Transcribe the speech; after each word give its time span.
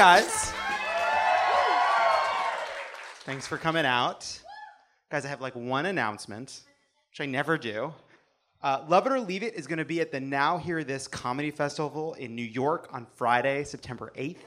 Guys. 0.00 0.50
Thanks 3.26 3.46
for 3.46 3.58
coming 3.58 3.84
out. 3.84 4.40
Guys, 5.10 5.26
I 5.26 5.28
have 5.28 5.42
like 5.42 5.54
one 5.54 5.84
announcement, 5.84 6.62
which 7.10 7.20
I 7.20 7.26
never 7.26 7.58
do. 7.58 7.92
Uh, 8.62 8.82
Love 8.88 9.06
It 9.06 9.12
or 9.12 9.20
Leave 9.20 9.42
It 9.42 9.56
is 9.56 9.66
going 9.66 9.78
to 9.78 9.84
be 9.84 10.00
at 10.00 10.10
the 10.10 10.18
Now 10.18 10.56
Hear 10.56 10.84
This 10.84 11.06
Comedy 11.06 11.50
Festival 11.50 12.14
in 12.14 12.34
New 12.34 12.46
York 12.46 12.88
on 12.92 13.06
Friday, 13.14 13.62
September 13.62 14.10
8th. 14.16 14.38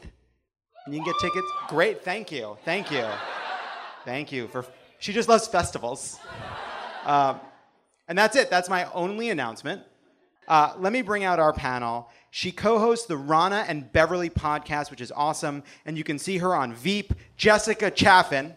And 0.87 0.95
you 0.95 1.03
can 1.03 1.11
get 1.11 1.21
tickets. 1.21 1.47
Great, 1.67 2.03
thank 2.03 2.31
you. 2.31 2.57
Thank 2.65 2.89
you. 2.89 3.05
Thank 4.05 4.31
you 4.31 4.47
for. 4.47 4.65
She 4.97 5.13
just 5.13 5.29
loves 5.29 5.47
festivals. 5.47 6.19
Um, 7.05 7.39
and 8.07 8.17
that's 8.17 8.35
it. 8.35 8.49
That's 8.49 8.69
my 8.69 8.91
only 8.91 9.29
announcement. 9.29 9.83
Uh, 10.47 10.73
let 10.79 10.91
me 10.91 11.03
bring 11.03 11.23
out 11.23 11.39
our 11.39 11.53
panel. 11.53 12.09
She 12.36 12.52
co 12.52 12.80
hosts 12.80 13.06
the 13.06 13.14
Ronna 13.14 13.64
and 13.67 13.92
Beverly 13.94 14.28
podcast, 14.28 14.89
which 14.89 15.02
is 15.02 15.12
awesome. 15.16 15.62
And 15.86 15.95
you 15.95 16.03
can 16.03 16.17
see 16.17 16.39
her 16.39 16.56
on 16.56 16.73
Veep, 16.73 17.14
Jessica 17.38 17.92
Chaffin. 17.92 18.56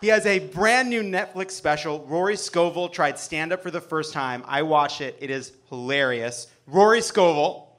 He 0.00 0.08
has 0.08 0.26
a 0.26 0.40
brand 0.40 0.90
new 0.90 1.04
Netflix 1.04 1.52
special. 1.52 2.04
Rory 2.06 2.34
Scovel 2.34 2.88
tried 2.88 3.20
stand 3.20 3.52
up 3.52 3.62
for 3.62 3.70
the 3.70 3.80
first 3.80 4.12
time. 4.12 4.42
I 4.48 4.62
watched 4.62 5.00
it, 5.00 5.16
it 5.20 5.30
is 5.30 5.52
hilarious. 5.68 6.48
Rory 6.66 7.02
Scovel. 7.02 7.78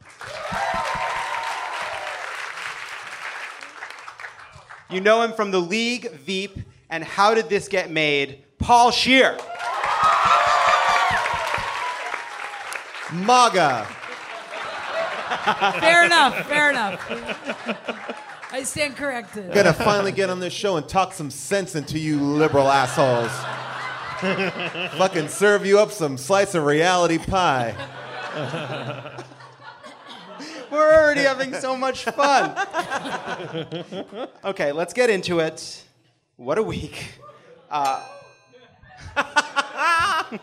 You 4.89 5.02
know 5.02 5.22
him 5.22 5.33
from 5.33 5.52
The 5.52 5.59
League, 5.59 6.11
Veep, 6.11 6.58
and 6.89 7.03
How 7.03 7.33
Did 7.33 7.50
This 7.50 7.67
Get 7.67 7.92
Made? 7.92 8.45
Paul 8.58 8.92
Scheer. 8.92 9.38
MAGA. 13.14 13.88
Fair 15.80 16.06
enough. 16.06 16.48
Fair 16.48 16.70
enough. 16.70 18.45
I 18.52 18.64
stand 18.64 18.95
corrected. 18.95 19.54
Gonna 19.54 19.73
finally 19.73 20.11
get 20.11 20.30
on 20.30 20.39
this 20.39 20.54
show 20.54 20.77
and 20.77 20.88
talk 20.88 21.14
some 21.14 21.30
sense 21.30 21.76
into 21.76 21.99
you 21.99 22.20
liberal 22.20 22.70
assholes. 22.70 23.32
Fucking 24.98 25.27
serve 25.27 25.65
you 25.65 25.80
up 25.80 25.92
some 25.92 26.17
slice 26.17 26.55
of 26.55 26.64
reality 26.64 27.17
pie. 27.17 27.76
We're 30.71 30.94
already 30.95 31.21
having 31.21 31.54
so 31.54 31.76
much 31.76 32.05
fun. 32.05 32.55
Okay, 34.44 34.71
let's 34.71 34.94
get 34.94 35.10
into 35.10 35.39
it. 35.39 35.83
What 36.38 36.58
a 36.58 36.64
week. 36.64 37.20
Uh, 37.70 38.05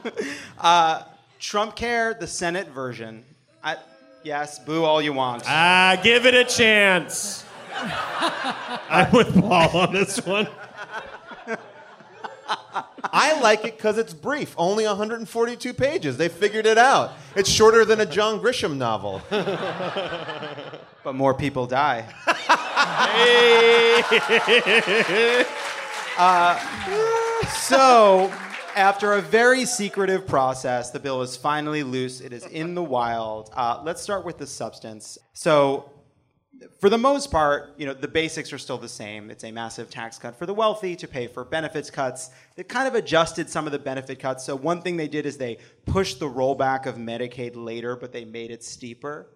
uh, 0.58 1.02
Trump 1.42 1.74
Care, 1.74 2.14
the 2.14 2.26
Senate 2.26 2.68
version. 2.68 3.24
I, 3.64 3.76
yes, 4.22 4.60
boo 4.60 4.84
all 4.84 5.02
you 5.02 5.12
want. 5.12 5.42
Ah, 5.44 6.00
give 6.00 6.24
it 6.24 6.34
a 6.34 6.44
chance. 6.44 7.44
I'm 8.88 9.10
with 9.10 9.38
Paul 9.38 9.76
on 9.76 9.92
this 9.92 10.24
one. 10.24 10.46
I 13.04 13.38
like 13.40 13.64
it 13.64 13.76
because 13.76 13.98
it's 13.98 14.14
brief, 14.14 14.54
only 14.56 14.86
142 14.86 15.74
pages. 15.74 16.16
They 16.16 16.28
figured 16.28 16.64
it 16.64 16.78
out. 16.78 17.12
It's 17.34 17.50
shorter 17.50 17.84
than 17.84 18.00
a 18.00 18.06
John 18.06 18.40
Grisham 18.40 18.76
novel. 18.76 19.20
But 21.04 21.16
more 21.16 21.34
people 21.34 21.66
die. 21.66 22.06
Uh, 26.18 26.58
so, 27.48 28.30
after 28.76 29.12
a 29.14 29.20
very 29.20 29.64
secretive 29.64 30.26
process, 30.26 30.90
the 30.90 31.00
bill 31.00 31.22
is 31.22 31.36
finally 31.36 31.82
loose. 31.82 32.20
It 32.20 32.32
is 32.32 32.44
in 32.46 32.74
the 32.74 32.82
wild. 32.82 33.50
Uh, 33.54 33.80
let's 33.84 34.02
start 34.02 34.24
with 34.24 34.38
the 34.38 34.46
substance. 34.46 35.18
So, 35.32 35.90
for 36.80 36.88
the 36.88 36.98
most 36.98 37.30
part, 37.32 37.74
you 37.76 37.86
know, 37.86 37.92
the 37.94 38.06
basics 38.06 38.52
are 38.52 38.58
still 38.58 38.78
the 38.78 38.88
same. 38.88 39.30
It's 39.30 39.42
a 39.42 39.50
massive 39.50 39.90
tax 39.90 40.16
cut 40.18 40.38
for 40.38 40.46
the 40.46 40.54
wealthy 40.54 40.94
to 40.96 41.08
pay 41.08 41.26
for 41.26 41.44
benefits 41.44 41.90
cuts. 41.90 42.30
They 42.54 42.62
kind 42.62 42.86
of 42.86 42.94
adjusted 42.94 43.50
some 43.50 43.66
of 43.66 43.72
the 43.72 43.80
benefit 43.80 44.20
cuts. 44.20 44.44
So 44.44 44.54
one 44.54 44.80
thing 44.80 44.96
they 44.96 45.08
did 45.08 45.26
is 45.26 45.36
they 45.36 45.58
pushed 45.86 46.20
the 46.20 46.28
rollback 46.28 46.86
of 46.86 46.96
Medicaid 46.96 47.52
later, 47.56 47.96
but 47.96 48.12
they 48.12 48.24
made 48.24 48.52
it 48.52 48.62
steeper. 48.62 49.26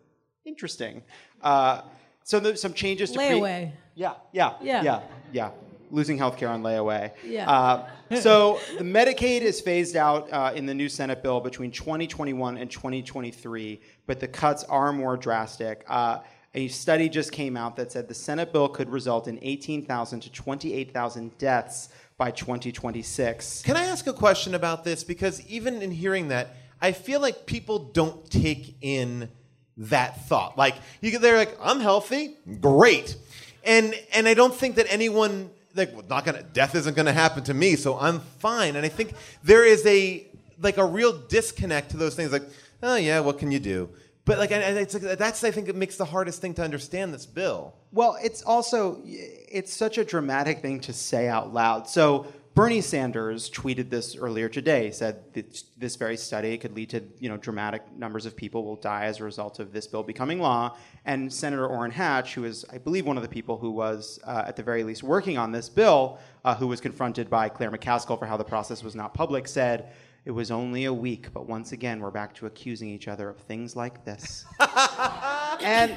Interesting. 0.44 1.02
Uh, 1.42 1.80
so 2.22 2.38
there's 2.38 2.60
some 2.62 2.72
changes 2.74 3.10
to 3.10 3.18
pre- 3.18 3.26
Layaway. 3.26 3.72
yeah, 3.96 4.14
yeah, 4.32 4.54
Yeah. 4.62 4.82
yeah, 4.84 5.00
yeah. 5.32 5.50
Losing 5.90 6.18
health 6.18 6.36
care 6.36 6.48
on 6.48 6.62
layaway. 6.62 7.12
Yeah. 7.24 7.50
Uh, 7.50 7.88
so 8.20 8.58
the 8.78 8.84
Medicaid 8.84 9.42
is 9.42 9.60
phased 9.60 9.96
out 9.96 10.32
uh, 10.32 10.52
in 10.54 10.66
the 10.66 10.74
new 10.74 10.88
Senate 10.88 11.22
bill 11.22 11.40
between 11.40 11.70
2021 11.70 12.56
and 12.58 12.70
2023, 12.70 13.80
but 14.06 14.20
the 14.20 14.28
cuts 14.28 14.64
are 14.64 14.92
more 14.92 15.16
drastic. 15.16 15.84
Uh, 15.88 16.20
a 16.54 16.68
study 16.68 17.08
just 17.08 17.32
came 17.32 17.56
out 17.56 17.76
that 17.76 17.92
said 17.92 18.08
the 18.08 18.14
Senate 18.14 18.52
bill 18.52 18.68
could 18.68 18.88
result 18.88 19.28
in 19.28 19.38
18,000 19.42 20.20
to 20.20 20.32
28,000 20.32 21.36
deaths 21.38 21.90
by 22.16 22.30
2026. 22.30 23.62
Can 23.62 23.76
I 23.76 23.84
ask 23.84 24.06
a 24.06 24.12
question 24.12 24.54
about 24.54 24.82
this? 24.82 25.04
Because 25.04 25.46
even 25.46 25.82
in 25.82 25.90
hearing 25.90 26.28
that, 26.28 26.56
I 26.80 26.92
feel 26.92 27.20
like 27.20 27.46
people 27.46 27.78
don't 27.78 28.28
take 28.30 28.76
in 28.80 29.28
that 29.76 30.26
thought. 30.26 30.56
Like 30.56 30.76
you, 31.00 31.18
they're 31.18 31.36
like, 31.36 31.56
"I'm 31.60 31.80
healthy, 31.80 32.36
great," 32.60 33.16
and 33.64 33.94
and 34.12 34.26
I 34.26 34.34
don't 34.34 34.54
think 34.54 34.76
that 34.76 34.86
anyone 34.88 35.50
like 35.76 35.92
well, 35.92 36.04
not 36.08 36.24
gonna 36.24 36.42
death 36.42 36.74
isn't 36.74 36.96
gonna 36.96 37.12
happen 37.12 37.44
to 37.44 37.54
me, 37.54 37.76
so 37.76 37.98
I'm 37.98 38.20
fine. 38.38 38.76
And 38.76 38.84
I 38.84 38.88
think 38.88 39.14
there 39.42 39.64
is 39.64 39.84
a 39.86 40.26
like 40.60 40.78
a 40.78 40.84
real 40.84 41.12
disconnect 41.12 41.90
to 41.90 41.96
those 41.96 42.14
things. 42.14 42.32
Like, 42.32 42.44
oh 42.82 42.96
yeah, 42.96 43.20
what 43.20 43.38
can 43.38 43.50
you 43.50 43.60
do? 43.60 43.90
But 44.24 44.38
like, 44.38 44.50
and 44.50 44.76
it's 44.76 44.92
like, 44.92 45.18
that's 45.18 45.44
I 45.44 45.52
think 45.52 45.68
it 45.68 45.76
makes 45.76 45.96
the 45.96 46.04
hardest 46.04 46.40
thing 46.40 46.52
to 46.54 46.62
understand 46.62 47.14
this 47.14 47.26
bill. 47.26 47.74
Well, 47.92 48.16
it's 48.22 48.42
also 48.42 49.00
it's 49.04 49.72
such 49.72 49.98
a 49.98 50.04
dramatic 50.04 50.62
thing 50.62 50.80
to 50.80 50.92
say 50.92 51.28
out 51.28 51.54
loud. 51.54 51.88
So 51.88 52.26
Bernie 52.56 52.80
Sanders 52.80 53.50
tweeted 53.50 53.90
this 53.90 54.16
earlier 54.16 54.48
today. 54.48 54.90
Said 54.90 55.34
that 55.34 55.62
this 55.76 55.96
very 55.96 56.16
study 56.16 56.56
could 56.56 56.74
lead 56.74 56.88
to 56.88 57.02
you 57.18 57.28
know 57.28 57.36
dramatic 57.36 57.82
numbers 57.94 58.24
of 58.24 58.34
people 58.34 58.64
will 58.64 58.76
die 58.76 59.04
as 59.04 59.20
a 59.20 59.24
result 59.24 59.58
of 59.58 59.74
this 59.74 59.86
bill 59.86 60.02
becoming 60.02 60.40
law. 60.40 60.74
And 61.04 61.30
Senator 61.30 61.66
Orrin 61.66 61.90
Hatch, 61.90 62.32
who 62.32 62.44
is 62.44 62.64
I 62.72 62.78
believe 62.78 63.04
one 63.04 63.18
of 63.18 63.22
the 63.22 63.28
people 63.28 63.58
who 63.58 63.70
was 63.70 64.18
uh, 64.24 64.44
at 64.46 64.56
the 64.56 64.62
very 64.62 64.84
least 64.84 65.02
working 65.02 65.36
on 65.36 65.52
this 65.52 65.68
bill, 65.68 66.18
uh, 66.46 66.54
who 66.54 66.66
was 66.66 66.80
confronted 66.80 67.28
by 67.28 67.50
Claire 67.50 67.70
McCaskill 67.70 68.18
for 68.18 68.24
how 68.24 68.38
the 68.38 68.44
process 68.44 68.82
was 68.82 68.94
not 68.94 69.12
public, 69.12 69.46
said. 69.46 69.92
It 70.24 70.30
was 70.30 70.50
only 70.50 70.86
a 70.86 70.92
week, 70.92 71.32
but 71.34 71.46
once 71.46 71.72
again, 71.72 72.00
we're 72.00 72.10
back 72.10 72.34
to 72.36 72.46
accusing 72.46 72.88
each 72.88 73.06
other 73.06 73.28
of 73.28 73.36
things 73.36 73.76
like 73.76 74.04
this. 74.04 74.46
and 75.60 75.94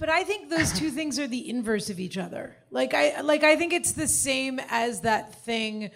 But 0.00 0.08
I 0.08 0.24
think 0.24 0.48
those 0.48 0.72
two 0.72 0.90
things 0.90 1.18
are 1.18 1.28
the 1.28 1.48
inverse 1.48 1.90
of 1.90 2.00
each 2.00 2.16
other. 2.16 2.56
Like 2.70 2.94
I 2.94 3.20
like 3.20 3.44
I 3.44 3.54
think 3.56 3.74
it's 3.74 3.92
the 3.92 4.08
same 4.08 4.58
as 4.70 5.02
that 5.02 5.44
thing 5.44 5.90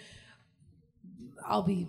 I'll 1.45 1.63
be 1.63 1.87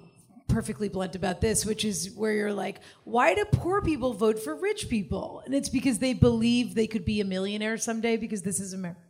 perfectly 0.48 0.88
blunt 0.88 1.14
about 1.14 1.42
this, 1.42 1.66
which 1.66 1.84
is 1.84 2.10
where 2.16 2.32
you're 2.32 2.52
like, 2.52 2.80
why 3.04 3.34
do 3.34 3.44
poor 3.44 3.82
people 3.82 4.14
vote 4.14 4.38
for 4.38 4.54
rich 4.54 4.88
people? 4.88 5.42
And 5.44 5.54
it's 5.54 5.68
because 5.68 5.98
they 5.98 6.14
believe 6.14 6.74
they 6.74 6.86
could 6.86 7.04
be 7.04 7.20
a 7.20 7.24
millionaire 7.24 7.76
someday 7.76 8.16
because 8.16 8.42
this 8.42 8.60
is 8.60 8.72
America. 8.72 9.00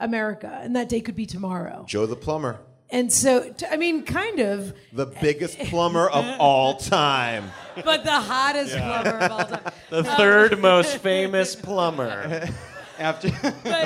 America, 0.00 0.58
and 0.62 0.74
that 0.76 0.88
day 0.88 1.00
could 1.02 1.14
be 1.14 1.26
tomorrow. 1.26 1.84
Joe 1.86 2.06
the 2.06 2.16
plumber. 2.16 2.58
And 2.92 3.12
so, 3.12 3.48
t- 3.52 3.66
I 3.70 3.76
mean, 3.76 4.02
kind 4.02 4.40
of, 4.40 4.72
The 4.92 5.06
biggest 5.06 5.58
plumber 5.60 6.08
of 6.10 6.24
all 6.40 6.74
time. 6.76 7.50
but 7.84 8.02
the 8.04 8.10
hottest 8.20 8.76
plumber 8.76 9.10
of 9.18 9.30
all 9.32 9.44
time. 9.44 9.72
The 9.90 10.02
third 10.04 10.58
most 10.60 10.98
famous 10.98 11.54
plumber, 11.56 12.48
After 12.98 13.28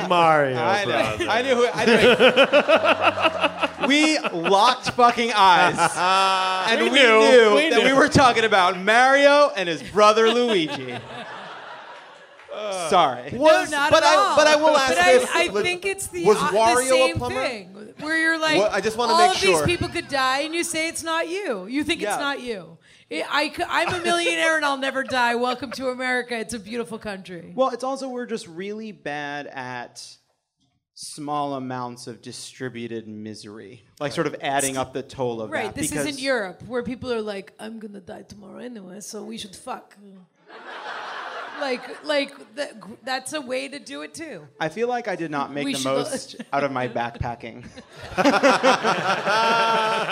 Mario 0.09 0.57
I, 0.59 0.85
know, 0.85 0.91
Brothers. 0.91 1.29
I 1.31 1.43
knew 1.43 1.55
who 1.55 1.67
I 1.73 1.85
knew. 3.81 3.87
we 3.89 4.19
locked 4.49 4.91
fucking 4.91 5.33
eyes, 5.35 5.79
and 6.71 6.81
we, 6.83 6.91
We 6.91 6.95
knew, 6.99 7.21
knew, 7.21 7.55
we 7.57 7.71
that 7.71 7.79
we 7.79 7.85
knew. 7.91 7.97
were 7.97 8.09
talking 8.09 8.45
about 8.45 8.79
Mario 8.79 9.51
and 9.57 9.69
his 9.69 9.83
brother 9.83 10.31
Luigi. 10.33 10.95
Sorry. 12.89 13.31
Was, 13.37 13.71
no, 13.71 13.77
not 13.79 13.91
but 13.91 14.03
at 14.05 14.09
I, 14.11 14.15
all. 14.17 14.37
but 14.37 14.47
I 14.47 14.57
will 14.57 14.77
ask 14.77 14.95
But 14.95 14.99
I, 15.05 15.13
this. 15.19 15.31
I 15.35 15.49
was- 15.49 15.63
think 15.63 15.85
it's 15.85 16.07
the, 16.09 16.25
was 16.25 16.37
uh, 16.37 16.49
Wario 16.51 16.77
the 16.77 16.83
same 16.89 17.17
a 17.17 17.19
plumber? 17.19 17.43
thing, 17.43 17.74
where 18.01 18.19
you're 18.19 18.39
like, 18.39 18.59
Well, 18.59 18.71
I 18.73 18.81
just 18.81 18.97
wanna 18.97 19.13
all 19.13 19.27
make 19.27 19.37
of 19.37 19.37
sure. 19.37 19.59
these 19.59 19.77
people 19.77 19.89
could 19.89 20.09
die, 20.09 20.41
and 20.41 20.55
you 20.55 20.65
say 20.65 20.89
it's 20.89 21.03
not 21.03 21.29
you. 21.29 21.67
You 21.67 21.85
think 21.85 22.01
Yeah. 22.01 22.15
it's 22.15 22.21
not 22.21 22.41
you. 22.41 22.79
I, 23.11 23.53
am 23.89 24.01
a 24.01 24.03
millionaire 24.03 24.57
and 24.57 24.65
I'll 24.65 24.79
never 24.79 25.05
die. 25.05 25.35
Welcome 25.37 25.71
to 25.73 25.89
America. 25.91 26.37
It's 26.37 26.55
a 26.55 26.59
beautiful 26.59 26.99
country. 26.99 27.53
Well, 27.55 27.71
it's 27.71 27.85
also 27.85 28.09
we're 28.09 28.27
just 28.27 28.49
really 28.49 28.93
bad 28.93 29.47
at 29.47 30.05
small 30.95 31.55
amounts 31.55 32.07
of 32.07 32.23
distributed 32.23 33.07
misery, 33.09 33.85
like 34.01 34.13
sort 34.13 34.27
of 34.27 34.37
adding 34.41 34.77
up 34.77 34.93
the 34.93 35.03
toll 35.03 35.41
of 35.41 35.51
right. 35.51 35.67
that. 35.67 35.75
This 35.75 35.93
isn't 35.93 36.21
Europe 36.21 36.63
where 36.67 36.83
people 36.83 37.13
are 37.13 37.23
like, 37.23 37.53
I'm 37.59 37.79
gonna 37.79 38.01
die 38.01 38.23
tomorrow 38.23 38.59
anyway, 38.59 39.01
so 39.01 39.23
we 39.25 39.39
should 39.39 39.55
fuck. 39.55 39.97
Like, 41.65 42.05
like 42.05 42.55
that, 42.57 42.73
that's 43.05 43.33
a 43.33 43.41
way 43.41 43.69
to 43.69 43.79
do 43.79 44.03
it 44.03 44.13
too. 44.15 44.47
I 44.61 44.69
feel 44.69 44.87
like 44.89 45.09
I 45.09 45.17
did 45.17 45.31
not 45.31 45.53
make 45.53 45.65
We 45.65 45.73
the 45.73 45.79
should- 45.79 45.85
most 45.87 46.37
out 46.53 46.63
of 46.65 46.73
my 46.73 46.89
backpacking. 46.89 47.65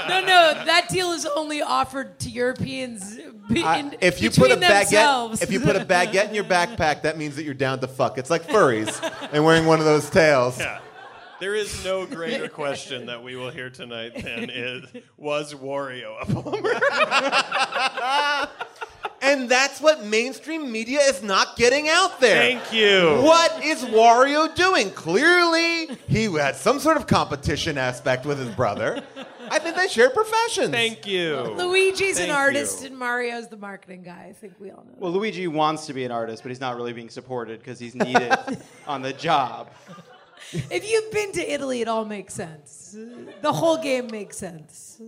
No, 0.09 0.21
no, 0.21 0.65
that 0.67 0.89
deal 0.91 1.13
is 1.13 1.27
only 1.27 1.63
offered 1.63 2.19
to 2.21 2.29
Europeans. 2.29 3.19
Uh, 3.19 3.31
be, 3.53 3.63
in, 3.63 3.95
If 4.01 4.21
you 4.21 4.31
put 4.31 4.51
a 4.51 4.57
between 4.57 4.61
themselves. 4.61 5.41
baguette, 5.41 5.43
if 5.43 5.53
you 5.53 5.61
put 5.61 5.77
a 5.77 5.81
baguette 5.85 6.29
in 6.29 6.35
your 6.35 6.45
backpack, 6.45 7.03
that 7.03 7.17
means 7.19 7.37
that 7.37 7.45
you're 7.45 7.55
down 7.55 7.79
to 7.81 7.89
fuck. 7.89 8.19
It's 8.19 8.31
like 8.31 8.47
furries 8.47 8.93
and 9.33 9.45
wearing 9.45 9.67
one 9.67 9.79
of 9.79 9.85
those 9.85 10.09
tails. 10.11 10.59
Yeah. 10.59 10.81
There 11.41 11.55
is 11.55 11.85
no 11.85 12.07
greater 12.07 12.49
question 12.49 13.07
that 13.07 13.23
we 13.23 13.37
will 13.37 13.51
hear 13.51 13.69
tonight 13.71 14.15
than 14.23 14.49
is 14.51 14.85
was 15.17 15.55
Wario 15.55 16.15
a 16.21 16.27
plumber? 16.27 16.73
And 19.23 19.49
that's 19.49 19.81
what 19.81 20.05
mainstream 20.05 20.73
media 20.73 20.99
is 20.99 21.23
not 21.23 21.57
getting 21.57 21.89
out 21.89 22.21
there. 22.21 22.59
Thank 22.59 22.73
you. 22.73 23.21
What 23.23 23.65
is 23.65 23.85
Wario 23.85 24.53
doing? 24.55 24.91
Clearly, 24.91 25.97
he 26.09 26.25
had 26.25 26.57
some 26.57 26.81
sort 26.81 26.97
of 26.97 27.07
competition 27.07 27.79
aspect 27.79 28.27
with 28.27 28.41
his 28.41 28.49
brother. 28.57 29.01
I 29.49 29.61
think 29.61 29.77
they 29.77 29.87
shared 29.87 30.13
professions. 30.13 30.71
Thank 30.71 31.07
you. 31.07 31.37
Luigi's 31.57 32.19
Thank 32.19 32.31
an 32.31 32.35
artist 32.35 32.81
you. 32.81 32.89
and 32.89 32.99
Mario's 32.99 33.49
the 33.49 33.57
marketing 33.57 34.03
guy. 34.03 34.27
I 34.29 34.33
think 34.33 34.55
we 34.59 34.71
all 34.71 34.85
know. 34.85 34.95
Well, 34.99 35.13
Luigi 35.13 35.47
wants 35.47 35.87
to 35.87 35.93
be 35.93 36.05
an 36.05 36.11
artist, 36.11 36.43
but 36.43 36.49
he's 36.49 36.61
not 36.61 36.77
really 36.77 36.93
being 36.93 37.11
supported 37.11 37.61
because 37.61 37.79
he's 37.79 37.95
needed 37.95 38.33
on 38.89 39.03
the 39.03 39.13
job. 39.13 39.71
If 40.53 40.91
you've 40.91 41.13
been 41.13 41.33
to 41.33 41.53
Italy, 41.53 41.81
it 41.81 41.87
all 41.89 42.05
makes 42.05 42.35
sense. 42.35 42.97
The 43.41 43.53
whole 43.53 43.77
game 43.81 44.09
makes 44.11 44.37
sense. 44.37 45.01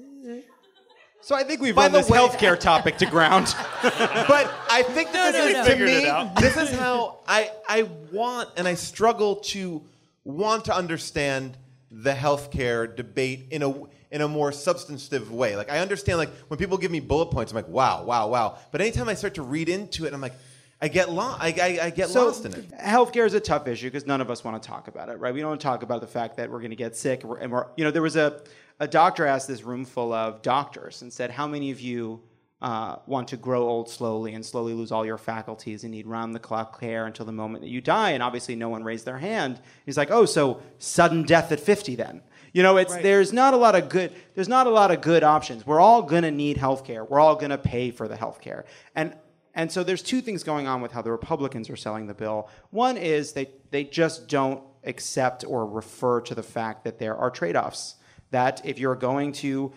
So 1.24 1.34
I 1.34 1.42
think 1.42 1.62
we've 1.62 1.74
By 1.74 1.84
run 1.84 1.92
the 1.92 1.98
this 1.98 2.10
way- 2.10 2.18
healthcare 2.18 2.58
topic 2.58 2.98
to 2.98 3.06
ground. 3.06 3.46
But 3.82 4.52
I 4.70 4.82
think 4.86 5.10
that 5.12 5.32
No, 5.32 5.32
this 5.32 5.40
no, 5.40 5.46
is 5.46 5.52
no. 5.54 5.64
to 5.64 5.70
Figured 5.70 5.88
it 5.88 6.04
me. 6.04 6.30
This 6.40 6.56
is 6.58 6.70
how 6.78 7.20
I 7.26 7.50
I 7.66 7.88
want 8.12 8.50
and 8.58 8.68
I 8.68 8.74
struggle 8.74 9.36
to 9.52 9.82
want 10.24 10.66
to 10.66 10.74
understand 10.74 11.56
the 11.90 12.12
healthcare 12.12 12.94
debate 12.94 13.46
in 13.50 13.62
a 13.62 13.70
in 14.10 14.20
a 14.20 14.28
more 14.28 14.52
substantive 14.52 15.32
way. 15.32 15.56
Like 15.56 15.70
I 15.72 15.78
understand 15.78 16.18
like 16.18 16.30
when 16.48 16.58
people 16.58 16.76
give 16.76 16.90
me 16.90 17.00
bullet 17.00 17.26
points, 17.30 17.52
I'm 17.52 17.56
like, 17.56 17.68
wow, 17.68 18.04
wow, 18.04 18.28
wow. 18.28 18.58
But 18.70 18.82
anytime 18.82 19.08
I 19.08 19.14
start 19.14 19.34
to 19.34 19.42
read 19.42 19.70
into 19.70 20.04
it, 20.06 20.12
I'm 20.12 20.20
like, 20.20 20.34
I 20.82 20.88
get 20.88 21.10
lost. 21.10 21.42
I, 21.42 21.48
I, 21.48 21.78
I 21.86 21.90
get 21.90 22.10
So 22.10 22.26
lost 22.26 22.44
in 22.44 22.52
it. 22.52 22.70
healthcare 22.78 23.24
is 23.24 23.32
a 23.32 23.40
tough 23.40 23.66
issue 23.66 23.86
because 23.86 24.06
none 24.06 24.20
of 24.20 24.30
us 24.30 24.44
want 24.44 24.62
to 24.62 24.66
talk 24.68 24.88
about 24.88 25.08
it, 25.08 25.18
right? 25.18 25.32
We 25.32 25.40
don't 25.40 25.48
want 25.50 25.60
to 25.62 25.66
talk 25.66 25.82
about 25.82 26.00
the 26.02 26.06
fact 26.06 26.36
that 26.36 26.50
we're 26.50 26.58
going 26.60 26.70
to 26.70 26.76
get 26.76 26.94
sick, 26.96 27.22
and 27.22 27.30
we're, 27.30 27.38
and 27.38 27.50
we're 27.50 27.66
you 27.76 27.84
know, 27.84 27.90
there 27.90 28.02
was 28.02 28.16
a 28.16 28.42
a 28.80 28.88
doctor 28.88 29.26
asked 29.26 29.48
this 29.48 29.62
room 29.62 29.84
full 29.84 30.12
of 30.12 30.42
doctors 30.42 31.02
and 31.02 31.12
said, 31.12 31.30
"How 31.30 31.46
many 31.46 31.70
of 31.70 31.80
you 31.80 32.20
uh, 32.62 32.96
want 33.06 33.28
to 33.28 33.36
grow 33.36 33.68
old 33.68 33.88
slowly 33.90 34.34
and 34.34 34.44
slowly 34.44 34.72
lose 34.72 34.90
all 34.90 35.04
your 35.04 35.18
faculties 35.18 35.84
and 35.84 35.92
need 35.92 36.06
round 36.06 36.34
the 36.34 36.40
clock 36.40 36.80
care 36.80 37.06
until 37.06 37.26
the 37.26 37.32
moment 37.32 37.62
that 37.62 37.70
you 37.70 37.80
die?" 37.80 38.10
And 38.10 38.22
obviously, 38.22 38.56
no 38.56 38.68
one 38.68 38.84
raised 38.84 39.04
their 39.04 39.18
hand. 39.18 39.60
He's 39.86 39.96
like, 39.96 40.10
"Oh, 40.10 40.24
so 40.24 40.60
sudden 40.78 41.22
death 41.24 41.52
at 41.52 41.60
50 41.60 41.94
then?" 41.96 42.22
You 42.54 42.62
know, 42.62 42.76
it's 42.76 42.94
there's 42.96 43.32
not 43.32 43.52
a 43.52 43.56
lot 43.56 43.74
of 43.74 43.88
good 43.88 44.12
there's 44.34 44.48
not 44.48 44.68
a 44.68 44.70
lot 44.70 44.92
of 44.92 45.00
good 45.00 45.24
options. 45.24 45.66
We're 45.66 45.80
all 45.80 46.02
gonna 46.02 46.30
need 46.30 46.56
healthcare. 46.56 47.06
We're 47.08 47.20
all 47.20 47.34
gonna 47.34 47.58
pay 47.58 47.90
for 47.90 48.06
the 48.06 48.16
healthcare. 48.16 48.62
And 48.94 49.16
and 49.54 49.70
so 49.70 49.82
there's 49.82 50.02
two 50.02 50.20
things 50.20 50.44
going 50.44 50.66
on 50.66 50.80
with 50.80 50.92
how 50.92 51.02
the 51.02 51.10
Republicans 51.10 51.68
are 51.68 51.76
selling 51.76 52.06
the 52.06 52.14
bill. 52.14 52.48
One 52.70 52.96
is 52.96 53.32
they 53.32 53.50
they 53.70 53.82
just 53.84 54.28
don't 54.28 54.62
accept 54.84 55.44
or 55.44 55.66
refer 55.66 56.20
to 56.20 56.34
the 56.34 56.42
fact 56.42 56.84
that 56.84 56.98
there 56.98 57.16
are 57.16 57.30
trade-offs. 57.30 57.96
That 58.34 58.66
if 58.66 58.80
you're 58.80 58.96
going 58.96 59.30
to 59.44 59.72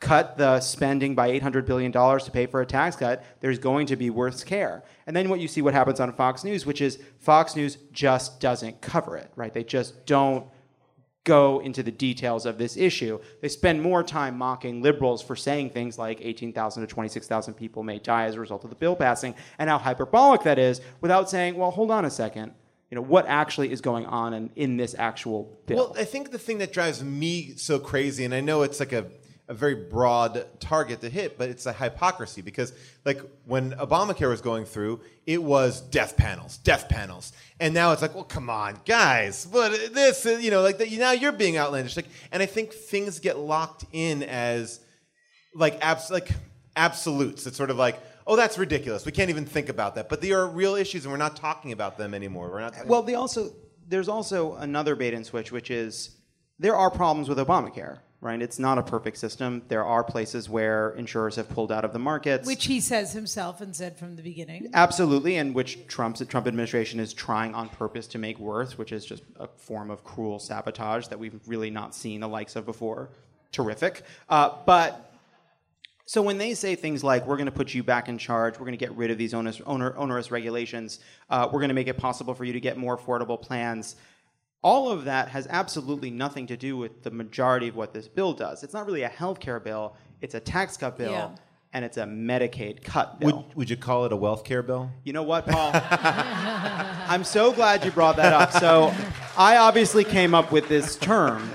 cut 0.00 0.36
the 0.36 0.60
spending 0.60 1.14
by 1.14 1.30
$800 1.40 1.64
billion 1.64 1.90
to 1.90 2.30
pay 2.30 2.44
for 2.44 2.60
a 2.60 2.66
tax 2.66 2.94
cut, 2.94 3.24
there's 3.40 3.58
going 3.58 3.86
to 3.86 3.96
be 3.96 4.10
worse 4.10 4.44
care. 4.44 4.84
And 5.06 5.16
then 5.16 5.30
what 5.30 5.40
you 5.40 5.48
see 5.48 5.62
what 5.62 5.72
happens 5.72 5.98
on 5.98 6.12
Fox 6.12 6.44
News, 6.44 6.66
which 6.66 6.82
is 6.82 6.98
Fox 7.20 7.56
News 7.56 7.78
just 7.90 8.38
doesn't 8.38 8.82
cover 8.82 9.16
it, 9.16 9.30
right? 9.34 9.54
They 9.54 9.64
just 9.64 10.04
don't 10.04 10.46
go 11.24 11.60
into 11.60 11.82
the 11.82 11.90
details 11.90 12.44
of 12.44 12.58
this 12.58 12.76
issue. 12.76 13.18
They 13.40 13.48
spend 13.48 13.80
more 13.80 14.02
time 14.02 14.36
mocking 14.36 14.82
liberals 14.82 15.22
for 15.22 15.34
saying 15.34 15.70
things 15.70 15.96
like 15.96 16.18
18,000 16.20 16.82
to 16.82 16.86
26,000 16.86 17.54
people 17.54 17.82
may 17.82 17.98
die 17.98 18.24
as 18.26 18.34
a 18.34 18.40
result 18.40 18.64
of 18.64 18.70
the 18.70 18.76
bill 18.76 18.94
passing 18.94 19.34
and 19.58 19.70
how 19.70 19.78
hyperbolic 19.78 20.42
that 20.42 20.58
is 20.58 20.82
without 21.00 21.30
saying, 21.30 21.56
well, 21.56 21.70
hold 21.70 21.90
on 21.90 22.04
a 22.04 22.10
second. 22.10 22.52
You 22.90 22.94
know, 22.94 23.02
what 23.02 23.26
actually 23.26 23.70
is 23.70 23.80
going 23.80 24.06
on 24.06 24.32
in, 24.32 24.50
in 24.56 24.76
this 24.78 24.94
actual 24.98 25.60
bill? 25.66 25.76
Well, 25.76 25.96
I 25.98 26.04
think 26.04 26.30
the 26.30 26.38
thing 26.38 26.58
that 26.58 26.72
drives 26.72 27.04
me 27.04 27.54
so 27.56 27.78
crazy, 27.78 28.24
and 28.24 28.32
I 28.34 28.40
know 28.40 28.62
it's 28.62 28.80
like 28.80 28.92
a, 28.92 29.10
a 29.46 29.54
very 29.54 29.74
broad 29.74 30.46
target 30.58 31.02
to 31.02 31.10
hit, 31.10 31.36
but 31.36 31.50
it's 31.50 31.66
a 31.66 31.72
hypocrisy 31.72 32.40
because, 32.40 32.72
like, 33.04 33.20
when 33.44 33.72
Obamacare 33.72 34.30
was 34.30 34.40
going 34.40 34.64
through, 34.64 35.00
it 35.26 35.42
was 35.42 35.82
death 35.82 36.16
panels, 36.16 36.56
death 36.58 36.88
panels, 36.88 37.32
and 37.60 37.74
now 37.74 37.92
it's 37.92 38.00
like, 38.00 38.14
well, 38.14 38.24
come 38.24 38.48
on, 38.48 38.80
guys, 38.86 39.46
but 39.46 39.70
this, 39.92 40.24
you 40.24 40.50
know, 40.50 40.62
like 40.62 40.78
that. 40.78 40.90
Now 40.92 41.12
you're 41.12 41.32
being 41.32 41.58
outlandish, 41.58 41.96
like, 41.96 42.08
and 42.32 42.42
I 42.42 42.46
think 42.46 42.72
things 42.72 43.18
get 43.18 43.38
locked 43.38 43.84
in 43.92 44.22
as 44.22 44.80
like 45.54 45.78
abs- 45.82 46.10
like 46.10 46.30
absolutes. 46.76 47.46
It's 47.46 47.56
sort 47.56 47.70
of 47.70 47.76
like, 47.76 48.00
oh, 48.28 48.36
that's 48.36 48.58
ridiculous. 48.58 49.04
We 49.04 49.12
can't 49.12 49.30
even 49.30 49.46
think 49.46 49.68
about 49.68 49.96
that. 49.96 50.08
But 50.08 50.20
there 50.20 50.38
are 50.38 50.48
real 50.48 50.76
issues, 50.76 51.04
and 51.04 51.10
we're 51.10 51.18
not 51.18 51.34
talking 51.34 51.72
about 51.72 51.98
them 51.98 52.14
anymore. 52.14 52.50
We're 52.50 52.60
not. 52.60 52.86
Well, 52.86 53.02
they 53.02 53.14
also 53.14 53.52
there's 53.88 54.08
also 54.08 54.54
another 54.54 54.94
bait 54.94 55.14
and 55.14 55.26
switch, 55.26 55.50
which 55.50 55.70
is 55.70 56.16
there 56.58 56.76
are 56.76 56.90
problems 56.90 57.28
with 57.28 57.38
Obamacare, 57.38 58.00
right? 58.20 58.40
It's 58.40 58.58
not 58.58 58.78
a 58.78 58.82
perfect 58.82 59.16
system. 59.16 59.62
There 59.68 59.84
are 59.84 60.04
places 60.04 60.48
where 60.48 60.90
insurers 60.90 61.36
have 61.36 61.48
pulled 61.48 61.72
out 61.72 61.84
of 61.84 61.92
the 61.92 61.98
markets. 61.98 62.46
Which 62.46 62.66
he 62.66 62.80
says 62.80 63.12
himself 63.12 63.60
and 63.60 63.74
said 63.74 63.98
from 63.98 64.16
the 64.16 64.22
beginning. 64.22 64.70
Absolutely, 64.74 65.36
and 65.36 65.54
which 65.54 65.86
Trump's 65.86 66.24
Trump 66.26 66.46
administration 66.46 67.00
is 67.00 67.14
trying 67.14 67.54
on 67.54 67.70
purpose 67.70 68.06
to 68.08 68.18
make 68.18 68.38
worse, 68.38 68.76
which 68.76 68.92
is 68.92 69.06
just 69.06 69.22
a 69.36 69.48
form 69.48 69.90
of 69.90 70.04
cruel 70.04 70.38
sabotage 70.38 71.08
that 71.08 71.18
we've 71.18 71.40
really 71.46 71.70
not 71.70 71.94
seen 71.94 72.20
the 72.20 72.28
likes 72.28 72.56
of 72.56 72.66
before. 72.66 73.10
Terrific, 73.50 74.02
uh, 74.28 74.50
but 74.66 75.07
so 76.08 76.22
when 76.22 76.38
they 76.38 76.54
say 76.54 76.74
things 76.74 77.04
like 77.04 77.26
"we're 77.26 77.36
going 77.36 77.52
to 77.52 77.52
put 77.52 77.74
you 77.74 77.82
back 77.82 78.08
in 78.08 78.16
charge," 78.16 78.54
"we're 78.54 78.64
going 78.64 78.78
to 78.78 78.84
get 78.86 78.96
rid 78.96 79.10
of 79.10 79.18
these 79.18 79.34
onerous, 79.34 79.60
oner, 79.66 79.94
onerous 79.94 80.30
regulations," 80.30 81.00
uh, 81.28 81.46
"we're 81.52 81.60
going 81.60 81.68
to 81.68 81.74
make 81.74 81.86
it 81.86 81.98
possible 81.98 82.32
for 82.32 82.44
you 82.46 82.54
to 82.54 82.60
get 82.60 82.78
more 82.78 82.96
affordable 82.96 83.40
plans," 83.40 83.94
all 84.62 84.90
of 84.90 85.04
that 85.04 85.28
has 85.28 85.46
absolutely 85.50 86.10
nothing 86.10 86.46
to 86.46 86.56
do 86.56 86.78
with 86.78 87.02
the 87.02 87.10
majority 87.10 87.68
of 87.68 87.76
what 87.76 87.92
this 87.92 88.08
bill 88.08 88.32
does. 88.32 88.62
It's 88.64 88.72
not 88.72 88.86
really 88.86 89.02
a 89.02 89.08
health 89.08 89.38
care 89.38 89.60
bill; 89.60 89.94
it's 90.22 90.34
a 90.34 90.40
tax 90.40 90.78
cut 90.78 90.96
bill, 90.96 91.12
Yeah. 91.12 91.28
and 91.74 91.84
it's 91.84 91.98
a 91.98 92.04
Medicaid 92.04 92.82
cut 92.82 93.20
bill. 93.20 93.36
would 93.36 93.54
would 93.54 93.70
you 93.70 93.76
call 93.76 94.06
it 94.06 94.12
a 94.12 94.16
wealth 94.16 94.44
care 94.44 94.62
bill? 94.62 94.90
You 95.04 95.12
know 95.12 95.24
what, 95.24 95.46
Paul? 95.46 95.72
I'm 95.74 97.22
so 97.22 97.52
glad 97.52 97.84
you 97.84 97.90
brought 97.90 98.16
that 98.16 98.32
up. 98.32 98.52
So, 98.52 98.94
I 99.36 99.58
obviously 99.58 100.04
came 100.04 100.34
up 100.34 100.52
with 100.52 100.68
this 100.68 100.96
term, 100.96 101.50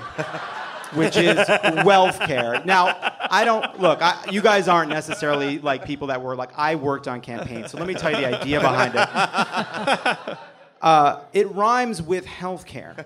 which 0.96 1.18
is 1.18 1.38
wealth 1.86 2.20
care. 2.22 2.62
Now, 2.66 2.96
I 3.30 3.44
don't 3.46 3.80
look. 3.80 4.02
I, 4.02 4.26
you 4.32 4.42
guys 4.42 4.68
aren't 4.68 4.90
necessarily 4.90 5.60
like 5.60 5.86
people 5.86 6.08
that 6.08 6.22
were 6.22 6.36
like 6.36 6.52
I 6.58 6.76
worked 6.76 7.08
on 7.08 7.22
campaigns. 7.22 7.72
So 7.72 7.78
let 7.78 7.88
me 7.88 7.94
tell 7.94 8.12
you 8.12 8.18
the 8.18 8.40
idea 8.40 8.60
behind 8.60 8.94
it. 8.96 10.38
Uh, 10.82 11.22
it 11.32 11.50
rhymes 11.54 12.02
with 12.02 12.26
healthcare, 12.26 13.06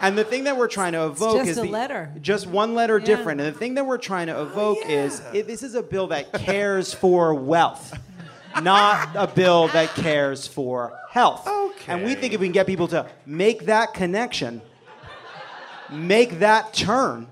and 0.00 0.16
the 0.16 0.24
thing 0.24 0.44
that 0.44 0.56
we're 0.56 0.66
trying 0.66 0.92
to 0.92 1.04
evoke 1.04 1.36
just 1.36 1.50
is 1.50 1.58
a 1.58 1.62
the, 1.62 1.68
letter. 1.68 2.10
just 2.22 2.46
one 2.46 2.74
letter 2.74 2.98
Yeah. 2.98 3.04
different. 3.04 3.38
And 3.42 3.54
the 3.54 3.58
thing 3.58 3.74
that 3.74 3.84
we're 3.84 3.98
trying 3.98 4.28
to 4.28 4.40
evoke 4.40 4.78
is 4.86 5.20
it, 5.34 5.46
this 5.46 5.62
is 5.62 5.74
a 5.74 5.82
bill 5.82 6.06
that 6.06 6.32
cares 6.32 6.94
for 6.94 7.34
wealth, 7.34 7.92
not 8.62 9.10
a 9.14 9.26
bill 9.26 9.68
that 9.68 9.90
cares 9.94 10.46
for 10.46 10.98
health. 11.10 11.46
Okay. 11.46 11.92
And 11.92 12.02
we 12.02 12.14
think 12.14 12.32
if 12.32 12.40
we 12.40 12.46
can 12.46 12.54
get 12.54 12.66
people 12.66 12.88
to 12.88 13.06
make 13.26 13.66
that 13.66 13.92
connection, 13.92 14.62
make 15.90 16.38
that 16.40 16.72
turn, 16.74 17.26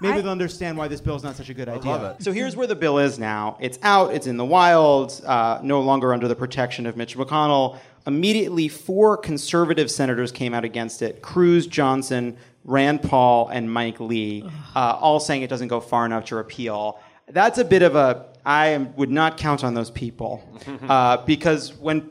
maybe 0.00 0.18
I- 0.18 0.20
they'll 0.20 0.30
understand 0.32 0.76
why 0.76 0.88
this 0.88 1.00
bill 1.00 1.16
is 1.16 1.22
not 1.22 1.36
such 1.36 1.48
a 1.48 1.54
good 1.54 1.68
idea. 1.68 1.90
love 1.90 2.02
it. 2.18 2.22
So 2.22 2.32
here's 2.32 2.56
where 2.56 2.66
the 2.66 2.76
bill 2.76 2.98
is 2.98 3.18
now. 3.18 3.56
It's 3.60 3.78
out. 3.82 4.14
It's 4.14 4.26
in 4.26 4.36
the 4.36 4.44
wild. 4.44 5.20
Uh, 5.26 5.58
no 5.62 5.80
longer 5.80 6.12
under 6.12 6.28
the 6.28 6.36
protection 6.36 6.86
of 6.86 6.96
Mitch 6.96 7.16
McConnell. 7.16 7.78
Immediately, 8.06 8.68
four 8.68 9.16
conservative 9.16 9.90
senators 9.90 10.32
came 10.32 10.54
out 10.54 10.64
against 10.64 11.02
it: 11.02 11.20
Cruz, 11.20 11.66
Johnson, 11.66 12.36
Rand 12.64 13.02
Paul, 13.02 13.48
and 13.48 13.70
Mike 13.70 14.00
Lee, 14.00 14.44
uh, 14.74 14.96
all 15.00 15.20
saying 15.20 15.42
it 15.42 15.50
doesn't 15.50 15.68
go 15.68 15.80
far 15.80 16.06
enough 16.06 16.26
to 16.26 16.36
repeal. 16.36 16.98
That's 17.30 17.58
a 17.58 17.64
bit 17.64 17.82
of 17.82 17.96
a. 17.96 18.26
I 18.46 18.68
am, 18.68 18.96
would 18.96 19.10
not 19.10 19.36
count 19.36 19.62
on 19.62 19.74
those 19.74 19.90
people 19.90 20.42
uh, 20.88 21.18
because 21.26 21.74
when 21.74 22.08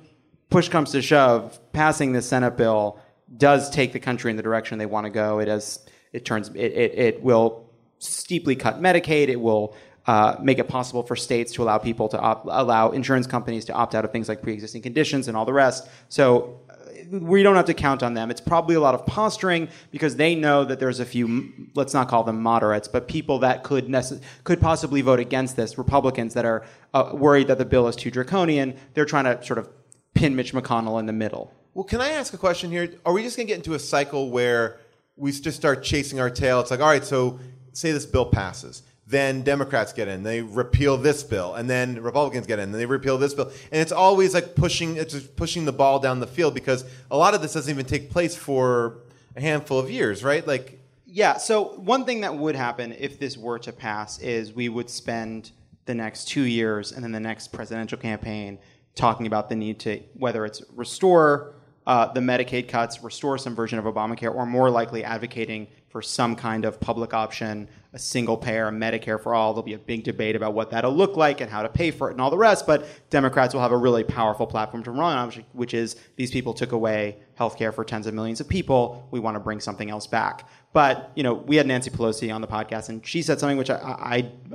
push 0.52 0.70
comes 0.70 0.92
to 0.92 1.02
shove, 1.02 1.60
passing 1.74 2.12
the 2.12 2.22
Senate 2.22 2.56
bill 2.58 3.00
does 3.36 3.70
take 3.70 3.94
the 3.94 4.00
country 4.00 4.32
in 4.32 4.38
the 4.38 4.44
direction 4.44 4.78
they 4.78 4.86
want 4.86 5.06
to 5.06 5.10
go. 5.10 5.40
It 5.40 5.48
has. 5.48 5.86
It 6.14 6.24
turns. 6.24 6.50
It, 6.50 6.72
it, 6.72 6.98
it 6.98 7.24
will 7.24 7.70
steeply 8.00 8.56
cut 8.56 8.82
Medicaid. 8.82 9.28
It 9.28 9.42
will 9.42 9.76
uh, 10.08 10.38
make 10.42 10.58
it 10.58 10.68
possible 10.70 11.04
for 11.04 11.16
states 11.16 11.52
to 11.54 11.64
allow 11.64 11.78
people 11.78 12.08
to 12.08 12.18
opt, 12.18 12.48
allow 12.50 12.92
insurance 12.92 13.28
companies 13.28 13.66
to 13.66 13.74
opt 13.74 13.94
out 13.94 14.06
of 14.06 14.12
things 14.12 14.30
like 14.30 14.42
pre-existing 14.42 14.82
conditions 14.82 15.28
and 15.28 15.36
all 15.36 15.44
the 15.44 15.54
rest. 15.54 15.90
So 16.08 16.62
uh, 16.70 17.20
we 17.20 17.44
don't 17.44 17.58
have 17.58 17.66
to 17.66 17.74
count 17.74 18.04
on 18.04 18.14
them. 18.14 18.32
It's 18.32 18.40
probably 18.40 18.76
a 18.76 18.80
lot 18.80 18.96
of 18.96 19.06
posturing 19.06 19.68
because 19.92 20.16
they 20.16 20.34
know 20.34 20.64
that 20.64 20.80
there's 20.80 21.02
a 21.02 21.06
few, 21.06 21.52
let's 21.76 21.94
not 21.94 22.08
call 22.08 22.24
them 22.24 22.42
moderates, 22.42 22.88
but 22.88 23.10
people 23.10 23.40
that 23.40 23.64
could 23.64 23.88
necess- 23.88 24.22
could 24.46 24.62
possibly 24.62 25.02
vote 25.02 25.20
against 25.20 25.58
this. 25.58 25.78
Republicans 25.78 26.34
that 26.36 26.46
are 26.46 26.64
uh, 26.94 27.12
worried 27.14 27.48
that 27.48 27.58
the 27.58 27.66
bill 27.66 27.90
is 27.90 27.98
too 27.98 28.10
draconian. 28.10 28.78
They're 28.94 29.06
trying 29.06 29.26
to 29.26 29.44
sort 29.44 29.60
of 29.60 29.70
pin 30.14 30.38
Mitch 30.38 30.54
McConnell 30.54 31.02
in 31.02 31.06
the 31.06 31.14
middle. 31.14 31.54
Well, 31.78 31.84
can 31.84 32.02
I 32.02 32.10
ask 32.14 32.34
a 32.34 32.40
question 32.40 32.72
here? 32.72 32.92
Are 33.06 33.14
we 33.14 33.22
just 33.22 33.38
going 33.38 33.46
to 33.46 33.52
get 33.52 33.58
into 33.58 33.76
a 33.76 33.80
cycle 33.80 34.32
where 34.32 34.80
we 35.16 35.32
just 35.32 35.56
start 35.56 35.84
chasing 35.84 36.20
our 36.20 36.32
tail? 36.32 36.60
It's 36.60 36.72
like, 36.72 36.80
all 36.80 36.88
right, 36.88 37.06
so 37.06 37.40
say 37.72 37.92
this 37.92 38.04
bill 38.04 38.26
passes. 38.26 38.82
Then 39.06 39.44
Democrats 39.44 39.94
get 39.94 40.08
in, 40.08 40.24
they 40.24 40.42
repeal 40.42 40.98
this 40.98 41.22
bill, 41.22 41.54
and 41.54 41.70
then 41.70 42.02
Republicans 42.02 42.48
get 42.48 42.58
in, 42.58 42.72
they 42.72 42.88
repeal 42.88 43.20
this 43.20 43.36
bill, 43.36 43.52
and 43.72 43.80
it's 43.80 43.92
always 43.92 44.34
like 44.34 44.56
pushing, 44.56 44.98
it's 44.98 45.14
just 45.14 45.36
pushing 45.36 45.66
the 45.66 45.72
ball 45.72 46.00
down 46.00 46.20
the 46.20 46.26
field 46.26 46.56
because 46.56 46.84
a 47.12 47.16
lot 47.16 47.36
of 47.36 47.44
this 47.44 47.54
doesn't 47.54 47.72
even 47.72 47.86
take 47.86 48.10
place 48.10 48.36
for 48.36 48.98
a 49.36 49.42
handful 49.42 49.78
of 49.78 49.88
years, 49.88 50.24
right? 50.24 50.48
Like, 50.48 50.80
Yeah, 51.06 51.38
so 51.38 51.76
one 51.76 52.06
thing 52.06 52.22
that 52.22 52.36
would 52.36 52.56
happen 52.56 52.96
if 52.98 53.20
this 53.20 53.38
were 53.38 53.60
to 53.60 53.72
pass 53.72 54.18
is 54.18 54.52
we 54.52 54.68
would 54.68 54.90
spend 54.90 55.52
the 55.86 55.94
next 55.94 56.28
two 56.28 56.42
years 56.42 56.92
and 56.92 57.04
then 57.04 57.12
the 57.12 57.20
next 57.20 57.50
presidential 57.50 58.00
campaign 58.00 58.58
talking 58.96 59.28
about 59.28 59.48
the 59.48 59.56
need 59.56 59.80
to 59.82 60.00
whether 60.16 60.44
it's 60.44 60.64
restore 60.76 61.54
uh, 61.88 62.12
the 62.12 62.20
Medicaid 62.20 62.68
cuts, 62.68 63.02
restore 63.02 63.38
some 63.38 63.56
version 63.56 63.80
of 63.80 63.86
Obamacare, 63.86 64.36
or 64.36 64.46
more 64.46 64.70
likely 64.70 65.06
advocating 65.06 65.68
for 65.88 66.02
some 66.02 66.36
kind 66.36 66.66
of 66.66 66.80
public 66.82 67.14
option, 67.14 67.70
a 67.98 68.00
single 68.00 68.38
payer, 68.38 68.68
a 68.68 68.72
Medicare 68.72 69.20
for 69.22 69.34
all. 69.34 69.54
There'll 69.54 69.64
be 69.64 69.74
a 69.74 69.80
big 69.80 70.04
debate 70.04 70.36
about 70.36 70.54
what 70.54 70.70
that'll 70.70 70.94
look 70.96 71.18
like 71.18 71.42
and 71.42 71.50
how 71.50 71.64
to 71.64 71.70
pay 71.70 71.90
for 71.90 72.10
it 72.10 72.12
and 72.12 72.22
all 72.22 72.30
the 72.30 72.38
rest. 72.38 72.68
But 72.68 72.86
Democrats 73.10 73.56
will 73.56 73.62
have 73.62 73.72
a 73.72 73.78
really 73.78 74.04
powerful 74.04 74.46
platform 74.46 74.84
to 74.84 74.92
run 74.92 75.18
on, 75.18 75.28
which- 75.28 75.42
which 75.54 75.74
is 75.74 75.96
these 76.16 76.30
people 76.30 76.54
took 76.54 76.72
away 76.74 77.18
health 77.34 77.58
care 77.58 77.72
for 77.72 77.84
tens 77.84 78.06
of 78.08 78.14
millions 78.14 78.40
of 78.40 78.48
people. 78.48 79.08
We 79.12 79.20
want 79.20 79.36
to 79.36 79.40
bring 79.40 79.60
something 79.60 79.90
else 79.90 80.06
back. 80.08 80.48
But 80.74 81.12
you 81.16 81.24
know, 81.24 81.34
we 81.34 81.56
had 81.56 81.66
Nancy 81.66 81.90
Pelosi 81.90 82.32
on 82.34 82.42
the 82.42 82.48
podcast, 82.48 82.90
and 82.90 83.04
she 83.06 83.24
said 83.24 83.40
something 83.40 83.58
which 83.58 83.70
I 83.72 83.78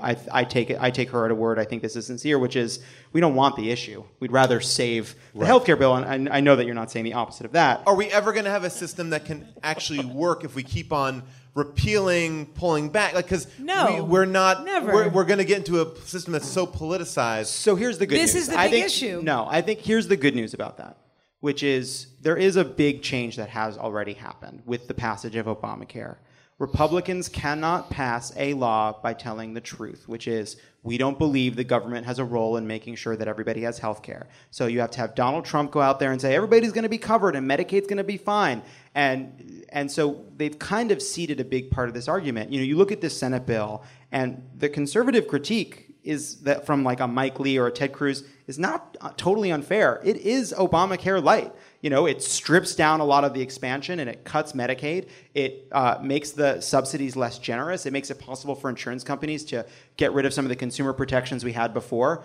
I, 0.01 0.11
I, 0.13 0.17
I 0.33 0.45
take 0.45 0.71
I 0.81 0.91
take 0.91 1.11
her 1.11 1.25
at 1.25 1.33
a 1.33 1.35
word. 1.35 1.59
I 1.59 1.65
think 1.65 1.83
this 1.83 1.97
is 1.97 2.07
sincere, 2.07 2.39
which 2.39 2.55
is 2.55 2.79
we 3.13 3.21
don't 3.21 3.35
want 3.35 3.57
the 3.57 3.71
issue. 3.73 4.05
We'd 4.21 4.31
rather 4.31 4.61
save 4.61 5.17
the 5.35 5.47
health 5.47 5.65
care 5.65 5.75
bill, 5.77 5.97
and 5.97 6.29
I, 6.29 6.37
I 6.37 6.41
know 6.41 6.55
that 6.55 6.65
you're 6.67 6.77
not 6.77 6.93
saying 6.93 7.05
the 7.07 7.15
opposite 7.15 7.47
of 7.47 7.53
that. 7.53 7.83
are 7.87 7.97
we 7.97 8.07
ever 8.07 8.33
going 8.33 8.45
to 8.45 8.51
have 8.53 8.63
a 8.63 8.71
system 8.71 9.11
that 9.11 9.25
can 9.25 9.49
actually 9.65 10.05
work 10.05 10.45
if 10.45 10.55
we 10.55 10.63
keep 10.63 10.93
on 10.93 11.25
repealing, 11.55 12.47
pulling 12.47 12.89
back? 12.89 13.15
Like, 13.15 13.27
because 13.27 13.47
No, 13.59 13.95
we, 13.97 14.01
we're 14.01 14.25
not. 14.25 14.65
never. 14.65 14.93
We're, 14.93 15.09
we're 15.09 15.25
going 15.25 15.39
to 15.39 15.45
get 15.45 15.59
into 15.59 15.83
a 15.83 15.97
system 16.01 16.33
that's 16.33 16.49
so 16.49 16.67
politicized. 16.67 17.47
So 17.47 17.77
here's 17.77 17.99
the 17.99 18.07
good 18.07 18.19
This 18.19 18.35
news. 18.35 18.45
is 18.45 18.49
the 18.51 18.59
I 18.59 18.65
big 18.67 18.73
think, 18.73 18.87
issue. 18.87 19.21
No, 19.23 19.47
I 19.49 19.61
think 19.63 19.81
here's 19.81 20.09
the 20.09 20.17
good 20.17 20.35
news 20.35 20.55
about 20.55 20.79
that, 20.79 20.97
which 21.41 21.63
is 21.63 22.07
there 22.21 22.37
is 22.37 22.57
a 22.57 22.65
big 22.65 23.03
change 23.03 23.37
that 23.37 23.49
has 23.51 23.77
already 23.79 24.15
happened 24.15 24.63
with 24.67 24.89
the 24.89 24.95
passage 24.95 25.37
of 25.37 25.47
Obamacare. 25.47 26.17
Republicans 26.59 27.29
cannot 27.29 27.91
pass 27.91 28.33
a 28.37 28.55
law 28.55 28.99
by 29.03 29.13
telling 29.13 29.53
the 29.55 29.61
truth, 29.61 30.05
which 30.07 30.29
is 30.29 30.57
we 30.85 30.99
don't 30.99 31.19
believe 31.19 31.55
the 31.55 31.65
government 31.65 32.07
has 32.07 32.19
a 32.19 32.25
role 32.25 32.57
in 32.57 32.67
making 32.67 32.97
sure 32.97 33.17
that 33.17 33.29
everybody 33.29 33.63
has 33.63 33.79
health 33.79 34.03
care. 34.03 34.27
So 34.51 34.67
you 34.67 34.81
have 34.81 34.91
to 34.93 34.99
have 34.99 35.15
Donald 35.15 35.45
Trump 35.45 35.71
go 35.71 35.81
out 35.81 36.01
there 36.01 36.11
and 36.11 36.21
say 36.21 36.35
everybody's 36.35 36.73
going 36.73 36.83
to 36.83 36.89
be 36.89 36.99
covered 36.99 37.37
and 37.37 37.49
Medicaid's 37.49 37.87
going 37.87 37.99
to 37.99 38.05
be 38.05 38.17
fine. 38.17 38.63
And 38.95 39.65
and 39.69 39.91
so 39.91 40.25
they've 40.37 40.59
kind 40.59 40.91
of 40.91 41.01
ceded 41.01 41.41
a 41.41 41.45
big 41.45 41.71
part 41.71 41.89
of 41.89 41.95
this 41.95 42.09
argument. 42.09 42.53
You 42.53 42.59
know, 42.59 42.65
you 42.65 42.77
look 42.77 42.93
at 42.93 43.01
this 43.01 43.17
Senate 43.17 43.47
bill 43.47 43.85
and 44.11 44.43
the 44.57 44.69
conservative 44.69 45.29
critique 45.29 45.95
is 46.03 46.41
that 46.41 46.67
from 46.67 46.83
like 46.83 46.99
a 46.99 47.07
Mike 47.07 47.39
Lee 47.39 47.59
or 47.59 47.69
a 47.69 47.73
Ted 47.73 47.93
Cruz 47.93 48.25
is 48.49 48.59
not 48.59 48.97
uh, 49.01 49.13
totally 49.17 49.53
unfair. 49.53 50.01
It 50.05 50.17
is 50.17 50.53
Obamacare 50.53 51.23
light. 51.23 51.53
You 51.83 51.91
know, 51.91 52.07
it 52.07 52.23
strips 52.23 52.77
down 52.77 53.01
a 53.01 53.05
lot 53.05 53.25
of 53.25 53.35
the 53.35 53.43
expansion 53.43 53.99
and 53.99 54.09
it 54.09 54.25
cuts 54.25 54.53
Medicaid. 54.53 55.09
It 55.35 55.67
uh, 55.73 55.99
makes 56.01 56.31
the 56.31 56.61
subsidies 56.61 57.17
less 57.17 57.39
generous. 57.39 57.87
It 57.87 57.93
makes 57.93 58.09
it 58.11 58.21
possible 58.21 58.55
for 58.55 58.71
insurance 58.71 59.03
companies 59.03 59.45
to 59.47 59.67
get 59.97 60.13
rid 60.13 60.25
of 60.25 60.33
some 60.33 60.45
of 60.45 60.49
the 60.49 60.57
consumer 60.57 60.93
protections 60.93 61.45
we 61.45 61.53
had 61.53 61.75
before. 61.75 62.23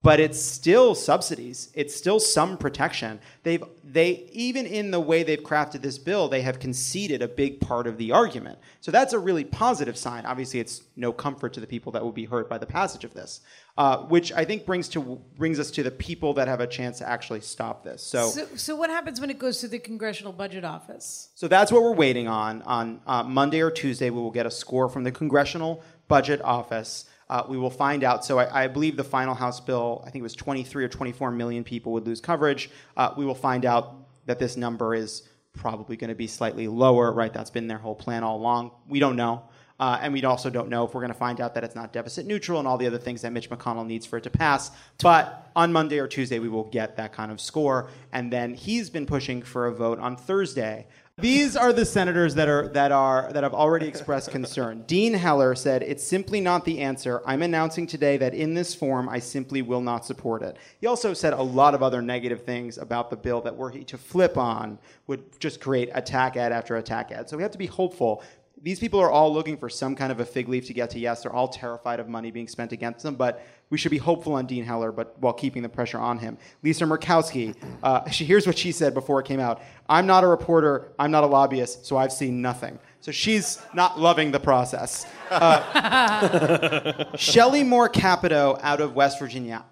But 0.00 0.20
it's 0.20 0.40
still 0.40 0.94
subsidies. 0.94 1.70
It's 1.74 1.94
still 1.94 2.20
some 2.20 2.56
protection. 2.56 3.18
They've 3.42 3.64
they 3.82 4.28
even 4.32 4.64
in 4.64 4.92
the 4.92 5.00
way 5.00 5.24
they've 5.24 5.42
crafted 5.42 5.82
this 5.82 5.98
bill, 5.98 6.28
they 6.28 6.42
have 6.42 6.60
conceded 6.60 7.20
a 7.20 7.26
big 7.26 7.60
part 7.60 7.88
of 7.88 7.98
the 7.98 8.12
argument. 8.12 8.60
So 8.80 8.92
that's 8.92 9.12
a 9.12 9.18
really 9.18 9.42
positive 9.42 9.96
sign. 9.96 10.24
Obviously, 10.24 10.60
it's 10.60 10.82
no 10.94 11.12
comfort 11.12 11.52
to 11.54 11.60
the 11.60 11.66
people 11.66 11.90
that 11.92 12.02
will 12.04 12.12
be 12.12 12.26
hurt 12.26 12.48
by 12.48 12.58
the 12.58 12.66
passage 12.66 13.02
of 13.02 13.12
this, 13.12 13.40
uh, 13.76 13.98
which 14.04 14.30
I 14.32 14.44
think 14.44 14.64
brings 14.64 14.88
to 14.90 15.20
brings 15.36 15.58
us 15.58 15.68
to 15.72 15.82
the 15.82 15.90
people 15.90 16.32
that 16.34 16.46
have 16.46 16.60
a 16.60 16.66
chance 16.68 16.98
to 16.98 17.08
actually 17.08 17.40
stop 17.40 17.82
this. 17.82 18.00
So 18.00 18.28
So, 18.28 18.46
so 18.54 18.76
what 18.76 18.90
happens 18.90 19.20
when 19.20 19.30
it 19.30 19.38
goes 19.40 19.58
to 19.62 19.68
the 19.68 19.80
Congressional 19.80 20.32
Budget 20.32 20.64
Office? 20.64 21.30
so 21.34 21.48
that's 21.48 21.72
what 21.72 21.82
we're 21.82 21.92
waiting 21.94 22.28
on. 22.28 22.62
On 22.62 23.00
uh, 23.04 23.24
Monday 23.24 23.60
or 23.62 23.70
Tuesday, 23.72 24.10
we 24.10 24.20
will 24.20 24.30
get 24.30 24.46
a 24.46 24.50
score 24.50 24.88
from 24.88 25.02
the 25.02 25.12
Congressional 25.12 25.82
Budget 26.06 26.40
Office. 26.42 27.04
Uh, 27.30 27.44
we 27.48 27.58
will 27.58 27.70
find 27.70 28.04
out. 28.04 28.24
So 28.24 28.38
I, 28.38 28.64
I 28.64 28.66
believe 28.68 28.96
the 28.96 29.04
final 29.04 29.34
House 29.34 29.60
bill, 29.60 30.02
I 30.06 30.10
think 30.10 30.20
it 30.20 30.22
was 30.22 30.34
23 30.34 30.84
or 30.84 30.88
24 30.88 31.30
million 31.30 31.64
people 31.64 31.92
would 31.92 32.06
lose 32.06 32.20
coverage. 32.20 32.70
Uh, 32.96 33.12
we 33.16 33.26
will 33.26 33.34
find 33.34 33.64
out 33.64 33.96
that 34.26 34.38
this 34.38 34.56
number 34.56 34.94
is 34.94 35.28
probably 35.52 35.96
going 35.96 36.08
to 36.08 36.14
be 36.14 36.26
slightly 36.26 36.68
lower, 36.68 37.12
right? 37.12 37.32
That's 37.32 37.50
been 37.50 37.66
their 37.66 37.78
whole 37.78 37.94
plan 37.94 38.22
all 38.22 38.36
along. 38.36 38.70
We 38.88 39.00
don't 39.00 39.16
know. 39.16 39.42
Uh, 39.80 39.98
and 40.02 40.12
we 40.12 40.24
also 40.24 40.50
don't 40.50 40.68
know 40.68 40.84
if 40.84 40.92
we're 40.92 41.00
going 41.00 41.12
to 41.12 41.18
find 41.18 41.40
out 41.40 41.54
that 41.54 41.62
it's 41.62 41.76
not 41.76 41.92
deficit 41.92 42.26
neutral 42.26 42.58
and 42.58 42.66
all 42.66 42.76
the 42.78 42.86
other 42.86 42.98
things 42.98 43.22
that 43.22 43.32
Mitch 43.32 43.48
McConnell 43.48 43.86
needs 43.86 44.04
for 44.04 44.16
it 44.16 44.24
to 44.24 44.30
pass. 44.30 44.72
But 45.00 45.50
on 45.54 45.72
Monday 45.72 45.98
or 46.00 46.08
Tuesday, 46.08 46.40
we 46.40 46.48
will 46.48 46.64
get 46.64 46.96
that 46.96 47.12
kind 47.12 47.30
of 47.30 47.40
score. 47.40 47.88
And 48.12 48.32
then 48.32 48.54
he's 48.54 48.90
been 48.90 49.06
pushing 49.06 49.40
for 49.40 49.66
a 49.66 49.74
vote 49.74 50.00
on 50.00 50.16
Thursday. 50.16 50.86
These 51.20 51.56
are 51.56 51.72
the 51.72 51.84
senators 51.84 52.36
that 52.36 52.48
are 52.48 52.68
that 52.68 52.92
are 52.92 53.32
that 53.32 53.42
have 53.42 53.52
already 53.52 53.88
expressed 53.88 54.30
concern. 54.30 54.84
Dean 54.86 55.14
Heller 55.14 55.56
said, 55.56 55.82
"It's 55.82 56.04
simply 56.04 56.40
not 56.40 56.64
the 56.64 56.78
answer. 56.78 57.22
I'm 57.26 57.42
announcing 57.42 57.88
today 57.88 58.16
that 58.18 58.34
in 58.34 58.54
this 58.54 58.72
form, 58.72 59.08
I 59.08 59.18
simply 59.18 59.60
will 59.60 59.80
not 59.80 60.06
support 60.06 60.42
it." 60.42 60.56
He 60.80 60.86
also 60.86 61.14
said 61.14 61.32
a 61.32 61.42
lot 61.42 61.74
of 61.74 61.82
other 61.82 62.00
negative 62.00 62.44
things 62.44 62.78
about 62.78 63.10
the 63.10 63.16
bill 63.16 63.40
that 63.40 63.56
were 63.56 63.70
he 63.70 63.82
to 63.84 63.98
flip 63.98 64.38
on 64.38 64.78
would 65.08 65.40
just 65.40 65.60
create 65.60 65.90
attack 65.92 66.36
ad 66.36 66.52
after 66.52 66.76
attack 66.76 67.10
ad. 67.10 67.28
So 67.28 67.36
we 67.36 67.42
have 67.42 67.52
to 67.52 67.58
be 67.58 67.66
hopeful. 67.66 68.22
These 68.60 68.80
people 68.80 68.98
are 69.00 69.10
all 69.10 69.32
looking 69.32 69.56
for 69.56 69.68
some 69.68 69.94
kind 69.94 70.10
of 70.10 70.20
a 70.20 70.24
fig 70.24 70.48
leaf 70.48 70.66
to 70.66 70.72
get 70.74 70.90
to 70.90 70.98
yes. 70.98 71.22
They're 71.22 71.32
all 71.32 71.48
terrified 71.48 72.00
of 72.00 72.08
money 72.08 72.30
being 72.30 72.48
spent 72.48 72.72
against 72.72 73.02
them, 73.04 73.14
but 73.14 73.44
we 73.70 73.78
should 73.78 73.90
be 73.90 73.98
hopeful 73.98 74.32
on 74.34 74.46
Dean 74.46 74.64
Heller, 74.64 74.90
but 74.90 75.14
while 75.20 75.32
keeping 75.32 75.62
the 75.62 75.68
pressure 75.68 75.98
on 75.98 76.18
him. 76.18 76.38
Lisa 76.62 76.84
Murkowski, 76.84 77.54
uh, 77.82 78.08
she, 78.10 78.24
here's 78.24 78.46
what 78.46 78.58
she 78.58 78.72
said 78.72 78.94
before 78.94 79.20
it 79.20 79.26
came 79.26 79.40
out 79.40 79.62
I'm 79.88 80.06
not 80.06 80.24
a 80.24 80.26
reporter, 80.26 80.92
I'm 80.98 81.10
not 81.10 81.22
a 81.24 81.26
lobbyist, 81.26 81.86
so 81.86 81.96
I've 81.96 82.12
seen 82.12 82.42
nothing. 82.42 82.78
So 83.00 83.12
she's 83.12 83.60
not 83.74 84.00
loving 84.00 84.32
the 84.32 84.40
process. 84.40 85.06
Uh, 85.30 87.04
Shelley 87.16 87.62
Moore 87.62 87.88
Capito 87.88 88.58
out 88.62 88.80
of 88.80 88.94
West 88.94 89.18
Virginia. 89.18 89.64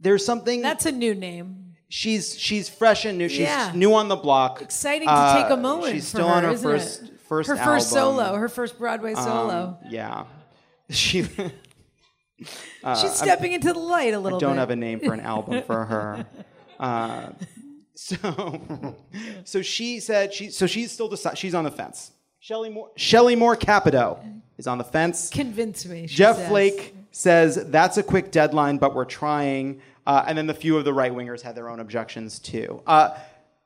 There's 0.00 0.24
something 0.24 0.60
That's 0.62 0.86
a 0.86 0.92
new 0.92 1.14
name. 1.14 1.74
she's 1.88 2.38
she's 2.38 2.68
fresh 2.68 3.04
and 3.04 3.18
new. 3.18 3.28
She's 3.28 3.40
Yeah. 3.40 3.72
new 3.74 3.94
on 3.94 4.08
the 4.08 4.16
block. 4.16 4.60
Exciting 4.62 5.06
to 5.08 5.12
Uh, 5.14 5.42
take 5.42 5.50
a 5.52 5.56
moment. 5.56 5.92
She's 5.92 6.04
for 6.10 6.16
still 6.18 6.28
her, 6.28 6.34
on 6.34 6.44
her 6.44 6.50
isn't 6.50 6.70
first 6.70 7.02
it? 7.04 7.10
First 7.28 7.48
her 7.48 7.56
first 7.56 7.94
album. 7.94 8.16
solo, 8.16 8.34
her 8.36 8.48
first 8.48 8.78
Broadway 8.78 9.14
solo. 9.14 9.78
Um, 9.82 9.90
yeah, 9.90 10.24
she. 10.90 11.26
She's 13.00 13.14
stepping 13.14 13.52
into 13.52 13.72
the 13.72 13.78
light 13.80 14.14
a 14.14 14.18
little 14.18 14.38
bit. 14.38 14.46
We 14.46 14.48
don't 14.48 14.56
bit. 14.56 14.60
have 14.60 14.70
a 14.70 14.76
name 14.76 15.00
for 15.00 15.12
an 15.12 15.20
album 15.20 15.62
for 15.64 15.84
her. 15.92 16.26
Uh, 16.78 17.30
so, 17.94 18.96
so 19.44 19.62
she 19.62 19.98
said 20.00 20.32
she. 20.32 20.50
So 20.50 20.66
she's 20.66 20.92
still 20.92 21.14
she's 21.34 21.54
on 21.54 21.64
the 21.64 21.70
fence. 21.70 22.12
Shelley 22.38 22.70
Moore. 22.70 22.90
Shelley 22.96 23.34
Moore 23.34 23.56
Capito 23.56 24.20
is 24.56 24.68
on 24.68 24.78
the 24.78 24.84
fence. 24.84 25.30
Convince 25.30 25.84
me. 25.84 26.06
she 26.06 26.14
Jeff 26.16 26.36
says. 26.36 26.48
Flake 26.48 26.94
says 27.10 27.64
that's 27.66 27.96
a 27.96 28.02
quick 28.02 28.30
deadline, 28.30 28.78
but 28.78 28.94
we're 28.94 29.04
trying. 29.04 29.80
Uh, 30.06 30.24
and 30.26 30.38
then 30.38 30.46
the 30.46 30.54
few 30.54 30.78
of 30.78 30.84
the 30.84 30.94
right 30.94 31.12
wingers 31.12 31.42
had 31.42 31.56
their 31.56 31.68
own 31.68 31.80
objections 31.80 32.38
too. 32.38 32.80
Uh, 32.86 33.16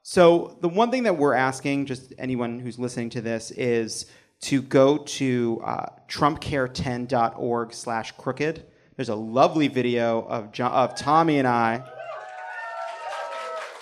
so 0.02 0.56
the 0.60 0.68
one 0.68 0.90
thing 0.90 1.04
that 1.04 1.16
we're 1.16 1.34
asking, 1.34 1.86
just 1.86 2.12
anyone 2.18 2.58
who's 2.58 2.78
listening 2.78 3.10
to 3.10 3.20
this, 3.20 3.50
is 3.52 4.06
to 4.42 4.60
go 4.60 4.98
to 4.98 5.62
uh, 5.64 5.86
trumpcare10.org 6.08 7.72
slash 7.72 8.12
crooked. 8.12 8.64
There's 8.96 9.08
a 9.08 9.14
lovely 9.14 9.68
video 9.68 10.22
of, 10.22 10.58
of 10.60 10.94
Tommy 10.96 11.38
and 11.38 11.46
I. 11.46 11.84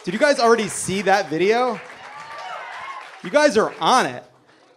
Did 0.05 0.15
you 0.15 0.21
guys 0.21 0.39
already 0.39 0.69
see 0.69 1.03
that 1.03 1.29
video? 1.31 1.81
You 3.25 3.31
guys 3.31 3.57
are 3.57 3.75
on 3.81 4.07
it. 4.07 4.25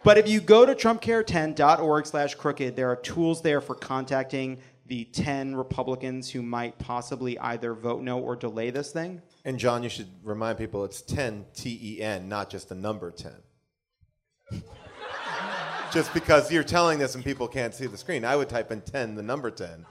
But 0.04 0.18
if 0.18 0.28
you 0.28 0.42
go 0.42 0.66
to 0.66 0.76
trumpcare10.org 0.76 2.06
slash 2.06 2.36
crooked, 2.36 2.76
there 2.76 2.90
are 2.90 2.98
tools 2.98 3.42
there 3.42 3.62
for 3.62 3.74
contacting 3.76 4.60
the 4.86 5.06
10 5.06 5.56
Republicans 5.56 6.30
who 6.30 6.42
might 6.42 6.78
possibly 6.78 7.40
either 7.40 7.74
vote 7.74 8.02
no 8.02 8.20
or 8.20 8.36
delay 8.36 8.70
this 8.70 8.92
thing. 8.92 9.22
And 9.46 9.60
John, 9.60 9.84
you 9.84 9.90
should 9.90 10.08
remind 10.24 10.58
people 10.58 10.86
it's 10.86 11.02
10 11.02 11.46
T 11.54 11.80
E 11.82 12.02
N, 12.02 12.30
not 12.30 12.50
just 12.50 12.70
the 12.70 12.76
number 12.76 13.12
10. 13.12 13.34
just 15.92 16.14
because 16.14 16.52
you're 16.52 16.64
telling 16.64 17.00
this 17.00 17.16
and 17.16 17.24
people 17.24 17.48
can't 17.48 17.74
see 17.74 17.86
the 17.86 17.98
screen, 17.98 18.24
I 18.24 18.36
would 18.36 18.50
type 18.50 18.72
in 18.72 18.82
10, 18.82 19.16
the 19.16 19.24
number 19.24 19.52
10. 19.52 19.86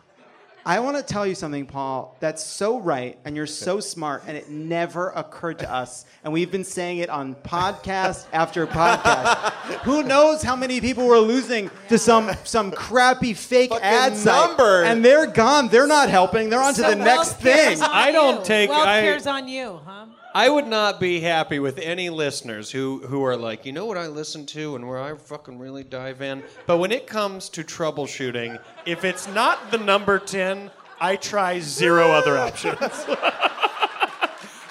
I 0.64 0.78
want 0.80 0.96
to 0.96 1.02
tell 1.02 1.26
you 1.26 1.34
something, 1.34 1.66
Paul. 1.66 2.16
That's 2.20 2.42
so 2.44 2.78
right, 2.78 3.18
and 3.24 3.34
you're 3.34 3.46
so 3.48 3.80
smart, 3.80 4.22
and 4.28 4.36
it 4.36 4.48
never 4.48 5.08
occurred 5.10 5.58
to 5.60 5.72
us. 5.72 6.04
And 6.22 6.32
we've 6.32 6.52
been 6.52 6.62
saying 6.64 6.98
it 6.98 7.10
on 7.10 7.34
podcast 7.34 8.26
after 8.32 8.66
podcast. 8.66 9.50
Who 9.82 10.02
knows 10.04 10.42
how 10.42 10.54
many 10.54 10.80
people 10.80 11.06
we're 11.06 11.18
losing 11.18 11.70
to 11.88 11.98
some 11.98 12.30
some 12.44 12.70
crappy 12.70 13.34
fake 13.34 13.70
Fucking 13.70 13.84
ad 13.84 14.16
site, 14.16 14.48
number. 14.50 14.84
and 14.84 15.04
they're 15.04 15.26
gone. 15.26 15.68
They're 15.68 15.86
not 15.88 16.08
helping. 16.08 16.48
They're 16.48 16.62
on 16.62 16.74
to 16.74 16.80
So 16.82 16.90
the 16.90 16.96
next 16.96 17.34
thing. 17.34 17.80
I 17.82 18.12
don't 18.12 18.44
take- 18.44 18.70
Wealth 18.70 18.86
I- 18.86 19.00
cares 19.02 19.26
on 19.26 19.48
you, 19.48 19.80
huh? 19.84 20.06
I 20.34 20.48
would 20.48 20.66
not 20.66 20.98
be 20.98 21.20
happy 21.20 21.58
with 21.58 21.78
any 21.78 22.08
listeners 22.08 22.70
who, 22.70 23.00
who 23.06 23.22
are 23.24 23.36
like, 23.36 23.66
you 23.66 23.72
know 23.72 23.84
what 23.84 23.98
I 23.98 24.06
listen 24.06 24.46
to 24.46 24.76
and 24.76 24.88
where 24.88 24.98
I 24.98 25.14
fucking 25.14 25.58
really 25.58 25.84
dive 25.84 26.22
in? 26.22 26.42
But 26.66 26.78
when 26.78 26.90
it 26.90 27.06
comes 27.06 27.50
to 27.50 27.62
troubleshooting, 27.62 28.58
if 28.86 29.04
it's 29.04 29.28
not 29.28 29.70
the 29.70 29.76
number 29.78 30.18
10, 30.18 30.70
I 31.00 31.16
try 31.16 31.60
zero 31.60 32.10
other 32.12 32.38
options. 32.38 32.78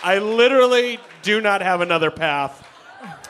I 0.04 0.18
literally 0.20 1.00
do 1.22 1.42
not 1.42 1.62
have 1.62 1.82
another 1.82 2.10
path. 2.10 2.68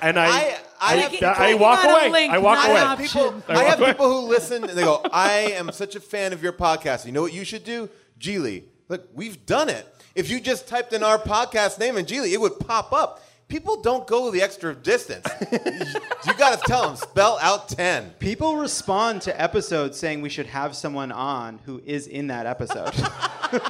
And 0.01 0.17
I, 0.19 0.27
I- 0.27 0.57
I 0.83 0.95
have- 0.95 1.23
I, 1.37 1.53
walk 1.53 1.83
away. 1.83 2.09
link, 2.09 2.33
I 2.33 2.39
walk 2.39 2.55
not 2.55 2.65
I 2.65 2.69
an 2.69 2.71
away. 2.71 2.79
have 2.87 2.97
people, 2.99 3.27
option. 3.27 3.55
I 3.55 3.63
have 3.65 3.77
people 3.79 4.09
who 4.09 4.27
listen 4.27 4.63
and 4.63 4.75
they 4.75 4.81
go, 4.83 4.99
I 5.13 5.31
am 5.53 5.71
such 5.71 5.95
a 5.95 5.99
fan 5.99 6.33
of 6.33 6.41
your 6.41 6.53
podcast. 6.53 7.05
You 7.05 7.11
know 7.11 7.21
what 7.21 7.33
you 7.33 7.43
should 7.43 7.63
do? 7.63 7.87
Geely. 8.19 8.63
Look, 8.89 9.07
we've 9.13 9.45
done 9.45 9.69
it. 9.69 9.85
If 10.13 10.29
you 10.29 10.39
just 10.39 10.67
typed 10.67 10.93
in 10.93 11.03
our 11.03 11.17
podcast 11.17 11.79
name 11.79 11.97
in 11.97 12.05
Geely, 12.05 12.33
it 12.33 12.41
would 12.41 12.59
pop 12.59 12.91
up. 12.91 13.23
People 13.47 13.81
don't 13.81 14.07
go 14.07 14.31
the 14.31 14.41
extra 14.41 14.73
distance. 14.73 15.27
you 15.51 16.33
got 16.35 16.57
to 16.57 16.65
tell 16.65 16.87
them, 16.87 16.95
spell 16.95 17.37
out 17.41 17.67
10. 17.69 18.11
People 18.19 18.55
respond 18.57 19.21
to 19.23 19.41
episodes 19.41 19.97
saying 19.97 20.21
we 20.21 20.29
should 20.29 20.45
have 20.47 20.75
someone 20.75 21.11
on 21.11 21.59
who 21.65 21.81
is 21.85 22.07
in 22.07 22.27
that 22.27 22.45
episode. 22.45 22.93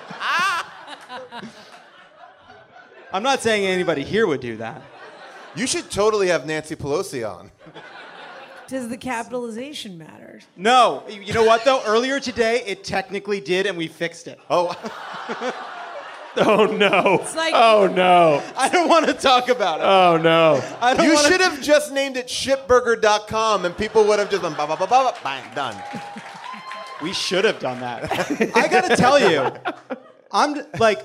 I'm 3.14 3.24
not 3.24 3.42
saying 3.42 3.66
anybody 3.66 4.04
here 4.04 4.28
would 4.28 4.42
do 4.42 4.58
that. 4.58 4.82
You 5.56 5.68
should 5.68 5.90
totally 5.90 6.28
have 6.28 6.46
Nancy 6.46 6.76
Pelosi 6.76 7.30
on. 7.30 7.52
Does 8.68 8.88
the 8.88 8.98
capitalization 8.98 9.98
matter? 9.98 10.40
No, 10.56 11.04
you 11.10 11.22
you 11.22 11.34
know 11.34 11.44
what 11.44 11.66
though? 11.66 11.84
Earlier 11.86 12.22
today, 12.22 12.64
it 12.66 12.86
technically 12.86 13.42
did, 13.42 13.66
and 13.66 13.78
we 13.78 13.88
fixed 13.88 14.28
it. 14.28 14.40
Oh, 14.50 14.70
Oh 16.38 16.66
no. 16.66 17.20
It's 17.22 17.36
like 17.36 17.54
Oh 17.56 17.92
no. 17.94 18.42
I 18.56 18.70
don't 18.70 18.88
want 18.88 19.06
to 19.08 19.14
talk 19.14 19.50
about 19.50 19.80
it. 19.82 19.84
Oh 19.84 20.18
no. 20.22 20.64
I 20.82 20.94
don't 20.94 21.06
you 21.06 21.14
wanna- 21.14 21.28
should 21.28 21.42
have 21.42 21.62
just 21.62 21.92
named 21.92 22.16
it 22.18 22.28
shipburger.com 22.28 23.66
and 23.66 23.78
people 23.78 24.06
would 24.06 24.20
have 24.20 24.30
just 24.30 24.42
been, 24.42 24.54
ba, 24.54 24.66
ba, 24.68 24.78
ba, 24.78 24.88
ba, 24.88 24.88
ba, 24.88 25.14
bang, 25.24 25.44
done. 25.56 25.76
We 27.02 27.14
should 27.14 27.46
have 27.46 27.60
done 27.60 27.80
that. 27.82 28.12
I 28.56 28.68
gotta 28.68 28.96
tell 28.96 29.20
you, 29.20 29.52
I'm 30.32 30.56
like, 30.80 31.00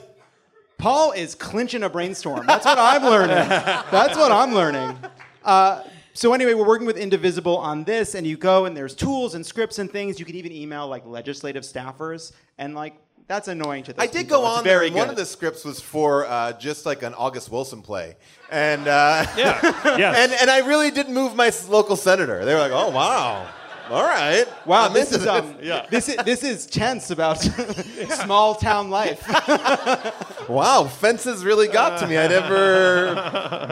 Paul 0.79 1.13
is 1.13 1.35
clinching 1.35 1.83
a 1.83 1.89
brainstorm. 1.89 2.47
That's 2.47 2.67
what 2.67 2.79
I'm 2.79 3.03
learning. 3.03 3.49
That's 3.49 4.17
what 4.17 4.31
I'm 4.31 4.55
learning. 4.55 4.97
Uh, 5.43 5.83
so 6.13 6.35
anyway, 6.35 6.53
we're 6.55 6.67
working 6.67 6.87
with 6.87 6.99
Indivisible 6.99 7.57
on 7.57 7.85
this, 7.85 8.15
and 8.15 8.27
you 8.27 8.37
go 8.37 8.67
and 8.67 8.77
there's 8.77 8.95
tools 8.95 9.35
and 9.35 9.45
scripts 9.45 9.79
and 9.79 9.91
things. 9.91 10.21
You 10.21 10.27
can 10.27 10.35
even 10.37 10.53
email 10.53 10.87
like 10.87 11.07
legislative 11.07 11.63
staffers, 11.63 12.33
and 12.59 12.75
like 12.75 12.95
that's 13.29 13.49
annoying 13.49 13.83
to. 13.85 13.93
Those 13.93 14.03
I 14.03 14.07
did 14.07 14.23
people. 14.27 14.39
go 14.43 14.47
It's 14.49 14.59
on 14.59 14.65
there, 14.65 14.75
very 14.79 14.87
and 14.89 14.97
one 14.97 15.07
good. 15.07 15.13
of 15.13 15.17
the 15.17 15.27
scripts 15.27 15.65
was 15.65 15.81
for 15.81 16.27
uh, 16.27 16.53
just 16.53 16.87
like 16.87 17.03
an 17.03 17.15
August 17.15 17.51
Wilson 17.51 17.83
play, 17.83 18.17
and 18.51 18.87
uh, 18.89 19.27
Yeah. 19.37 19.61
Yes. 19.99 20.17
and 20.19 20.33
and 20.41 20.51
I 20.51 20.67
really 20.67 20.91
did 20.91 21.09
move 21.09 21.35
my 21.35 21.51
local 21.69 21.97
senator. 21.97 22.45
They 22.45 22.55
were 22.55 22.61
like, 22.61 22.73
"Oh 22.73 22.91
wow, 22.91 23.47
all 23.91 24.03
right, 24.03 24.45
Wow, 24.67 24.87
I'm 24.87 24.93
this 24.93 25.13
is 25.13 25.27
um, 25.27 25.57
this 25.91 26.09
is 26.09 26.17
this 26.25 26.43
is 26.45 26.67
tense 26.67 27.11
about 27.11 27.39
small 28.11 28.55
town 28.55 28.91
life. 28.91 29.25
wow, 30.49 30.85
fences 30.85 31.45
really 31.45 31.69
got 31.69 31.99
to 32.01 32.07
me. 32.07 32.19
I 32.19 32.29
never 32.29 33.15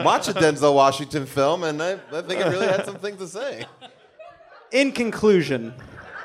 watched 0.03 0.27
a 0.29 0.33
Denzel 0.33 0.73
Washington 0.73 1.25
film, 1.25 1.63
and 1.63 1.81
I, 1.81 1.93
I 2.11 2.21
think 2.21 2.41
it 2.41 2.47
really 2.47 2.67
had 2.67 2.85
some 2.85 2.97
things 2.97 3.17
to 3.19 3.27
say. 3.27 3.65
In 4.71 4.91
conclusion, 4.91 5.73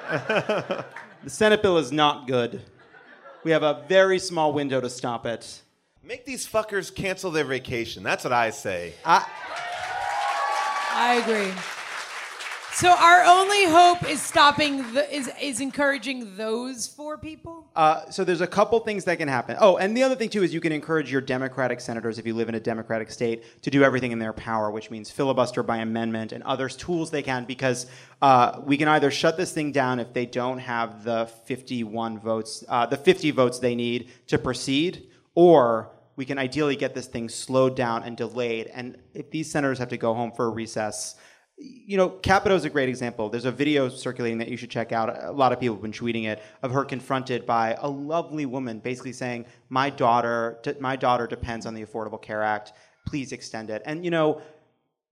the 0.08 0.84
Senate 1.26 1.62
bill 1.62 1.78
is 1.78 1.92
not 1.92 2.26
good. 2.26 2.62
We 3.42 3.52
have 3.52 3.62
a 3.62 3.84
very 3.88 4.18
small 4.18 4.52
window 4.52 4.80
to 4.80 4.90
stop 4.90 5.24
it. 5.24 5.62
Make 6.02 6.26
these 6.26 6.46
fuckers 6.46 6.94
cancel 6.94 7.30
their 7.30 7.44
vacation. 7.44 8.02
That's 8.02 8.24
what 8.24 8.32
I 8.32 8.50
say. 8.50 8.94
I 9.04 9.26
I 10.92 11.14
agree. 11.22 11.52
So 12.72 12.88
our 12.88 13.24
only 13.24 13.64
hope 13.64 14.08
is 14.08 14.22
stopping 14.22 14.92
the 14.94 15.14
is 15.14 15.28
is 15.42 15.60
encouraging 15.60 16.36
those 16.36 16.86
four 16.86 17.18
people. 17.18 17.68
Uh, 17.74 18.08
so 18.10 18.22
there's 18.24 18.40
a 18.40 18.46
couple 18.46 18.78
things 18.80 19.04
that 19.04 19.18
can 19.18 19.28
happen. 19.28 19.56
Oh, 19.60 19.76
and 19.76 19.96
the 19.96 20.02
other 20.04 20.14
thing 20.14 20.30
too 20.30 20.44
is 20.44 20.54
you 20.54 20.60
can 20.60 20.72
encourage 20.72 21.10
your 21.10 21.20
Democratic 21.20 21.80
senators, 21.80 22.18
if 22.18 22.26
you 22.26 22.32
live 22.32 22.48
in 22.48 22.54
a 22.54 22.60
Democratic 22.60 23.10
state, 23.10 23.62
to 23.62 23.70
do 23.70 23.82
everything 23.82 24.12
in 24.12 24.18
their 24.18 24.32
power, 24.32 24.70
which 24.70 24.90
means 24.90 25.10
filibuster 25.10 25.62
by 25.62 25.78
amendment 25.78 26.32
and 26.32 26.44
other 26.44 26.68
tools 26.68 27.10
they 27.10 27.22
can, 27.22 27.44
because 27.44 27.86
uh, 28.22 28.60
we 28.64 28.76
can 28.76 28.88
either 28.88 29.10
shut 29.10 29.36
this 29.36 29.52
thing 29.52 29.72
down 29.72 29.98
if 29.98 30.12
they 30.12 30.24
don't 30.24 30.58
have 30.58 31.02
the 31.02 31.26
51 31.46 32.20
votes, 32.20 32.64
uh, 32.68 32.86
the 32.86 32.96
50 32.96 33.32
votes 33.32 33.58
they 33.58 33.74
need 33.74 34.10
to 34.28 34.38
proceed, 34.38 35.08
or 35.34 35.90
we 36.16 36.24
can 36.24 36.38
ideally 36.38 36.76
get 36.76 36.94
this 36.94 37.06
thing 37.06 37.28
slowed 37.28 37.74
down 37.74 38.04
and 38.04 38.16
delayed. 38.16 38.68
And 38.68 38.98
if 39.12 39.30
these 39.30 39.50
senators 39.50 39.78
have 39.78 39.88
to 39.88 39.96
go 39.96 40.14
home 40.14 40.32
for 40.32 40.46
a 40.46 40.50
recess, 40.50 41.16
you 41.60 41.96
know, 41.96 42.08
Capito 42.08 42.54
is 42.54 42.64
a 42.64 42.70
great 42.70 42.88
example. 42.88 43.28
There's 43.28 43.44
a 43.44 43.52
video 43.52 43.88
circulating 43.88 44.38
that 44.38 44.48
you 44.48 44.56
should 44.56 44.70
check 44.70 44.92
out. 44.92 45.24
A 45.24 45.30
lot 45.30 45.52
of 45.52 45.60
people 45.60 45.76
have 45.76 45.82
been 45.82 45.92
tweeting 45.92 46.24
it 46.24 46.42
of 46.62 46.70
her 46.72 46.84
confronted 46.84 47.44
by 47.44 47.76
a 47.78 47.88
lovely 47.88 48.46
woman, 48.46 48.78
basically 48.78 49.12
saying, 49.12 49.44
"My 49.68 49.90
daughter, 49.90 50.58
my 50.80 50.96
daughter 50.96 51.26
depends 51.26 51.66
on 51.66 51.74
the 51.74 51.84
Affordable 51.84 52.20
Care 52.20 52.42
Act. 52.42 52.72
Please 53.06 53.32
extend 53.32 53.68
it." 53.68 53.82
And 53.84 54.04
you 54.04 54.10
know, 54.10 54.40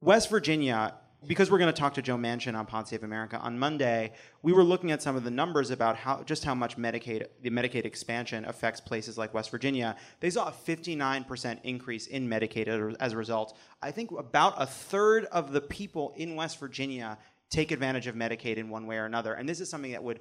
West 0.00 0.30
Virginia, 0.30 0.94
because 1.26 1.50
we're 1.50 1.58
going 1.58 1.72
to 1.72 1.78
talk 1.78 1.94
to 1.94 2.02
Joe 2.02 2.16
Manchin 2.16 2.56
on 2.56 2.66
Pod 2.66 2.86
Save 2.86 3.02
America 3.02 3.38
on 3.38 3.58
Monday, 3.58 4.12
we 4.42 4.52
were 4.52 4.62
looking 4.62 4.92
at 4.92 5.02
some 5.02 5.16
of 5.16 5.24
the 5.24 5.30
numbers 5.30 5.70
about 5.70 5.96
how 5.96 6.22
just 6.22 6.44
how 6.44 6.54
much 6.54 6.76
Medicaid, 6.76 7.26
the 7.42 7.50
Medicaid 7.50 7.84
expansion 7.84 8.44
affects 8.44 8.80
places 8.80 9.18
like 9.18 9.34
West 9.34 9.50
Virginia. 9.50 9.96
They 10.20 10.30
saw 10.30 10.48
a 10.48 10.52
59% 10.52 11.58
increase 11.64 12.06
in 12.06 12.28
Medicaid 12.28 12.68
as- 13.00 13.12
a 13.12 13.16
result. 13.16 13.56
I 13.82 13.90
think 13.90 14.12
about 14.12 14.54
a 14.58 14.66
third 14.66 15.24
of 15.26 15.52
the 15.52 15.60
people 15.60 16.14
in 16.16 16.36
West 16.36 16.60
Virginia 16.60 17.18
take 17.50 17.72
advantage 17.72 18.06
of 18.06 18.14
Medicaid 18.14 18.56
in 18.56 18.68
one 18.68 18.86
way 18.86 18.98
or 18.98 19.06
another. 19.06 19.32
And 19.32 19.48
this 19.48 19.60
is 19.60 19.70
something 19.70 19.92
that 19.92 20.04
would 20.04 20.20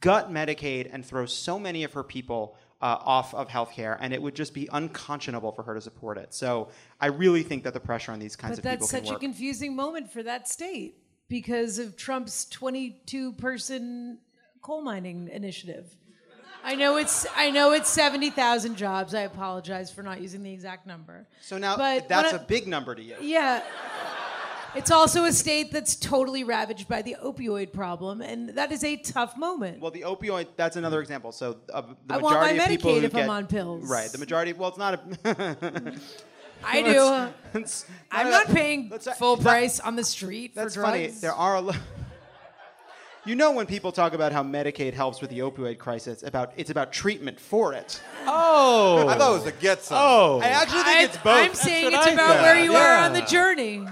gut 0.00 0.32
Medicaid 0.32 0.88
and 0.92 1.04
throw 1.04 1.26
so 1.26 1.58
many 1.58 1.84
of 1.84 1.92
her 1.92 2.02
people 2.02 2.56
uh, 2.82 2.96
off 3.00 3.34
of 3.34 3.48
healthcare, 3.48 3.96
and 4.00 4.12
it 4.12 4.22
would 4.22 4.34
just 4.34 4.54
be 4.54 4.68
unconscionable 4.72 5.52
for 5.52 5.62
her 5.62 5.74
to 5.74 5.80
support 5.80 6.16
it. 6.16 6.32
So 6.32 6.68
I 7.00 7.06
really 7.06 7.42
think 7.42 7.64
that 7.64 7.74
the 7.74 7.80
pressure 7.80 8.12
on 8.12 8.18
these 8.18 8.36
kinds 8.36 8.52
But 8.52 8.58
of 8.58 8.64
people 8.64 8.86
But 8.86 8.92
that's 8.92 9.08
such 9.08 9.16
a 9.16 9.18
confusing 9.18 9.76
moment 9.76 10.10
for 10.10 10.22
that 10.22 10.48
state 10.48 10.96
because 11.28 11.78
of 11.78 11.96
Trump's 11.96 12.46
22 12.46 13.32
person 13.34 14.18
coal 14.62 14.82
mining 14.82 15.28
initiative. 15.28 15.96
I 16.62 16.74
know 16.74 16.96
it's 16.98 17.26
I 17.36 17.50
know 17.50 17.72
it's 17.72 17.88
70,000 17.88 18.76
jobs. 18.76 19.14
I 19.14 19.22
apologize 19.22 19.90
for 19.90 20.02
not 20.02 20.20
using 20.20 20.42
the 20.42 20.52
exact 20.52 20.86
number. 20.86 21.26
so 21.40 21.56
now 21.56 21.76
But 21.76 22.08
that's 22.08 22.34
a 22.34 22.38
big 22.38 22.66
number 22.66 22.94
to 22.94 23.02
you. 23.02 23.16
Yeah. 23.20 23.62
It's 24.74 24.90
also 24.90 25.24
a 25.24 25.32
state 25.32 25.72
that's 25.72 25.96
totally 25.96 26.44
ravaged 26.44 26.86
by 26.86 27.02
the 27.02 27.16
opioid 27.22 27.72
problem, 27.72 28.20
and 28.22 28.50
that 28.50 28.70
is 28.70 28.84
a 28.84 28.96
tough 28.96 29.36
moment. 29.36 29.80
Well, 29.80 29.90
the 29.90 30.02
opioid, 30.02 30.46
that's 30.56 30.76
another 30.76 31.00
example. 31.00 31.32
So 31.32 31.56
uh, 31.72 31.82
the 32.06 32.14
I 32.14 32.16
majority 32.18 32.22
want 32.22 32.40
my 32.56 32.62
of 32.64 32.68
people 32.68 32.90
Medicaid 32.92 33.00
who 33.00 33.06
if 33.06 33.14
I'm 33.14 33.20
get- 33.22 33.28
on 33.30 33.46
pills. 33.48 33.90
Right. 33.90 34.10
The 34.10 34.18
majority, 34.18 34.52
well, 34.52 34.68
it's 34.68 34.78
not 34.78 34.94
a. 35.24 35.94
I 36.64 36.82
do. 36.82 37.58
it's 37.58 37.86
I'm 38.12 38.26
a- 38.28 38.30
not 38.30 38.46
paying 38.48 38.90
that's 38.90 39.08
full 39.18 39.36
that- 39.36 39.42
price 39.42 39.80
on 39.80 39.96
the 39.96 40.04
street 40.04 40.54
That's 40.54 40.74
for 40.74 40.82
funny. 40.82 41.08
There 41.08 41.32
are 41.32 41.56
a 41.56 41.60
lot. 41.60 41.76
You 43.26 43.34
know 43.34 43.52
when 43.52 43.66
people 43.66 43.92
talk 43.92 44.14
about 44.14 44.32
how 44.32 44.42
Medicaid 44.42 44.94
helps 44.94 45.20
with 45.20 45.28
the 45.28 45.40
opioid 45.40 45.76
crisis, 45.76 46.22
about 46.22 46.54
it's 46.56 46.70
about 46.70 46.90
treatment 46.90 47.38
for 47.38 47.74
it. 47.74 48.00
Oh. 48.26 49.06
I 49.06 49.18
thought 49.18 49.32
it 49.32 49.44
was 49.44 49.46
a 49.46 49.52
get 49.52 49.82
some. 49.82 49.98
Oh. 50.00 50.40
I 50.42 50.46
actually 50.46 50.82
think 50.84 50.96
I, 50.96 51.02
it's 51.02 51.16
both. 51.18 51.26
I'm 51.50 51.54
saying 51.54 51.88
it's 51.92 52.06
I 52.06 52.10
about 52.12 52.36
thought. 52.36 52.42
where 52.42 52.64
you 52.64 52.72
are 52.72 52.96
on 52.96 53.12
the 53.12 53.20
journey. 53.20 53.86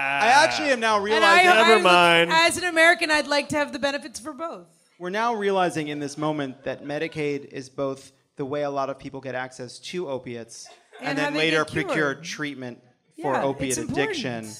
I 0.00 0.44
actually 0.44 0.70
am 0.70 0.80
now 0.80 0.96
And 0.96 1.04
realizing. 1.04 1.48
I, 1.48 1.54
Never 1.54 1.74
I- 1.74 1.80
mind. 1.82 2.30
As 2.32 2.56
an 2.56 2.64
American, 2.64 3.10
I'd 3.10 3.26
like 3.26 3.48
to 3.50 3.56
have 3.56 3.72
the 3.72 3.78
benefits 3.78 4.18
for 4.20 4.32
both. 4.32 4.66
We're 4.98 5.10
now 5.10 5.34
realizing 5.34 5.88
in 5.88 5.98
this 5.98 6.18
moment 6.18 6.64
that 6.64 6.84
Medicaid 6.84 7.46
is 7.46 7.68
both 7.70 8.12
the 8.36 8.44
way 8.44 8.62
a 8.62 8.70
lot 8.70 8.90
of 8.90 8.98
people 8.98 9.20
get 9.20 9.34
access 9.34 9.78
to 9.78 10.08
opiates 10.08 10.66
and, 11.00 11.10
And 11.10 11.18
how 11.18 11.24
then 11.24 11.32
they 11.34 11.38
later 11.50 11.64
get 11.64 11.70
cured. 11.72 11.86
procure 11.88 12.14
treatment 12.16 12.78
for 13.22 13.32
Yeah, 13.34 13.42
opiate 13.42 13.70
it's 13.70 13.78
important. 13.78 14.08
addiction. 14.10 14.50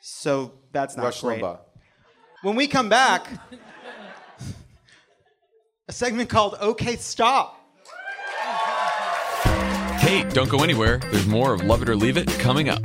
So 0.00 0.52
that's 0.72 0.96
not 0.96 1.04
Rush 1.04 1.20
great. 1.20 1.42
Limbaugh. 1.42 1.58
When 2.42 2.56
we 2.56 2.66
come 2.66 2.88
back, 2.88 3.26
a 5.88 5.92
segment 5.92 6.28
called 6.30 6.56
OK 6.60 6.96
Stop. 6.96 7.60
Hey, 9.98 10.24
don't 10.30 10.50
go 10.50 10.62
anywhere. 10.62 10.98
There's 11.10 11.26
more 11.26 11.54
of 11.54 11.62
Love 11.64 11.80
It 11.82 11.88
or 11.88 11.96
Leave 11.96 12.16
It 12.18 12.28
coming 12.38 12.68
up. 12.68 12.84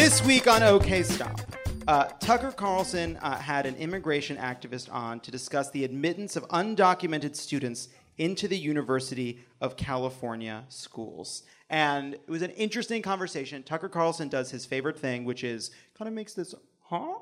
This 0.00 0.24
week 0.24 0.46
on 0.46 0.62
OK 0.62 1.02
Stop, 1.02 1.42
uh, 1.86 2.04
Tucker 2.20 2.52
Carlson 2.52 3.18
uh, 3.18 3.36
had 3.36 3.66
an 3.66 3.76
immigration 3.76 4.38
activist 4.38 4.90
on 4.90 5.20
to 5.20 5.30
discuss 5.30 5.70
the 5.72 5.84
admittance 5.84 6.36
of 6.36 6.48
undocumented 6.48 7.36
students 7.36 7.90
into 8.16 8.48
the 8.48 8.56
University 8.56 9.40
of 9.60 9.76
California 9.76 10.64
schools. 10.70 11.42
And 11.68 12.14
it 12.14 12.30
was 12.30 12.40
an 12.40 12.50
interesting 12.52 13.02
conversation. 13.02 13.62
Tucker 13.62 13.90
Carlson 13.90 14.30
does 14.30 14.50
his 14.50 14.64
favorite 14.64 14.98
thing, 14.98 15.26
which 15.26 15.44
is 15.44 15.70
kind 15.98 16.08
of 16.08 16.14
makes 16.14 16.32
this, 16.32 16.54
huh? 16.84 17.16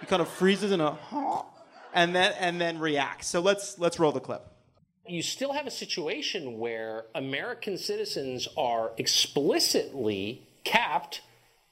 He 0.00 0.06
kind 0.06 0.22
of 0.22 0.28
freezes 0.28 0.70
in 0.70 0.80
a, 0.80 0.92
huh? 0.92 1.42
And 1.94 2.14
then, 2.14 2.32
and 2.38 2.60
then 2.60 2.78
reacts. 2.78 3.26
So 3.26 3.40
let's, 3.40 3.76
let's 3.76 3.98
roll 3.98 4.12
the 4.12 4.20
clip. 4.20 4.46
you 5.04 5.20
still 5.20 5.52
have 5.52 5.66
a 5.66 5.72
situation 5.72 6.58
where 6.60 7.06
American 7.16 7.76
citizens 7.76 8.46
are 8.56 8.92
explicitly 8.98 10.44
capped 10.62 11.22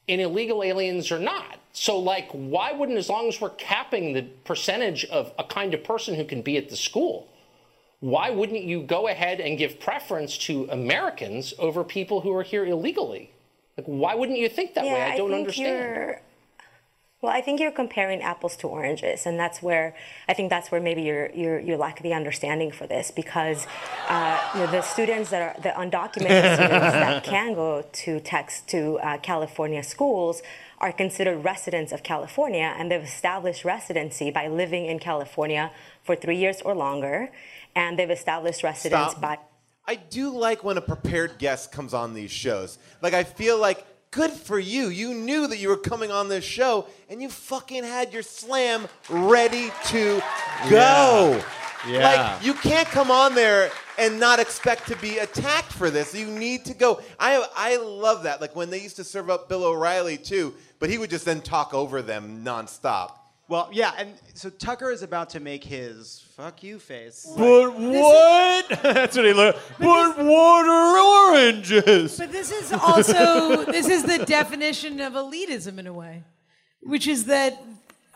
and 0.09 0.21
illegal 0.21 0.63
aliens 0.63 1.11
are 1.11 1.19
not. 1.19 1.59
So, 1.73 1.99
like, 1.99 2.31
why 2.31 2.73
wouldn't, 2.73 2.99
as 2.99 3.09
long 3.09 3.29
as 3.29 3.41
we're 3.41 3.51
capping 3.51 4.13
the 4.13 4.23
percentage 4.45 5.05
of 5.07 5.33
a 5.39 5.45
kind 5.45 5.75
of 5.75 5.85
person 5.85 6.15
who 6.15 6.25
can 6.25 6.43
be 6.43 6.57
at 6.57 6.69
the 6.71 6.77
school, 6.77 7.29
why 8.01 8.31
wouldn't 8.31 8.63
you 8.63 8.83
go 8.83 9.09
ahead 9.09 9.41
and 9.41 9.59
give 9.59 9.81
preference 9.81 10.39
to 10.39 10.69
Americans 10.71 11.53
over 11.59 11.85
people 11.85 12.21
who 12.21 12.33
are 12.33 12.43
here 12.43 12.65
illegally? 12.65 13.33
Like, 13.77 13.87
why 13.87 14.15
wouldn't 14.15 14.39
you 14.39 14.49
think 14.49 14.75
that 14.75 14.85
way? 14.85 15.03
I 15.03 15.17
don't 15.17 15.31
think 15.31 15.41
understand. 15.41 15.97
You're, 15.97 16.21
well, 17.23 17.33
I 17.33 17.41
think 17.41 17.61
you're 17.61 17.73
comparing 17.73 18.21
apples 18.21 18.57
to 18.59 18.69
oranges, 18.69 19.25
and 19.25 19.39
that's 19.39 19.63
where 19.63 19.97
I 20.29 20.35
think 20.35 20.51
that's 20.51 20.71
where 20.71 20.83
maybe 20.83 21.03
you're 21.03 21.31
you're 21.31 21.59
you 21.59 21.77
lack 21.77 22.03
the 22.03 22.13
understanding 22.13 22.71
for 22.71 22.87
this 22.87 23.11
because 23.11 23.67
uh, 24.09 24.39
you 24.55 24.61
know, 24.61 24.67
the 24.71 24.83
students 24.83 25.31
that 25.31 25.41
are 25.41 25.61
the 25.63 25.71
undocumented 25.71 26.55
students 26.57 26.93
that 26.93 27.25
can 27.25 27.55
go 27.55 27.85
to 27.91 28.21
Tex 28.21 28.61
to 28.63 28.99
uh, 28.99 29.17
California 29.19 29.83
schools 29.83 30.43
are 30.79 30.93
considered 30.93 31.43
residents 31.43 31.91
of 31.91 32.03
California, 32.03 32.75
and 32.77 32.91
they've 32.91 33.03
established 33.03 33.65
residency 33.65 34.31
by 34.31 34.47
living 34.47 34.85
in 34.85 34.99
California 34.99 35.73
for 36.05 36.15
three 36.15 36.37
years 36.37 36.61
or 36.61 36.75
longer, 36.75 37.31
and 37.75 37.99
they've 37.99 38.11
established 38.11 38.63
residence 38.63 39.13
Stop. 39.13 39.23
by. 39.23 39.39
I 39.87 39.95
do 39.95 40.37
like 40.37 40.63
when 40.65 40.77
a 40.77 40.83
prepared 40.83 41.39
guest 41.39 41.73
comes 41.73 41.95
on 41.95 42.13
these 42.13 42.31
shows. 42.31 42.79
Like 43.01 43.15
I 43.15 43.25
feel 43.25 43.59
like 43.59 43.87
good 44.11 44.31
for 44.31 44.59
you. 44.59 44.89
You 44.89 45.15
knew 45.15 45.47
that 45.47 45.59
you 45.59 45.69
were 45.69 45.77
coming 45.77 46.11
on 46.11 46.29
this 46.29 46.45
show 46.45 46.87
and 47.09 47.21
you 47.23 47.29
fucking 47.29 47.85
had 47.85 48.13
your 48.13 48.23
slam 48.23 48.87
ready 49.09 49.71
to 49.87 50.23
go. 50.71 51.43
Yeah. 51.89 52.03
Like 52.03 52.45
you 52.45 52.55
can't 52.55 52.89
come 52.89 53.11
on 53.11 53.35
there 53.35 53.71
and 53.99 54.19
not 54.19 54.41
expect 54.41 54.89
to 54.89 54.97
be 54.97 55.19
attacked 55.19 55.73
for 55.73 55.91
this. 55.91 56.15
You 56.15 56.27
need 56.27 56.65
to 56.67 56.75
go. 56.75 57.01
I 57.19 57.47
I 57.55 57.77
love 57.77 58.25
that. 58.25 58.41
Like 58.41 58.57
when 58.57 58.71
they 58.71 58.81
used 58.81 58.97
to 58.97 59.05
serve 59.05 59.31
up 59.31 59.49
Bill 59.49 59.65
O'Reilly 59.65 60.17
too, 60.17 60.55
but 60.79 60.91
he 60.91 60.99
would 60.99 61.11
just 61.11 61.25
then 61.25 61.41
talk 61.41 61.75
over 61.75 62.03
them 62.03 62.45
nonstop. 62.45 63.13
Well, 63.49 63.69
yeah, 63.73 63.93
and 63.97 64.15
so 64.35 64.51
Tucker 64.51 64.91
is 64.91 65.03
about 65.03 65.31
to 65.31 65.41
make 65.41 65.63
his 65.63 66.25
fuck 66.37 66.65
you 66.65 66.81
face. 66.81 67.25
But 67.37 67.79
what? 67.79 68.69
That's 68.83 69.17
what 69.17 69.25
he 69.25 69.33
looked. 69.33 69.61
But 69.79 70.19
what 70.19 70.67
are 70.67 71.33
oranges? 71.33 72.19
But 72.19 72.33
this 72.33 72.51
is 72.51 72.73
also 72.73 73.65
this 73.71 73.89
is 73.89 74.03
the 74.03 74.25
definition 74.25 75.01
of 75.01 75.13
elitism 75.13 75.79
in 75.79 75.87
a 75.87 75.93
way, 75.93 76.25
which 76.81 77.07
is 77.07 77.27
that 77.27 77.63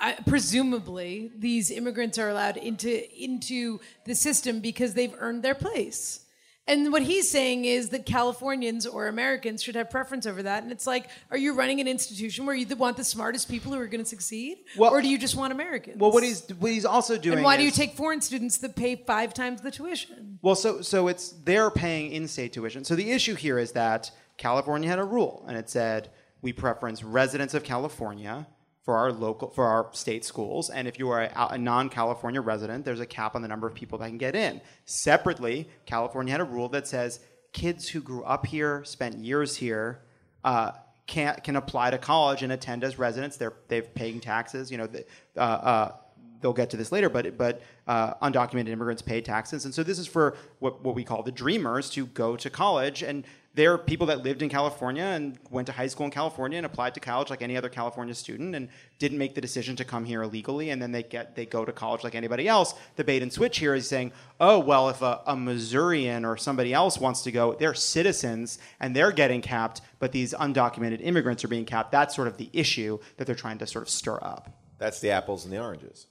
uh, 0.01 0.15
presumably 0.27 1.31
these 1.39 1.71
immigrants 1.71 2.19
are 2.19 2.29
allowed 2.29 2.57
into 2.57 2.91
into 3.23 3.79
the 4.07 4.17
system 4.17 4.59
because 4.59 4.95
they've 4.95 5.15
earned 5.19 5.45
their 5.45 5.55
place. 5.55 6.25
And 6.71 6.93
what 6.93 7.03
he's 7.03 7.29
saying 7.29 7.65
is 7.65 7.89
that 7.89 8.07
Californians 8.07 8.87
or 8.87 9.09
Americans 9.09 9.61
should 9.61 9.75
have 9.75 9.91
preference 9.91 10.25
over 10.25 10.45
that. 10.45 10.63
And 10.63 10.71
it's 10.71 10.87
like, 10.87 11.09
are 11.33 11.37
you 11.37 11.55
running 11.55 11.81
an 11.81 11.89
institution 11.89 12.47
where 12.47 12.55
you 12.55 12.65
want 12.77 12.97
the 12.97 13.03
smartest 13.03 13.49
people 13.51 13.73
who 13.73 13.81
are 13.81 13.89
going 13.89 14.03
to 14.05 14.09
succeed, 14.09 14.59
Well- 14.77 14.93
or 14.93 15.03
do 15.03 15.09
you 15.09 15.19
just 15.19 15.35
want 15.35 15.53
Americans? 15.53 15.99
Well, 15.99 16.13
what 16.13 16.23
he's 16.23 16.49
what 16.61 16.71
he's 16.71 16.85
also 16.85 17.19
doing. 17.19 17.39
and 17.39 17.45
why 17.45 17.57
do 17.57 17.65
you 17.65 17.73
take 17.73 17.97
foreign 17.97 18.21
students 18.21 18.59
that 18.59 18.77
pay 18.77 18.95
five 18.95 19.35
times 19.35 19.63
the 19.63 19.73
tuition? 19.73 20.39
Well, 20.43 20.55
so 20.55 20.81
so 20.81 21.09
it's 21.09 21.31
they're 21.45 21.73
paying 21.73 22.13
in-state 22.13 22.53
tuition. 22.53 22.85
So 22.85 22.95
the 22.95 23.11
issue 23.11 23.35
here 23.35 23.59
is 23.59 23.73
that 23.73 24.13
California 24.37 24.89
had 24.89 25.01
a 25.01 25.05
rule, 25.05 25.45
and 25.49 25.57
it 25.57 25.69
said 25.69 26.11
we 26.41 26.53
preference 26.53 27.03
residents 27.03 27.53
of 27.55 27.65
California 27.65 28.47
for 28.91 28.97
our 28.97 29.13
local 29.13 29.51
for 29.51 29.67
our 29.67 29.89
state 29.93 30.25
schools, 30.25 30.69
and 30.69 30.89
if 30.89 30.99
you 30.99 31.09
are 31.11 31.23
a, 31.23 31.49
a 31.53 31.59
non-California 31.59 32.41
resident, 32.41 32.85
there's 32.85 32.99
a 32.99 33.07
cap 33.07 33.37
on 33.37 33.43
the 33.43 33.47
number 33.47 33.69
of 33.69 33.73
people 33.73 33.97
that 33.97 34.09
can 34.09 34.19
get 34.19 34.35
in. 34.35 34.61
Separately, 34.85 35.69
California 35.87 36.33
had 36.33 36.41
a 36.41 36.45
rule 36.45 36.69
that 36.71 36.89
says 36.89 37.21
kids 37.53 37.89
who 37.89 38.01
grew 38.01 38.25
up 38.25 38.47
here, 38.47 38.83
spent 38.83 39.17
years 39.19 39.55
here. 39.55 40.01
Uh, 40.43 40.73
can, 41.07 41.37
can 41.45 41.55
apply 41.55 41.91
to 41.93 41.99
college 41.99 42.43
and 42.43 42.53
attend 42.53 42.83
as 42.83 42.99
residents. 42.99 43.37
They're 43.37 43.53
they've 43.69 43.95
paying 43.95 44.19
taxes. 44.19 44.73
You 44.73 44.79
know, 44.79 44.89
the, 44.89 45.05
uh, 45.37 45.41
uh, 45.41 45.93
they'll 46.41 46.53
get 46.53 46.71
to 46.71 46.77
this 46.77 46.91
later, 46.91 47.09
but 47.09 47.39
but 47.39 47.63
uh, 47.87 48.15
undocumented 48.15 48.71
immigrants 48.71 49.03
pay 49.03 49.21
taxes, 49.21 49.67
and 49.67 49.73
so 49.73 49.85
this 49.85 50.01
is 50.01 50.09
for 50.09 50.37
what 50.59 50.83
what 50.83 50.97
we 50.97 51.05
call 51.05 51.23
the 51.23 51.33
dreamers 51.33 51.91
to 51.91 52.07
go 52.07 52.35
to 52.35 52.51
college, 52.51 53.05
and 53.05 53.25
they're 53.55 53.79
people 53.79 54.07
that 54.07 54.23
lived 54.23 54.43
in 54.43 54.49
California 54.49 55.03
and 55.03 55.37
went 55.51 55.67
to 55.67 55.73
high 55.73 55.89
school 55.89 56.07
in 56.07 56.13
California 56.13 56.57
and 56.57 56.65
applied 56.65 56.95
to 56.95 57.01
college 57.01 57.31
like 57.31 57.43
any 57.43 57.57
other 57.57 57.69
California 57.69 58.15
student, 58.15 58.55
and 58.55 58.69
didn't 58.99 59.19
make 59.19 59.35
the 59.35 59.41
decision 59.41 59.75
to 59.77 59.85
come 59.85 60.05
here 60.05 60.23
illegally, 60.23 60.71
and 60.71 60.81
then 60.81 60.93
they 60.93 61.03
get 61.03 61.35
they 61.35 61.47
go 61.47 61.65
to 61.65 61.73
college 61.73 62.05
like 62.05 62.15
anybody 62.15 62.47
else. 62.47 62.75
The 62.97 63.05
bait 63.05 63.23
and 63.23 63.33
switch 63.33 63.59
here 63.59 63.75
is 63.75 63.89
saying, 63.89 64.13
oh 64.39 64.61
well, 64.61 64.89
if 64.89 65.03
a, 65.03 65.21
a 65.27 65.37
Missourian 65.37 66.25
or 66.25 66.37
somebody 66.37 66.73
else 66.73 66.99
wants 66.99 67.23
to 67.23 67.33
go, 67.33 67.55
they're 67.55 67.75
citizens 67.75 68.59
and 68.79 68.95
they're 68.95 69.13
getting 69.13 69.41
capped, 69.41 69.81
but 69.99 70.13
these 70.13 70.33
undocumented 70.33 71.01
immigrants 71.03 71.45
are 71.45 71.49
being 71.49 71.65
capped. 71.65 71.91
That's 71.91 72.15
sort 72.15 72.29
of 72.29 72.37
the 72.37 72.51
issue 72.53 72.99
that 73.17 73.27
they're 73.27 73.35
trying 73.35 73.59
to 73.59 73.67
sort 73.67 73.83
of 73.83 73.91
stir 73.91 74.19
up. 74.23 74.57
That's 74.79 75.01
the 75.01 75.11
apples 75.11 75.45
and 75.45 75.53
the 75.53 75.61
oranges. 75.61 76.07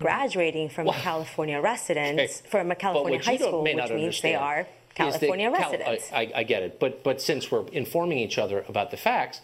graduating 0.00 0.70
from 0.70 0.88
a 0.88 0.92
California 0.92 1.60
residence 1.60 2.40
from 2.48 2.70
a 2.70 2.74
California 2.74 3.22
high 3.22 3.36
school, 3.36 3.62
which 3.62 3.76
not 3.76 3.90
means 3.92 4.20
they 4.22 4.34
are 4.34 4.66
is 4.98 5.14
that 5.14 5.20
California 5.20 5.50
Cal- 5.50 5.72
residents. 5.72 6.10
I, 6.12 6.16
I, 6.20 6.32
I 6.36 6.42
get 6.44 6.62
it, 6.62 6.80
but 6.80 7.02
but 7.04 7.20
since 7.20 7.50
we're 7.50 7.66
informing 7.68 8.18
each 8.18 8.38
other 8.38 8.64
about 8.68 8.90
the 8.90 8.96
facts, 8.96 9.40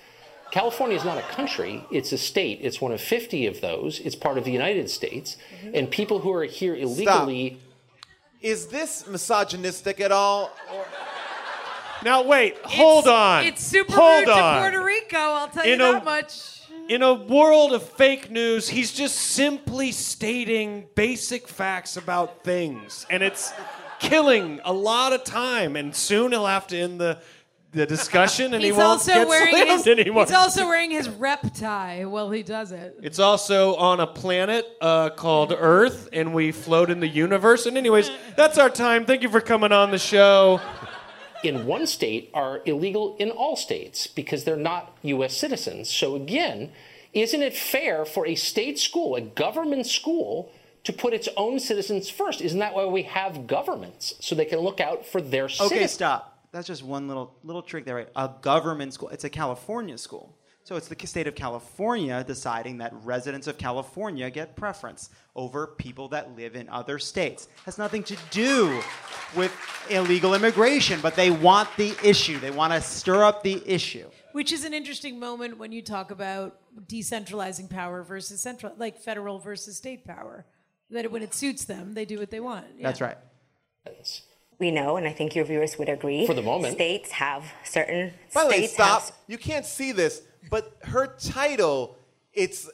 California 0.51 0.97
is 0.97 1.05
not 1.05 1.19
a 1.19 1.23
country, 1.23 1.85
it's 1.91 2.13
a 2.13 2.19
state. 2.19 2.59
It's 2.63 2.81
one 2.81 2.93
of 2.93 3.01
50 3.01 3.47
of 3.47 3.61
those. 3.61 4.01
It's 4.01 4.15
part 4.15 4.37
of 4.39 4.45
the 4.45 4.53
United 4.53 4.91
States. 4.91 5.37
Mm-hmm. 5.65 5.75
And 5.75 5.91
people 5.91 6.19
who 6.21 6.33
are 6.33 6.45
here 6.45 6.75
illegally. 6.75 7.59
Is 8.43 8.67
this 8.67 9.07
misogynistic 9.07 10.01
at 10.01 10.13
all? 10.13 10.51
Or- 10.73 10.85
Now 12.05 12.23
wait, 12.23 12.57
hold 12.65 13.07
on. 13.07 13.45
It's 13.45 13.65
super 13.65 13.93
hold 13.95 14.27
rude 14.27 14.29
on. 14.31 14.55
to 14.57 14.61
Puerto 14.61 14.85
Rico. 14.85 15.17
I'll 15.17 15.49
tell 15.49 15.65
you 15.65 15.75
In 15.75 15.81
a- 15.81 15.93
that 15.93 16.05
much. 16.05 16.59
In 16.89 17.03
a 17.03 17.15
world 17.15 17.73
of 17.73 17.83
fake 17.85 18.29
news, 18.31 18.69
he's 18.69 18.93
just 18.93 19.15
simply 19.17 19.93
stating 19.93 20.89
basic 20.97 21.47
facts 21.47 21.97
about 21.97 22.43
things, 22.43 23.07
and 23.09 23.23
it's 23.23 23.53
killing 24.03 24.61
a 24.65 24.73
lot 24.73 25.13
of 25.13 25.25
time. 25.25 25.77
And 25.77 25.95
soon 25.95 26.33
he'll 26.33 26.47
have 26.47 26.67
to 26.69 26.79
end 26.79 27.01
the 27.01 27.19
the 27.73 27.87
discussion, 27.87 28.53
and 28.53 28.63
He's 28.63 28.75
he 28.75 28.79
won't 28.79 28.85
also 28.85 29.13
get 29.15 29.27
wearing 29.27 29.49
slammed 29.49 29.71
his. 29.71 29.87
anymore. 29.87 30.25
He's 30.25 30.35
also 30.35 30.67
wearing 30.67 30.91
his 30.91 31.09
rep 31.09 31.55
tie 31.55 32.05
while 32.05 32.31
he 32.31 32.43
does 32.43 32.71
it. 32.71 32.99
It's 33.03 33.19
also 33.19 33.77
on 33.77 33.99
a 33.99 34.07
planet 34.07 34.67
uh, 34.83 35.09
called 35.09 35.55
Earth, 35.59 36.07
and 36.13 36.35
we 36.35 36.53
float 36.53 36.91
in 36.91 37.01
the 37.01 37.09
universe. 37.09 37.65
And, 37.65 37.79
anyways, 37.79 38.11
that's 38.37 38.59
our 38.59 38.69
time. 38.69 39.07
Thank 39.07 39.23
you 39.23 39.31
for 39.31 39.41
coming 39.41 39.73
on 39.73 39.91
the 39.91 39.99
show. 39.99 40.61
in 41.43 41.65
one 41.65 41.87
state 41.87 42.31
are 42.35 42.61
illegal 42.67 43.17
in 43.19 43.31
all 43.31 43.57
states 43.57 44.07
because 44.07 44.45
they're 44.45 44.55
not 44.55 44.95
U.S. 45.03 45.35
citizens. 45.35 45.89
So 45.89 46.15
again, 46.15 46.73
isn't 47.15 47.41
it 47.43 47.55
fair 47.57 48.05
for 48.05 48.27
a 48.27 48.35
state 48.35 48.79
school, 48.79 49.17
a 49.17 49.23
government 49.23 49.87
school, 49.87 50.53
to 50.85 50.93
put 50.93 51.15
its 51.15 51.29
own 51.37 51.61
citizens 51.61 52.09
first? 52.09 52.41
Isn't 52.41 52.59
that 52.59 52.75
why 52.75 52.87
we 52.87 53.03
have 53.05 53.47
governments 53.47 54.15
so 54.21 54.35
they 54.35 54.45
can 54.45 54.59
look 54.61 54.81
out 54.81 55.07
for 55.07 55.21
their 55.21 55.45
Okay, 55.45 55.55
citizens? 55.55 55.73
Okay, 55.79 55.87
stop. 55.87 56.47
That's 56.53 56.67
just 56.67 56.83
one 56.83 57.09
little 57.09 57.35
little 57.45 57.63
trick 57.63 57.85
there, 57.85 57.95
right? 57.95 58.09
A 58.15 58.31
government 58.43 58.93
school. 58.93 59.09
It's 59.09 59.25
a 59.25 59.31
California 59.31 59.97
school. 59.97 60.37
So 60.65 60.77
it's 60.77 60.87
the 60.87 61.07
state 61.07 61.27
of 61.27 61.35
California 61.35 62.23
deciding 62.23 62.79
that 62.79 62.95
residents 63.03 63.49
of 63.49 63.59
California 63.59 64.31
get 64.31 64.55
preference 64.55 65.11
over 65.35 65.67
people 65.67 66.09
that 66.09 66.37
live 66.37 66.55
in 66.55 66.69
other 66.69 67.01
states. 67.01 67.47
It 67.47 67.65
Has 67.65 67.79
nothing 67.79 68.05
to 68.05 68.17
do 68.31 68.81
with 69.35 69.53
illegal 69.91 70.35
immigration, 70.35 71.01
but 71.01 71.17
they 71.17 71.33
want 71.33 71.69
the 71.77 71.97
issue. 72.05 72.39
They 72.39 72.53
want 72.53 72.73
to 72.75 72.81
stir 72.81 73.25
up 73.25 73.43
the 73.43 73.61
issue. 73.67 74.09
Which 74.33 74.53
is 74.53 74.65
an 74.65 74.73
interesting 74.73 75.19
moment 75.19 75.59
when 75.59 75.73
you 75.73 75.83
talk 75.83 76.13
about 76.13 76.61
decentralizing 76.87 77.69
power 77.69 78.05
versus 78.05 78.41
central, 78.41 78.73
like 78.79 79.01
federal 79.01 79.41
versus 79.41 79.77
state 79.77 80.05
power. 80.05 80.47
That 80.93 81.11
when 81.11 81.23
it 81.23 81.35
suits 81.35 81.65
them, 81.65 81.95
they 81.95 82.05
do 82.05 82.19
what 82.19 82.31
they 82.31 82.41
want. 82.41 82.67
Yeah. 82.77 82.89
That's 82.89 83.01
right. 83.01 83.17
We 84.59 84.71
know, 84.71 84.97
and 84.97 85.09
I 85.09 85.13
think 85.13 85.35
your 85.35 85.45
viewers 85.45 85.77
would 85.79 85.89
agree. 85.89 86.27
For 86.27 86.35
the 86.35 86.43
moment. 86.43 86.75
states 86.75 87.11
have 87.13 87.45
certain 87.65 88.13
By 88.33 88.45
the 88.45 88.49
way, 88.51 88.57
states 88.59 88.75
stop. 88.75 89.03
have 89.03 89.13
You 89.27 89.39
can't 89.39 89.67
see 89.67 89.91
this, 89.91 90.23
but 90.51 90.77
her 90.85 91.17
title, 91.19 91.97
it's 92.33 92.71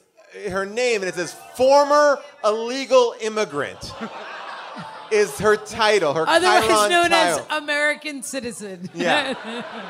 her 0.49 0.65
name, 0.65 1.01
and 1.01 1.09
it 1.09 1.15
says 1.15 1.35
former 1.55 2.19
illegal 2.43 3.15
immigrant. 3.21 3.91
is 5.11 5.39
her 5.39 5.55
title, 5.55 6.13
her 6.13 6.27
Otherwise 6.27 6.63
Chyron 6.63 6.89
known 6.89 7.09
title. 7.09 7.45
as 7.49 7.63
American 7.63 8.21
citizen. 8.21 8.89
Yeah. 8.93 9.63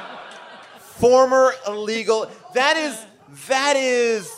former 0.99 1.53
illegal. 1.67 2.29
That 2.53 2.77
is 2.77 3.05
that 3.47 3.75
is 3.75 4.31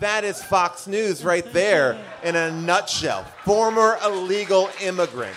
that 0.00 0.24
is 0.24 0.42
Fox 0.42 0.86
News 0.86 1.24
right 1.24 1.44
there 1.52 1.96
in 2.22 2.36
a 2.36 2.50
nutshell. 2.50 3.24
Former 3.44 3.98
illegal 4.04 4.68
immigrant. 4.82 5.36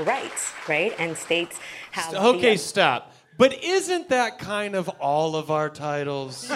rights, 0.00 0.52
right? 0.68 0.94
And 0.98 1.16
states 1.16 1.58
have. 1.92 2.12
the- 2.12 2.20
Okay, 2.22 2.56
stop. 2.56 3.12
But 3.38 3.62
isn't 3.64 4.08
that 4.10 4.38
kind 4.38 4.74
of 4.74 4.88
all 5.00 5.34
of 5.34 5.50
our 5.50 5.70
titles? 5.70 6.36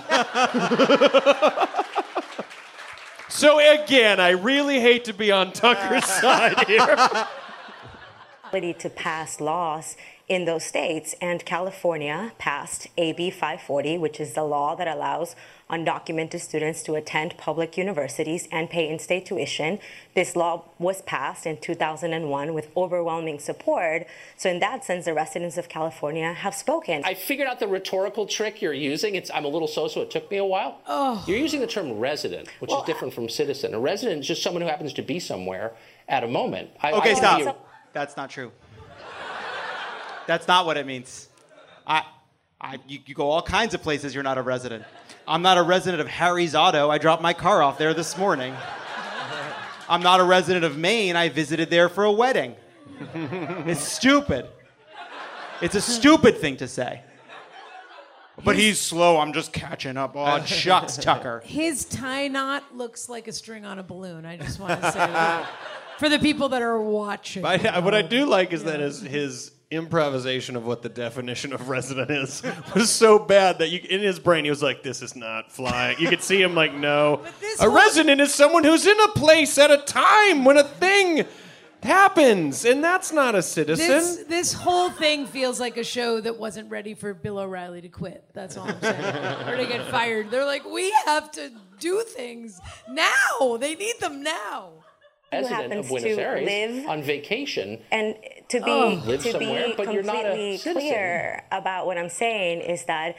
so 3.29 3.59
again, 3.59 4.21
I 4.21 4.31
really 4.31 4.81
hate 4.81 5.05
to 5.07 5.15
be 5.15 5.33
on 5.33 5.53
Tucker's 5.53 6.05
side 6.21 6.59
here. 6.67 6.97
ability 8.49 8.75
to 8.81 8.91
pass 8.91 9.41
laws 9.41 9.97
in 10.29 10.45
those 10.45 10.65
states. 10.65 11.15
And 11.23 11.45
California 11.47 12.33
passed 12.39 12.87
AB 12.99 13.31
540, 13.31 13.97
which 13.99 14.21
is 14.21 14.35
the 14.35 14.45
law 14.45 14.75
that 14.75 14.87
allows 14.87 15.35
undocumented 15.71 16.41
students 16.41 16.83
to 16.83 16.95
attend 16.95 17.37
public 17.39 17.77
universities 17.77 18.47
and 18.53 18.69
pay 18.69 18.89
in 18.89 18.99
state 18.99 19.27
tuition. 19.27 19.79
This 20.15 20.37
law 20.37 20.65
was 20.79 21.03
passed 21.03 21.47
in 21.47 21.57
2001 21.59 22.53
with 22.55 22.69
overwhelming 22.77 23.39
support. 23.39 24.07
So, 24.37 24.51
in 24.51 24.61
that 24.61 24.85
sense, 24.85 25.07
the 25.07 25.15
residents 25.15 25.57
of 25.57 25.69
California 25.69 26.33
have 26.33 26.55
spoken. 26.55 27.03
I 27.05 27.15
figured 27.15 27.49
out 27.49 27.61
the 27.61 27.69
rhetorical 27.69 28.27
trick 28.27 28.61
you're 28.61 28.73
using. 28.73 29.15
It's 29.15 29.31
I'm 29.33 29.45
a 29.45 29.49
little 29.49 29.69
so, 29.69 29.89
so 29.89 30.03
it 30.03 30.11
took 30.11 30.31
me 30.31 30.37
a 30.37 30.45
while. 30.45 30.81
Oh. 30.87 31.25
You're 31.27 31.39
using 31.39 31.61
the 31.61 31.67
term 31.67 31.99
resident, 31.99 32.49
which 32.59 32.71
is 32.73 32.83
different 32.85 33.15
from 33.15 33.29
citizen. 33.29 33.75
A 33.75 33.81
resident 33.81 34.21
is 34.21 34.27
just 34.29 34.43
someone 34.43 34.63
who 34.63 34.69
happens 34.69 34.93
to 34.95 35.03
be 35.03 35.19
somewhere 35.19 35.73
at 36.09 36.23
a 36.25 36.29
moment. 36.29 36.71
I, 36.83 36.93
Okay, 36.93 37.11
I 37.13 37.15
stop. 37.15 37.39
would 37.41 37.47
be- 37.53 37.59
That's 37.93 38.17
not 38.17 38.31
true. 38.31 38.53
That's 40.27 40.49
not 40.49 40.65
what 40.67 40.77
it 40.77 40.87
means. 40.87 41.29
I, 41.87 42.03
I, 42.61 42.79
you, 42.89 42.99
you 43.05 43.15
go 43.15 43.29
all 43.31 43.43
kinds 43.43 43.75
of 43.75 43.83
places. 43.83 44.15
You're 44.15 44.23
not 44.25 44.39
a 44.39 44.43
resident. 44.43 44.85
I'm 45.27 45.43
not 45.43 45.57
a 45.57 45.63
resident 45.63 46.01
of 46.01 46.09
Harry's 46.09 46.55
Auto. 46.55 46.91
I 46.91 46.99
dropped 46.99 47.23
my 47.23 47.33
car 47.33 47.63
off 47.63 47.79
there 47.79 47.95
this 47.95 48.19
morning. 48.19 48.55
I'm 49.89 50.03
not 50.03 50.21
a 50.21 50.25
resident 50.25 50.65
of 50.65 50.77
Maine. 50.77 51.17
I 51.17 51.29
visited 51.29 51.71
there 51.71 51.89
for 51.89 52.05
a 52.05 52.13
wedding. 52.13 52.57
It's 53.15 53.81
stupid. 53.81 54.49
It's 55.63 55.75
a 55.75 55.81
stupid 55.81 56.39
thing 56.39 56.59
to 56.59 56.69
say. 56.69 57.03
But 58.45 58.57
he's 58.57 58.81
slow. 58.81 59.19
I'm 59.19 59.33
just 59.33 59.53
catching 59.53 59.97
up. 59.97 60.13
Oh, 60.17 60.45
shucks, 60.45 60.97
Tucker. 60.97 61.41
His 61.45 61.85
tie 61.85 62.29
knot 62.29 62.77
looks 62.77 63.09
like 63.09 63.29
a 63.29 63.33
string 63.33 63.65
on 63.65 63.79
a 63.79 63.83
balloon. 63.83 64.27
I 64.27 64.37
just 64.37 64.59
want 64.59 64.81
to 64.81 64.93
say 64.93 64.99
that. 64.99 65.49
For 65.99 66.09
the 66.09 66.19
people 66.19 66.49
that 66.51 66.61
are 66.61 66.81
watching. 66.81 67.45
I, 67.45 67.79
what 67.79 67.95
I 67.95 68.03
do 68.03 68.27
like 68.27 68.53
is 68.53 68.65
that 68.65 68.81
his, 68.81 69.01
his 69.01 69.53
improvisation 69.75 70.57
of 70.57 70.67
what 70.67 70.83
the 70.83 70.89
definition 70.89 71.53
of 71.53 71.69
resident 71.69 72.11
is 72.11 72.43
was 72.75 72.91
so 72.91 73.19
bad 73.19 73.59
that 73.59 73.69
you, 73.71 73.81
in 73.89 74.01
his 74.01 74.19
brain 74.19 74.45
he 74.45 74.51
was 74.51 74.63
like, 74.63 74.83
"This 74.83 75.03
is 75.03 75.15
not 75.17 75.51
flying." 75.53 75.99
You 75.99 76.09
could 76.09 76.23
see 76.23 76.41
him 76.41 76.55
like, 76.55 76.75
"No, 76.75 77.23
a 77.61 77.63
whole- 77.65 77.75
resident 77.75 78.21
is 78.21 78.33
someone 78.35 78.65
who's 78.65 78.87
in 78.87 78.99
a 79.01 79.09
place 79.09 79.57
at 79.59 79.71
a 79.71 79.79
time 79.79 80.45
when 80.45 80.57
a 80.57 80.65
thing 80.65 81.25
happens, 81.83 82.65
and 82.65 82.83
that's 82.83 83.13
not 83.13 83.35
a 83.35 83.43
citizen." 83.43 83.87
This 83.89 84.25
this 84.29 84.53
whole 84.53 84.91
thing 84.91 85.27
feels 85.27 85.61
like 85.61 85.77
a 85.77 85.85
show 85.85 86.21
that 86.21 86.39
wasn't 86.39 86.71
ready 86.71 86.95
for 86.95 87.15
Bill 87.15 87.39
O'Reilly 87.39 87.81
to 87.83 87.89
quit. 87.89 88.25
That's 88.33 88.57
all 88.57 88.69
I'm 88.69 88.81
saying. 88.81 89.49
or 89.49 89.57
to 89.57 89.67
get 89.67 89.87
fired. 89.89 90.31
They're 90.31 90.45
like, 90.47 90.65
we 90.65 90.91
have 91.07 91.31
to 91.33 91.51
do 91.79 92.03
things 92.07 92.61
now. 92.89 93.57
They 93.59 93.75
need 93.75 93.97
them 94.01 94.23
now. 94.23 94.71
resident 95.33 95.73
of 95.75 95.89
Buenos 95.89 96.17
to 96.17 96.23
Aires 96.23 96.47
live- 96.47 96.89
on 96.89 97.03
vacation. 97.03 97.81
And 97.91 98.17
to 98.55 98.61
be 98.65 98.71
Oh. 98.71 99.03
Live 99.05 99.23
to 99.23 99.33
somewhere, 99.33 99.67
be 99.69 99.75
but 99.77 99.93
you're 99.93 100.03
not 100.03 100.25
a 100.27 100.59
completely 100.59 100.73
clear 100.73 101.43
about 101.61 101.87
what 101.87 101.97
I'm 102.03 102.09
saying 102.25 102.61
is 102.75 102.85
that 102.85 103.17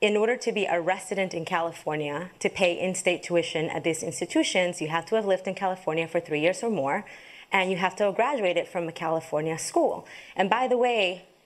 in 0.00 0.14
order 0.16 0.36
to 0.46 0.50
be 0.52 0.64
a 0.66 0.78
resident 0.94 1.32
in 1.34 1.44
California 1.44 2.30
to 2.40 2.48
pay 2.50 2.72
in-state 2.86 3.22
tuition 3.22 3.64
at 3.76 3.82
these 3.82 4.02
institutions, 4.02 4.80
you 4.82 4.88
have 4.96 5.06
to 5.06 5.14
have 5.16 5.26
lived 5.32 5.46
in 5.48 5.54
California 5.54 6.06
for 6.06 6.20
three 6.20 6.40
years 6.46 6.62
or 6.62 6.70
more, 6.82 6.98
and 7.50 7.70
you 7.70 7.76
have 7.78 7.94
to 7.96 8.04
have 8.04 8.14
graduated 8.14 8.66
from 8.68 8.86
a 8.88 8.92
California 8.92 9.58
school. 9.58 10.06
And 10.36 10.48
by 10.50 10.64
the 10.68 10.76
way. 10.86 11.02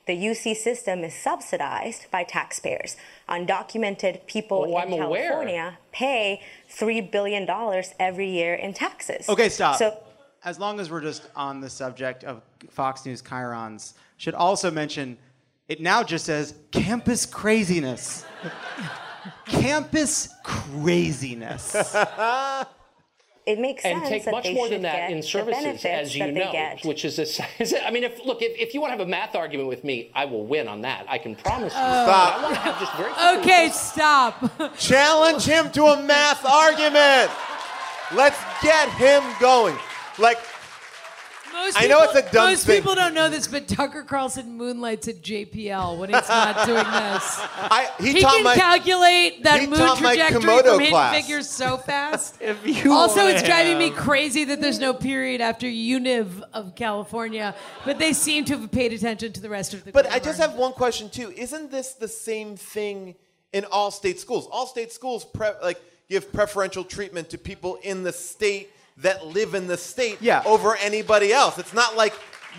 The 0.06 0.16
UC 0.16 0.56
system 0.56 1.04
is 1.04 1.14
subsidized 1.14 2.10
by 2.10 2.24
taxpayers. 2.24 2.96
Undocumented 3.28 4.26
people 4.26 4.64
Oh, 4.66 4.70
in 4.78 4.92
I'm 4.94 5.00
aware. 5.00 5.28
California 5.28 5.78
pay 5.92 6.40
$3 6.68 7.12
billion 7.12 7.46
every 8.00 8.28
year 8.28 8.54
in 8.54 8.72
taxes. 8.72 9.28
Okay, 9.28 9.48
stop. 9.48 9.76
So 9.76 9.96
as 10.44 10.58
long 10.58 10.80
as 10.80 10.90
we're 10.90 11.00
just 11.00 11.28
on 11.36 11.60
the 11.60 11.70
subject 11.70 12.24
of 12.24 12.42
Fox 12.70 13.04
News 13.04 13.22
Chyrons, 13.22 13.94
should 14.16 14.34
also 14.34 14.70
mention 14.70 15.18
it 15.68 15.80
now 15.80 16.02
just 16.02 16.26
says 16.26 16.54
campus 16.72 17.26
craziness. 17.26 18.24
campus 19.46 20.28
craziness. 20.42 21.74
it 23.46 23.58
makes 23.60 23.82
sense. 23.82 24.00
and 24.00 24.08
take 24.08 24.24
that 24.24 24.32
much 24.32 24.44
they 24.44 24.54
more 24.54 24.68
than 24.68 24.82
that 24.82 25.10
in 25.10 25.22
services, 25.22 25.84
as 25.84 26.16
you 26.16 26.32
know, 26.32 26.50
get. 26.50 26.84
which 26.84 27.04
is 27.04 27.16
this. 27.16 27.40
Is 27.58 27.72
it, 27.72 27.82
I 27.84 27.90
mean, 27.90 28.04
if 28.04 28.24
look, 28.24 28.42
if, 28.42 28.58
if 28.58 28.74
you 28.74 28.80
want 28.80 28.92
to 28.92 28.98
have 28.98 29.06
a 29.06 29.10
math 29.10 29.36
argument 29.36 29.68
with 29.68 29.84
me, 29.84 30.10
I 30.14 30.24
will 30.24 30.44
win 30.44 30.66
on 30.66 30.80
that. 30.80 31.04
I 31.08 31.18
can 31.18 31.36
promise 31.36 31.72
you. 31.72 31.78
Oh. 31.80 32.06
But 32.06 32.34
I 32.34 32.42
want 32.42 32.54
to 32.54 32.60
have 32.60 32.80
just 32.80 32.96
very 32.96 33.12
quickly 33.12 33.38
Okay, 33.40 33.68
stop. 33.72 34.76
Challenge 34.76 35.44
him 35.44 35.70
to 35.72 35.84
a 35.84 36.02
math 36.02 36.44
argument. 36.44 37.30
Let's 38.12 38.40
get 38.62 38.88
him 38.94 39.22
going. 39.38 39.76
Like, 40.18 40.38
Most 41.52 41.80
I 41.82 41.86
know 41.88 42.00
people- 42.00 42.16
it's 42.20 42.28
a 42.28 42.32
dumb 42.32 42.50
Most 42.50 42.66
thing. 42.66 42.76
people 42.80 42.94
don't 42.94 43.12
know 43.14 43.28
this, 43.28 43.46
but 43.48 43.66
Tucker 43.66 44.02
Carlson 44.02 44.56
moonlights 44.56 45.08
at 45.08 45.20
JPL 45.22 45.98
when 45.98 46.10
he's 46.10 46.28
not 46.28 46.64
doing 46.66 46.76
this. 46.76 46.84
I, 46.92 47.90
he, 47.98 48.12
He, 48.12 48.20
can 48.20 48.44
my, 48.44 48.54
calculate 48.54 49.42
that 49.44 49.68
moon 49.68 49.78
trajectory 49.96 50.40
Komodo 50.42 50.74
from 50.76 50.80
hidden 50.80 51.10
figures 51.12 51.48
so 51.48 51.76
fast. 51.90 52.36
if 52.40 52.64
you 52.66 52.92
also, 52.92 53.16
wanna 53.20 53.30
it's 53.34 53.42
driving 53.42 53.78
me 53.78 53.90
crazy 53.90 54.44
that 54.44 54.60
there's 54.60 54.78
no 54.78 54.94
period 54.94 55.40
after 55.40 55.66
Univ 55.66 56.40
of 56.52 56.74
California, 56.76 57.54
but 57.84 57.98
they 57.98 58.12
seem 58.12 58.44
to 58.44 58.56
have 58.58 58.70
paid 58.70 58.92
attention 58.92 59.32
to 59.32 59.40
the 59.40 59.48
rest 59.50 59.74
of 59.74 59.84
the. 59.84 59.92
But 59.92 60.10
I 60.10 60.18
just 60.20 60.38
have 60.38 60.54
one 60.54 60.72
question 60.72 61.10
too. 61.10 61.32
Isn't 61.36 61.70
this 61.70 61.94
the 61.94 62.08
same 62.08 62.56
thing 62.56 63.16
in 63.52 63.64
all 63.66 63.90
state 63.90 64.20
schools. 64.20 64.46
All 64.52 64.66
state 64.66 64.92
schools 64.92 65.24
pre- 65.24 65.48
like 65.62 65.80
give 66.08 66.32
preferential 66.32 66.84
treatment 66.84 67.28
to 67.30 67.38
people 67.38 67.76
in 67.82 68.04
the 68.04 68.12
state 68.12 68.70
that 68.98 69.26
live 69.26 69.54
in 69.54 69.66
the 69.66 69.76
state 69.76 70.18
Yeah. 70.20 70.42
over 70.44 70.76
anybody 70.76 71.32
else. 71.32 71.58
It's 71.58 71.72
not 71.74 71.96
like 71.96 72.14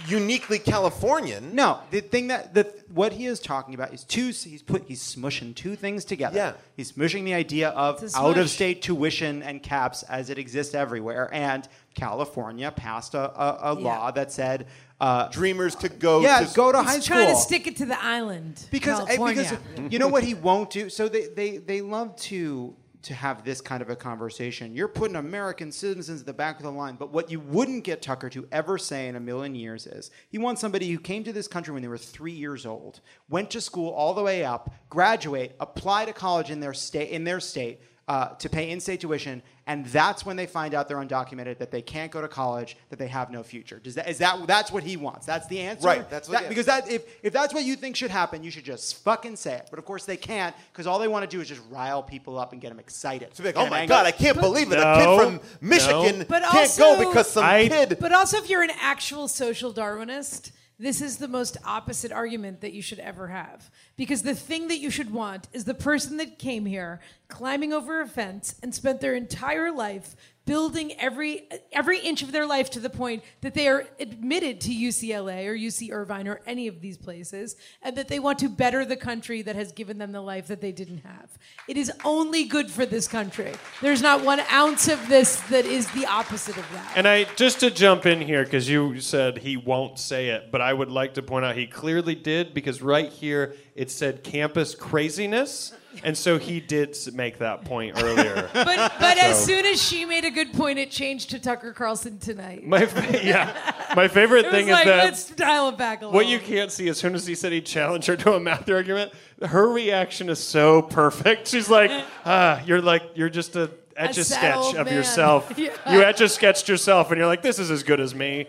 uniquely 0.08 0.58
Californian. 0.58 1.54
No, 1.54 1.80
the 1.92 2.00
thing 2.02 2.28
that 2.28 2.54
the 2.54 2.64
what 2.94 3.14
he 3.14 3.26
is 3.26 3.40
talking 3.40 3.74
about 3.74 3.94
is 3.94 4.04
two. 4.04 4.28
He's 4.28 4.62
put 4.62 4.86
he's 4.88 5.02
smushing 5.04 5.54
two 5.56 5.76
things 5.76 6.06
together. 6.06 6.38
Yeah. 6.38 6.54
he's 6.78 6.92
smushing 6.94 7.26
the 7.26 7.34
idea 7.34 7.70
of 7.70 8.04
out 8.16 8.38
of 8.38 8.50
state 8.50 8.82
tuition 8.82 9.44
and 9.44 9.62
caps 9.62 10.04
as 10.04 10.30
it 10.30 10.38
exists 10.38 10.74
everywhere, 10.74 11.30
and 11.34 11.68
California 11.94 12.72
passed 12.72 13.14
a, 13.16 13.20
a, 13.42 13.74
a 13.74 13.76
Yeah. 13.80 13.84
law 13.88 14.12
that 14.12 14.32
said. 14.32 14.68
Uh, 15.00 15.28
Dreamers 15.30 15.76
could 15.76 15.98
go 16.00 16.22
yeah, 16.22 16.42
to 16.44 16.54
go 16.54 16.72
to 16.72 16.78
He's 16.84 16.92
high 16.92 17.00
trying 17.00 17.28
to 17.30 17.36
stick 17.36 17.66
it 17.66 17.76
to 17.78 17.88
the 17.88 18.00
island. 18.04 18.64
because 18.70 19.00
eh, 19.00 19.16
California. 19.18 19.60
because 19.76 19.92
you 19.92 19.98
know 19.98 20.08
what 20.08 20.24
he 20.24 20.36
won't 20.36 20.70
do. 20.70 20.92
So 20.92 21.10
they, 21.10 21.26
they 21.26 21.58
they 21.58 21.82
love 21.82 22.16
to 22.18 22.76
to 23.04 23.14
have 23.14 23.44
this 23.44 23.62
kind 23.62 23.82
of 23.82 23.90
a 23.90 23.96
conversation. 23.96 24.76
You're 24.76 24.88
putting 24.88 25.16
American 25.16 25.72
citizens 25.72 26.22
at 26.22 26.26
the 26.26 26.34
back 26.34 26.58
of 26.58 26.64
the 26.64 26.72
line, 26.72 26.96
but 26.96 27.12
what 27.12 27.32
you 27.32 27.40
wouldn't 27.40 27.84
get 27.84 28.02
Tucker 28.02 28.30
to 28.30 28.48
ever 28.52 28.78
say 28.78 29.08
in 29.08 29.16
a 29.16 29.20
million 29.20 29.56
years 29.56 29.88
is 29.88 30.12
he 30.30 30.38
wants 30.38 30.62
somebody 30.62 30.90
who 30.92 31.00
came 31.00 31.24
to 31.24 31.34
this 31.34 31.48
country 31.48 31.74
when 31.74 31.82
they 31.82 31.88
were 31.88 31.98
three 31.98 32.32
years 32.32 32.66
old, 32.66 33.02
went 33.30 33.50
to 33.52 33.62
school 33.62 33.90
all 33.90 34.14
the 34.14 34.24
way 34.24 34.46
up, 34.46 34.74
graduate, 34.90 35.56
apply 35.60 36.06
to 36.06 36.14
college 36.14 36.52
in 36.52 36.60
their 36.60 36.74
state 36.74 37.10
in 37.10 37.24
their 37.24 37.40
state. 37.40 37.82
Uh, 38.08 38.30
to 38.36 38.50
pay 38.50 38.72
in-state 38.72 39.00
tuition, 39.00 39.42
and 39.68 39.86
that's 39.86 40.26
when 40.26 40.36
they 40.36 40.46
find 40.48 40.74
out 40.74 40.90
they're 40.90 40.98
undocumented, 40.98 41.60
that 41.60 41.72
they 41.72 41.84
can't 41.84 42.12
go 42.12 42.20
to 42.20 42.28
college, 42.28 42.76
that 42.90 43.00
they 43.00 43.08
have 43.08 43.30
no 43.32 43.42
future. 43.42 43.80
Does 43.80 43.96
that 43.96 44.10
is 44.10 44.18
that 44.18 44.46
that's 44.48 44.70
what 44.70 44.84
he 44.84 44.98
wants? 44.98 45.26
That's 45.26 45.48
the 45.48 45.60
answer, 45.60 45.88
Right, 45.88 46.10
that's 46.10 46.28
what- 46.28 46.42
That- 46.42 46.50
because 46.50 46.66
that 46.66 46.90
if 46.92 47.04
if 47.24 47.32
that's 47.32 47.54
what 47.54 47.64
you 47.64 47.76
think 47.78 47.96
should 47.96 48.12
happen, 48.12 48.44
you 48.44 48.52
should 48.52 48.66
just 48.66 49.02
fucking 49.04 49.38
say 49.38 49.54
it. 49.54 49.68
But 49.70 49.80
of 49.80 49.86
course 49.86 50.04
they 50.04 50.18
can't 50.18 50.54
because 50.74 50.88
all 50.88 51.00
they 51.00 51.08
want 51.08 51.30
to 51.30 51.34
do 51.38 51.40
is 51.42 51.48
just 51.48 51.62
rile 51.70 52.04
people 52.04 52.38
up 52.38 52.52
and 52.52 52.60
get 52.60 52.70
them 52.70 52.80
excited. 52.80 53.34
To 53.36 53.42
be 53.44 53.50
like, 53.50 53.56
oh 53.56 53.68
my 53.70 53.82
angry. 53.82 53.96
God, 53.96 54.06
I 54.08 54.12
can't 54.12 54.38
believe 54.42 54.72
it. 54.74 54.80
a 54.80 54.82
No, 54.82 54.96
kid 54.98 55.24
from 55.24 55.40
Michigan 55.70 56.20
no. 56.20 56.26
But 56.28 56.42
can't 56.42 56.56
also- 56.56 56.82
go 56.96 57.08
because 57.08 57.32
some 57.32 57.46
I- 57.46 57.70
kid. 57.70 57.98
But 58.00 58.12
also, 58.12 58.40
if 58.40 58.50
you're 58.50 58.64
an 58.64 58.72
actual 58.82 59.28
social 59.30 59.72
Darwinist, 59.72 60.52
this 60.80 61.02
is 61.02 61.18
the 61.18 61.28
most 61.28 61.56
opposite 61.64 62.12
argument 62.12 62.62
that 62.62 62.74
you 62.74 62.82
should 62.82 63.00
ever 63.00 63.28
have. 63.28 63.70
Because 64.02 64.24
the 64.24 64.34
thing 64.34 64.68
that 64.70 64.80
you 64.80 64.90
should 64.90 65.14
want 65.14 65.48
is 65.54 65.66
the 65.66 65.76
person 65.76 66.18
that 66.18 66.40
came 66.40 66.66
here, 66.66 67.02
climbing 67.28 67.72
over 67.72 68.02
a 68.02 68.08
fence, 68.08 68.56
and 68.64 68.74
spent 68.74 69.00
their 69.00 69.14
entire 69.14 69.72
life 69.72 70.16
building 70.46 70.92
every 71.00 71.48
every 71.72 72.00
inch 72.00 72.24
of 72.24 72.32
their 72.32 72.48
life 72.48 72.70
to 72.72 72.80
the 72.80 72.90
point 72.90 73.24
that 73.42 73.54
they 73.54 73.68
are 73.68 73.86
admitted 74.00 74.60
to 74.60 74.70
UCLA 74.72 75.46
or 75.46 75.54
UC 75.54 75.92
Irvine 75.92 76.28
or 76.28 76.42
any 76.48 76.68
of 76.68 76.82
these 76.82 76.98
places, 76.98 77.56
and 77.84 77.96
that 77.96 78.08
they 78.08 78.20
want 78.20 78.40
to 78.40 78.50
better 78.50 78.84
the 78.86 78.96
country 78.96 79.44
that 79.44 79.56
has 79.56 79.72
given 79.72 80.00
them 80.00 80.12
the 80.12 80.22
life 80.22 80.48
that 80.48 80.62
they 80.62 80.72
didn't 80.72 81.00
have. 81.00 81.38
It 81.68 81.78
is 81.78 81.92
only 82.04 82.46
good 82.46 82.72
for 82.72 82.88
this 82.88 83.08
country. 83.08 83.54
There's 83.82 84.02
not 84.02 84.26
one 84.26 84.40
ounce 84.52 84.88
of 84.88 85.08
this 85.08 85.40
that 85.42 85.66
is 85.66 85.90
the 85.92 86.08
opposite 86.08 86.58
of 86.58 86.66
that. 86.74 86.94
And 86.96 87.08
I 87.08 87.26
just 87.36 87.60
to 87.60 87.70
jump 87.70 88.08
in 88.08 88.20
here 88.20 88.44
because 88.44 88.68
you 88.68 89.00
said 89.00 89.38
he 89.38 89.58
won't 89.58 90.00
say 90.00 90.30
it, 90.30 90.52
but 90.52 90.60
I 90.60 90.74
would 90.74 90.90
like 90.90 91.14
to 91.14 91.22
point 91.22 91.46
out 91.46 91.56
he 91.56 91.68
clearly 91.68 92.16
did 92.16 92.56
because 92.56 92.82
right 92.82 93.10
here 93.10 93.56
it 93.76 93.90
said 93.90 94.24
campus 94.24 94.76
craziness, 94.76 95.74
and 96.04 96.18
so 96.18 96.38
he 96.38 96.60
did 96.60 96.98
make 97.14 97.38
that 97.40 97.64
point 97.66 98.02
earlier. 98.02 98.50
But 98.72 98.94
but 99.00 99.18
as 99.18 99.44
soon 99.44 99.66
as 99.66 99.82
she 99.82 100.06
made 100.06 100.26
a 100.26 100.32
good 100.32 100.54
point, 100.54 100.78
it 100.80 100.92
changed 100.92 101.32
to 101.32 101.40
Tucker 101.40 101.74
Carlson 101.74 102.20
tonight. 102.20 102.66
My 102.66 102.86
fa- 102.86 103.20
yeah, 103.24 103.74
my 103.96 104.08
favorite 104.08 104.46
it 104.46 104.52
was 104.52 104.54
thing 104.54 104.70
like, 104.70 104.86
is 104.86 104.92
that 104.92 105.04
let's 105.04 105.30
dial 105.32 105.70
it 105.70 105.78
back 105.78 106.02
a 106.02 106.06
little. 106.06 106.16
what 106.18 106.28
you 106.28 106.40
can't 106.40 106.72
see 106.72 106.90
as 106.90 106.98
soon 106.98 107.16
as 107.16 107.26
he 107.26 107.36
said 107.36 107.52
he 107.52 107.62
challenged 107.62 108.08
her 108.08 108.16
to 108.18 108.34
a 108.34 108.40
math 108.40 108.70
argument, 108.70 109.14
her 109.42 109.70
reaction 109.70 110.30
is 110.30 110.40
so 110.40 110.82
perfect. 110.82 111.48
She's 111.48 111.70
like, 111.70 111.92
ah, 112.26 112.62
you're 112.66 112.82
like 112.82 113.04
you're 113.16 113.30
just 113.30 113.56
a 113.56 113.72
etch 113.96 114.18
a, 114.18 114.24
sad 114.24 114.64
sketch 114.64 114.76
of 114.76 114.86
man. 114.88 114.96
yourself. 114.96 115.54
Yeah. 115.58 115.72
You 115.92 116.04
etch 116.04 116.22
a 116.22 116.30
sketched 116.30 116.70
yourself, 116.70 117.12
and 117.12 117.18
you're 117.18 117.28
like, 117.28 117.42
this 117.42 117.60
is 117.60 117.72
as 117.72 117.84
good 117.84 118.00
as 118.00 118.14
me. 118.14 118.48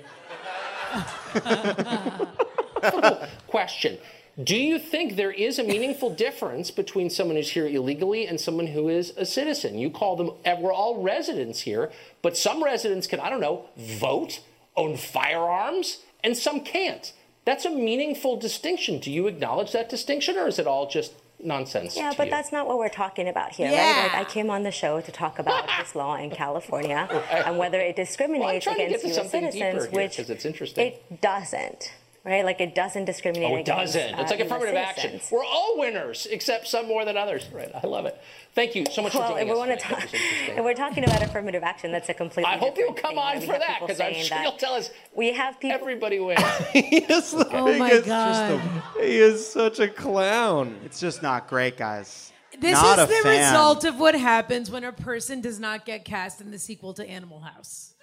Question. 3.46 3.98
Do 4.42 4.56
you 4.56 4.78
think 4.78 5.16
there 5.16 5.30
is 5.30 5.58
a 5.58 5.62
meaningful 5.64 6.08
difference 6.14 6.70
between 6.70 7.10
someone 7.10 7.36
who's 7.36 7.50
here 7.50 7.66
illegally 7.66 8.26
and 8.26 8.40
someone 8.40 8.68
who 8.68 8.88
is 8.88 9.10
a 9.16 9.26
citizen? 9.26 9.78
You 9.78 9.90
call 9.90 10.16
them, 10.16 10.30
we're 10.60 10.72
all 10.72 11.02
residents 11.02 11.60
here, 11.60 11.90
but 12.22 12.36
some 12.36 12.64
residents 12.64 13.06
can, 13.06 13.20
I 13.20 13.28
don't 13.28 13.40
know, 13.40 13.66
vote, 13.76 14.40
own 14.74 14.96
firearms, 14.96 15.98
and 16.24 16.34
some 16.34 16.60
can't. 16.60 17.12
That's 17.44 17.66
a 17.66 17.70
meaningful 17.70 18.36
distinction. 18.38 19.00
Do 19.00 19.10
you 19.10 19.26
acknowledge 19.26 19.72
that 19.72 19.90
distinction, 19.90 20.38
or 20.38 20.46
is 20.46 20.58
it 20.58 20.66
all 20.66 20.88
just 20.88 21.12
nonsense? 21.42 21.94
Yeah, 21.96 22.12
to 22.12 22.16
but 22.16 22.24
you? 22.28 22.30
that's 22.30 22.52
not 22.52 22.66
what 22.66 22.78
we're 22.78 22.88
talking 22.88 23.28
about 23.28 23.52
here, 23.52 23.70
Yeah. 23.70 23.92
right? 24.04 24.12
Like 24.14 24.26
I 24.28 24.30
came 24.30 24.48
on 24.48 24.62
the 24.62 24.70
show 24.70 25.02
to 25.02 25.12
talk 25.12 25.40
about 25.40 25.68
this 25.78 25.94
law 25.94 26.14
in 26.16 26.30
California 26.42 27.06
and 27.30 27.58
whether 27.58 27.80
it 27.80 27.96
discriminates 27.96 28.64
trying 28.64 28.76
to 28.76 28.82
get 28.82 28.86
against 28.88 29.02
to 29.02 29.08
U.S. 29.08 29.16
something 29.16 29.40
deeper 29.50 29.52
citizens, 29.58 29.84
here, 29.92 30.02
which 30.02 30.16
'cause 30.16 30.30
it's 30.30 30.44
interesting. 30.46 30.86
it 30.86 31.20
doesn't, 31.20 31.92
right? 32.24 32.44
Like 32.44 32.60
it 32.60 32.74
doesn't 32.74 33.04
discriminate 33.06 33.50
Oh, 33.50 33.56
it 33.56 33.60
against. 33.62 33.94
doesn't. 33.94 34.18
It's 34.20 34.30
uh, 34.30 34.34
like 34.36 34.44
affirmative 34.44 34.74
action. 34.76 35.20
We're 35.30 35.44
all 35.44 35.78
winners, 35.78 36.26
except 36.30 36.68
some 36.68 36.86
more 36.86 37.04
than 37.04 37.16
others. 37.16 37.46
Right. 37.52 37.70
I 37.74 37.86
love 37.86 38.06
it. 38.06 38.20
Thank 38.54 38.74
you 38.74 38.84
so 38.90 39.00
much 39.02 39.14
Well, 39.14 39.22
for 39.28 39.32
joining 39.34 39.46
we 39.48 39.52
us. 39.52 39.58
want 39.58 39.70
to 39.70 39.76
talk, 39.78 39.98
That 40.00 40.12
was 40.12 40.14
interesting. 40.20 40.56
if 40.58 40.64
we're 40.64 40.74
talking 40.74 41.04
about 41.04 41.22
affirmative 41.22 41.62
action, 41.62 41.90
that's 41.92 42.08
a 42.08 42.14
completely. 42.14 42.52
I 42.52 42.58
hope 42.58 42.76
you'll 42.76 42.92
come 42.92 43.10
thing, 43.14 43.18
on 43.18 43.40
for 43.40 43.58
that 43.58 43.78
because 43.80 44.00
I'm 44.00 44.14
sure 44.14 44.28
that 44.36 44.42
you'll 44.42 44.52
tell 44.52 44.74
us 44.74 44.90
We 45.14 45.32
have 45.32 45.58
people. 45.58 45.74
everybody 45.80 46.20
wins. 46.20 46.40
he 46.72 46.98
is 46.98 47.30
the 47.32 47.48
Oh 47.56 47.76
my 47.78 47.88
biggest- 47.90 48.06
God. 48.08 48.60
he 49.00 49.16
is 49.18 49.46
such 49.50 49.80
a 49.80 49.88
clown. 49.88 50.78
It's 50.84 51.00
just 51.00 51.22
not 51.22 51.48
great, 51.48 51.76
guys. 51.76 52.30
This 52.60 52.74
Not 52.74 52.98
is 52.98 53.08
the 53.08 53.14
fan. 53.22 53.50
result 53.50 53.84
of 53.84 53.98
what 53.98 54.14
happens 54.14 54.70
when 54.70 54.84
a 54.84 54.92
person 54.92 55.40
does 55.40 55.58
not 55.58 55.84
get 55.86 56.04
cast 56.04 56.40
in 56.42 56.50
the 56.50 56.58
sequel 56.58 56.92
to 56.94 57.08
Animal 57.08 57.40
House. 57.40 57.94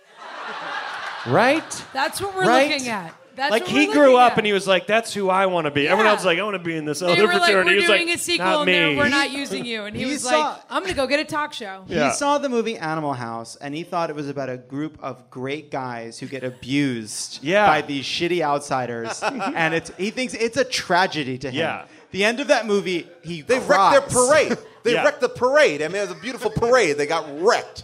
Right? 1.27 1.85
That's 1.93 2.19
what 2.21 2.35
we're 2.35 2.45
Right? 2.47 2.69
looking 2.71 2.87
at. 2.89 3.13
That's 3.39 3.51
like 3.51 3.65
he 3.67 3.87
grew 3.87 4.17
up 4.17 4.33
at. 4.33 4.37
and 4.39 4.45
he 4.45 4.53
was 4.53 4.67
like, 4.67 4.85
"That's 4.85 5.13
who 5.13 5.29
I 5.29 5.45
want 5.45 5.65
to 5.65 5.71
be." 5.71 5.87
Everyone 5.87 6.07
else 6.07 6.19
was 6.19 6.25
like, 6.25 6.37
"I 6.39 6.43
want 6.43 6.55
to 6.55 6.59
be 6.63 6.75
in 6.75 6.83
this 6.85 6.99
They 6.99 7.05
other 7.11 7.21
were 7.25 7.33
like, 7.33 7.43
fraternity." 7.43 7.65
we're 7.65 7.71
he 7.71 7.75
was 7.77 7.85
doing 7.87 8.07
like, 8.07 8.15
a 8.15 8.19
sequel 8.19 8.45
"Not 8.45 8.67
and 8.67 8.89
me." 8.91 8.97
we're 8.97 9.07
not 9.09 9.31
using 9.31 9.65
you. 9.65 9.85
And 9.85 9.95
he, 9.95 10.03
He 10.03 10.11
was 10.11 10.23
saw- 10.23 10.49
like, 10.51 10.61
I'm 10.69 10.83
going 10.83 10.93
to 10.93 10.97
go 10.97 11.07
get 11.07 11.19
a 11.21 11.25
talk 11.25 11.53
show. 11.53 11.85
Yeah. 11.87 12.09
He 12.09 12.13
saw 12.15 12.37
the 12.37 12.49
movie 12.49 12.77
Animal 12.77 13.13
House 13.13 13.55
and 13.55 13.73
he 13.73 13.83
thought 13.83 14.09
it 14.09 14.15
was 14.15 14.27
about 14.29 14.49
a 14.49 14.57
group 14.57 14.97
of 15.01 15.29
great 15.29 15.71
guys 15.71 16.19
who 16.19 16.27
get 16.27 16.43
abused 16.43 17.39
Yeah. 17.43 17.65
by 17.67 17.81
these 17.81 18.05
shitty 18.05 18.41
outsiders. 18.41 19.23
and 19.23 19.73
it's, 19.73 19.91
he 19.97 20.09
thinks 20.11 20.33
it's 20.33 20.57
a 20.57 20.63
tragedy 20.65 21.37
to 21.39 21.49
him. 21.49 21.55
Yeah. 21.59 21.85
The 22.11 22.23
end 22.25 22.39
of 22.39 22.47
that 22.47 22.65
movie, 22.65 23.07
he 23.23 23.41
They 23.41 23.59
cries. 23.59 23.93
wrecked 23.93 24.09
their 24.11 24.27
parade. 24.27 24.57
They 24.83 24.93
Yeah. 24.93 25.03
wrecked 25.03 25.21
the 25.21 25.29
parade. 25.29 25.81
I 25.81 25.87
mean, 25.87 25.97
it 25.97 26.09
was 26.09 26.17
a 26.17 26.21
beautiful 26.21 26.49
parade. 26.51 26.97
They 26.97 27.05
got 27.05 27.25
wrecked. 27.41 27.83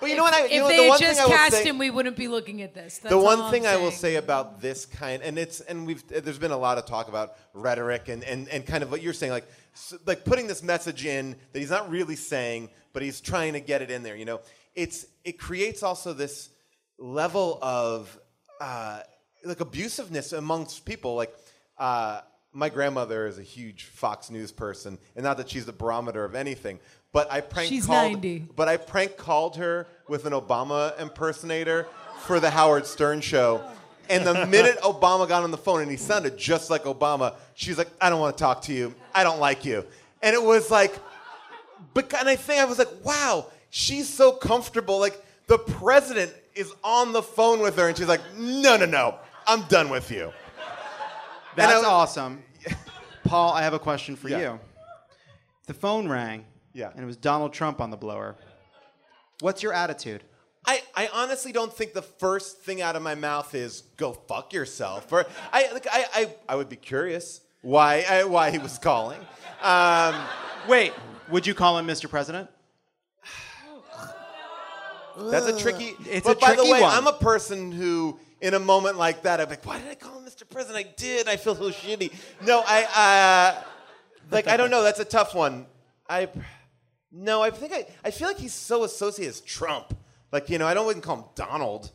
But 0.00 0.10
you 0.10 0.16
know 0.16 0.22
what? 0.22 0.34
I, 0.34 0.46
if 0.46 0.52
know, 0.52 0.68
they 0.68 0.86
the 0.86 0.92
had 0.92 1.00
just 1.00 1.26
cast 1.26 1.52
say, 1.52 1.64
him, 1.64 1.78
we 1.78 1.90
wouldn't 1.90 2.16
be 2.16 2.28
looking 2.28 2.62
at 2.62 2.74
this. 2.74 2.98
That's 2.98 3.14
the 3.14 3.18
one 3.18 3.50
thing 3.50 3.66
I 3.66 3.76
will 3.76 3.90
say 3.90 4.16
about 4.16 4.60
this 4.60 4.84
kind, 4.84 5.22
and 5.22 5.38
it's 5.38 5.60
and 5.60 5.86
we've 5.86 6.06
there's 6.08 6.38
been 6.38 6.50
a 6.50 6.56
lot 6.56 6.78
of 6.78 6.86
talk 6.86 7.08
about 7.08 7.36
rhetoric 7.54 8.08
and 8.08 8.22
and, 8.24 8.48
and 8.48 8.66
kind 8.66 8.82
of 8.82 8.90
what 8.90 9.02
you're 9.02 9.12
saying, 9.12 9.32
like 9.32 9.48
like 10.06 10.24
putting 10.24 10.46
this 10.46 10.62
message 10.62 11.06
in 11.06 11.36
that 11.52 11.58
he's 11.58 11.70
not 11.70 11.90
really 11.90 12.16
saying, 12.16 12.70
but 12.92 13.02
he's 13.02 13.20
trying 13.20 13.54
to 13.54 13.60
get 13.60 13.82
it 13.82 13.90
in 13.90 14.02
there. 14.02 14.16
You 14.16 14.26
know, 14.26 14.40
it's 14.74 15.06
it 15.24 15.38
creates 15.38 15.82
also 15.82 16.12
this 16.12 16.50
level 16.98 17.58
of 17.62 18.18
uh, 18.60 19.00
like 19.44 19.58
abusiveness 19.58 20.36
amongst 20.36 20.84
people. 20.84 21.14
Like 21.14 21.34
uh, 21.78 22.20
my 22.52 22.68
grandmother 22.70 23.26
is 23.26 23.38
a 23.38 23.42
huge 23.42 23.84
Fox 23.84 24.30
News 24.30 24.50
person, 24.50 24.98
and 25.14 25.24
not 25.24 25.36
that 25.36 25.50
she's 25.50 25.66
the 25.66 25.72
barometer 25.72 26.24
of 26.24 26.34
anything. 26.34 26.80
But 27.12 27.30
I 27.32 27.40
prank 27.40 27.68
She's 27.68 27.86
called, 27.86 28.12
90. 28.12 28.48
But 28.56 28.68
I 28.68 28.76
prank 28.76 29.16
called 29.16 29.56
her 29.56 29.86
with 30.08 30.26
an 30.26 30.32
Obama 30.32 30.98
impersonator 31.00 31.86
for 32.26 32.40
the 32.40 32.50
Howard 32.50 32.86
Stern 32.86 33.20
show. 33.20 33.62
And 34.10 34.26
the 34.26 34.46
minute 34.46 34.78
Obama 34.82 35.26
got 35.26 35.42
on 35.42 35.50
the 35.50 35.56
phone 35.56 35.80
and 35.82 35.90
he 35.90 35.96
sounded 35.96 36.36
just 36.36 36.68
like 36.70 36.84
Obama, 36.84 37.34
she's 37.54 37.78
like, 37.78 37.88
I 38.00 38.10
don't 38.10 38.20
want 38.20 38.36
to 38.36 38.40
talk 38.42 38.62
to 38.62 38.72
you. 38.74 38.94
I 39.14 39.24
don't 39.24 39.40
like 39.40 39.64
you. 39.64 39.84
And 40.22 40.34
it 40.34 40.42
was 40.42 40.70
like, 40.70 40.98
but 41.94 42.12
and 42.14 42.28
I 42.28 42.36
think 42.36 42.60
I 42.60 42.64
was 42.66 42.78
like, 42.78 42.88
wow, 43.04 43.46
she's 43.70 44.08
so 44.08 44.32
comfortable. 44.32 44.98
Like 45.00 45.22
the 45.46 45.58
president 45.58 46.32
is 46.54 46.72
on 46.84 47.12
the 47.12 47.22
phone 47.22 47.60
with 47.60 47.76
her, 47.76 47.88
and 47.88 47.96
she's 47.96 48.08
like, 48.08 48.20
no, 48.36 48.76
no, 48.76 48.86
no, 48.86 49.14
I'm 49.46 49.62
done 49.68 49.88
with 49.90 50.10
you. 50.10 50.32
That's 51.54 51.72
And 51.72 51.86
I- 51.86 51.88
awesome. 51.88 52.42
Paul, 53.24 53.52
I 53.52 53.62
have 53.62 53.74
a 53.74 53.78
question 53.78 54.16
for 54.16 54.28
Yeah. 54.28 54.38
you. 54.38 54.60
The 55.66 55.74
phone 55.74 56.08
rang. 56.08 56.44
Yeah. 56.76 56.90
And 56.94 57.02
it 57.02 57.06
was 57.06 57.16
Donald 57.16 57.54
Trump 57.54 57.80
on 57.80 57.90
the 57.90 57.96
blower. 57.96 58.36
What's 59.40 59.62
your 59.62 59.72
attitude? 59.72 60.22
I, 60.66 60.82
I 60.94 61.08
honestly 61.12 61.50
don't 61.50 61.72
think 61.72 61.94
the 61.94 62.02
first 62.02 62.60
thing 62.60 62.82
out 62.82 62.96
of 62.96 63.02
my 63.02 63.14
mouth 63.14 63.54
is 63.54 63.82
go 63.96 64.12
fuck 64.12 64.52
yourself. 64.52 65.10
Or 65.10 65.24
I 65.52 65.72
like 65.72 65.86
I, 65.90 66.04
I, 66.14 66.34
I 66.50 66.56
would 66.56 66.68
be 66.68 66.76
curious 66.76 67.40
why 67.62 68.04
I, 68.08 68.24
why 68.24 68.50
he 68.50 68.58
was 68.58 68.76
calling. 68.78 69.20
Um, 69.62 70.14
Wait, 70.68 70.92
would 71.30 71.46
you 71.46 71.54
call 71.54 71.78
him 71.78 71.86
Mr. 71.86 72.10
President? 72.10 72.50
that's 75.18 75.46
a 75.46 75.58
tricky. 75.58 75.94
It's 76.04 76.26
but 76.26 76.36
a 76.36 76.40
by 76.40 76.54
the 76.56 76.64
way, 76.64 76.82
one. 76.82 76.92
I'm 76.92 77.06
a 77.06 77.12
person 77.12 77.72
who, 77.72 78.18
in 78.42 78.52
a 78.52 78.58
moment 78.58 78.98
like 78.98 79.22
that, 79.22 79.40
I'm 79.40 79.48
like, 79.48 79.64
why 79.64 79.78
did 79.78 79.88
I 79.88 79.94
call 79.94 80.18
him 80.18 80.26
Mr. 80.26 80.46
President? 80.46 80.86
I 80.86 80.92
did. 80.94 81.26
I 81.26 81.36
feel 81.36 81.54
so 81.54 81.70
shitty. 81.70 82.12
No, 82.44 82.62
I. 82.66 83.54
Uh, 83.56 83.62
like 84.30 84.46
I 84.46 84.58
don't 84.58 84.70
know. 84.70 84.82
That's 84.82 85.00
a 85.00 85.06
tough 85.06 85.34
one. 85.34 85.66
I 86.08 86.28
no. 87.12 87.42
I 87.42 87.50
think 87.50 87.72
I. 87.72 87.86
I 88.04 88.10
feel 88.10 88.28
like 88.28 88.38
he's 88.38 88.54
so 88.54 88.84
associated 88.84 89.30
as 89.30 89.40
Trump. 89.40 89.96
Like 90.32 90.50
you 90.50 90.58
know, 90.58 90.66
I 90.66 90.74
don't 90.74 90.86
wouldn't 90.86 91.04
call 91.04 91.16
him 91.16 91.24
Donald. 91.34 91.90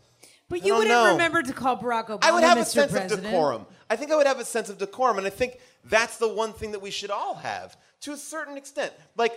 But 0.49 0.65
you 0.65 0.73
wouldn't 0.73 0.89
know. 0.89 1.13
remember 1.13 1.41
to 1.41 1.53
call 1.53 1.77
Barack 1.77 2.07
Obama 2.07 2.19
I 2.23 2.31
would 2.33 2.43
have 2.43 2.57
Mr. 2.57 2.61
a 2.61 2.65
sense 2.65 2.91
President. 2.91 3.13
of 3.13 3.23
decorum. 3.23 3.65
I 3.89 3.95
think 3.95 4.11
I 4.11 4.17
would 4.17 4.27
have 4.27 4.39
a 4.39 4.45
sense 4.45 4.69
of 4.69 4.77
decorum, 4.77 5.17
and 5.17 5.25
I 5.25 5.29
think 5.29 5.59
that's 5.85 6.17
the 6.17 6.27
one 6.27 6.51
thing 6.51 6.71
that 6.71 6.81
we 6.81 6.91
should 6.91 7.09
all 7.09 7.35
have 7.35 7.77
to 8.01 8.11
a 8.11 8.17
certain 8.17 8.57
extent. 8.57 8.91
Like, 9.15 9.33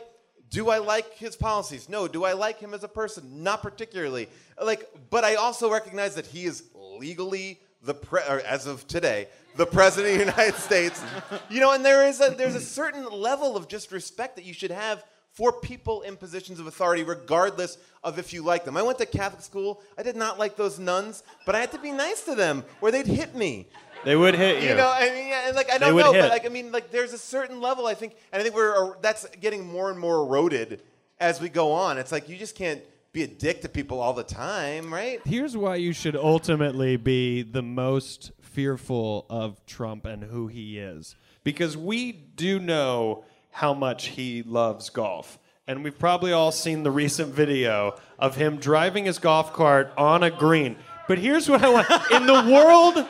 do 0.50 0.70
I 0.70 0.78
like 0.78 1.14
his 1.14 1.36
policies? 1.36 1.88
No. 1.88 2.08
Do 2.08 2.24
I 2.24 2.32
like 2.32 2.58
him 2.58 2.74
as 2.74 2.82
a 2.82 2.88
person? 2.88 3.42
Not 3.42 3.62
particularly. 3.62 4.28
Like, 4.60 4.88
but 5.10 5.24
I 5.24 5.36
also 5.36 5.72
recognize 5.72 6.16
that 6.16 6.26
he 6.26 6.44
is 6.44 6.64
legally 6.74 7.60
the 7.82 7.94
pre- 7.94 8.22
or 8.28 8.40
as 8.40 8.66
of 8.66 8.86
today 8.88 9.28
the 9.56 9.66
president 9.66 10.12
of 10.12 10.18
the 10.18 10.32
United 10.32 10.58
States. 10.58 11.02
You 11.48 11.60
know, 11.60 11.72
and 11.72 11.84
there 11.84 12.06
is 12.06 12.20
a 12.20 12.30
there's 12.30 12.54
a 12.54 12.60
certain 12.60 13.04
level 13.04 13.56
of 13.56 13.68
just 13.68 13.92
respect 13.92 14.36
that 14.36 14.44
you 14.44 14.52
should 14.52 14.70
have 14.70 15.04
for 15.34 15.52
people 15.52 16.02
in 16.02 16.16
positions 16.16 16.60
of 16.60 16.66
authority, 16.66 17.02
regardless 17.02 17.76
of 18.04 18.18
if 18.18 18.32
you 18.32 18.42
like 18.42 18.64
them. 18.64 18.76
I 18.76 18.82
went 18.82 18.98
to 18.98 19.06
Catholic 19.06 19.42
school. 19.42 19.82
I 19.98 20.02
did 20.02 20.16
not 20.16 20.38
like 20.38 20.56
those 20.56 20.78
nuns, 20.78 21.24
but 21.44 21.54
I 21.54 21.60
had 21.60 21.72
to 21.72 21.78
be 21.78 21.90
nice 21.90 22.22
to 22.22 22.34
them, 22.34 22.64
or 22.80 22.90
they'd 22.90 23.06
hit 23.06 23.34
me. 23.34 23.66
They 24.04 24.16
would 24.16 24.34
hit 24.34 24.62
you. 24.62 24.70
You 24.70 24.74
know, 24.76 24.92
I 24.94 25.10
mean, 25.10 25.28
yeah, 25.28 25.48
and 25.48 25.56
like 25.56 25.72
I 25.72 25.78
don't 25.78 25.96
know, 25.96 26.12
hit. 26.12 26.22
but 26.22 26.30
like 26.30 26.46
I 26.46 26.50
mean, 26.50 26.70
like 26.70 26.90
there's 26.90 27.12
a 27.12 27.18
certain 27.18 27.60
level 27.60 27.86
I 27.86 27.94
think, 27.94 28.14
and 28.32 28.40
I 28.40 28.42
think 28.42 28.54
we're 28.54 28.92
uh, 28.92 28.94
that's 29.00 29.26
getting 29.40 29.66
more 29.66 29.90
and 29.90 29.98
more 29.98 30.24
eroded 30.24 30.82
as 31.18 31.40
we 31.40 31.48
go 31.48 31.72
on. 31.72 31.98
It's 31.98 32.12
like 32.12 32.28
you 32.28 32.36
just 32.36 32.54
can't 32.54 32.80
be 33.12 33.22
a 33.22 33.26
dick 33.26 33.62
to 33.62 33.68
people 33.68 34.00
all 34.00 34.12
the 34.12 34.24
time, 34.24 34.92
right? 34.92 35.20
Here's 35.24 35.56
why 35.56 35.76
you 35.76 35.92
should 35.92 36.16
ultimately 36.16 36.96
be 36.96 37.42
the 37.42 37.62
most 37.62 38.32
fearful 38.40 39.26
of 39.30 39.64
Trump 39.66 40.04
and 40.04 40.24
who 40.24 40.46
he 40.48 40.78
is. 40.78 41.16
Because 41.44 41.76
we 41.76 42.12
do 42.12 42.58
know 42.58 43.24
how 43.54 43.72
much 43.72 44.06
he 44.06 44.42
loves 44.42 44.90
golf. 44.90 45.38
And 45.68 45.84
we've 45.84 45.96
probably 45.96 46.32
all 46.32 46.50
seen 46.50 46.82
the 46.82 46.90
recent 46.90 47.32
video 47.32 47.94
of 48.18 48.34
him 48.34 48.56
driving 48.56 49.04
his 49.04 49.20
golf 49.20 49.52
cart 49.52 49.92
on 49.96 50.24
a 50.24 50.30
green. 50.30 50.76
But 51.06 51.18
here's 51.18 51.48
what 51.48 51.62
I 51.62 51.70
want 51.70 51.88
in 52.10 52.26
the 52.26 52.52
world 52.52 53.06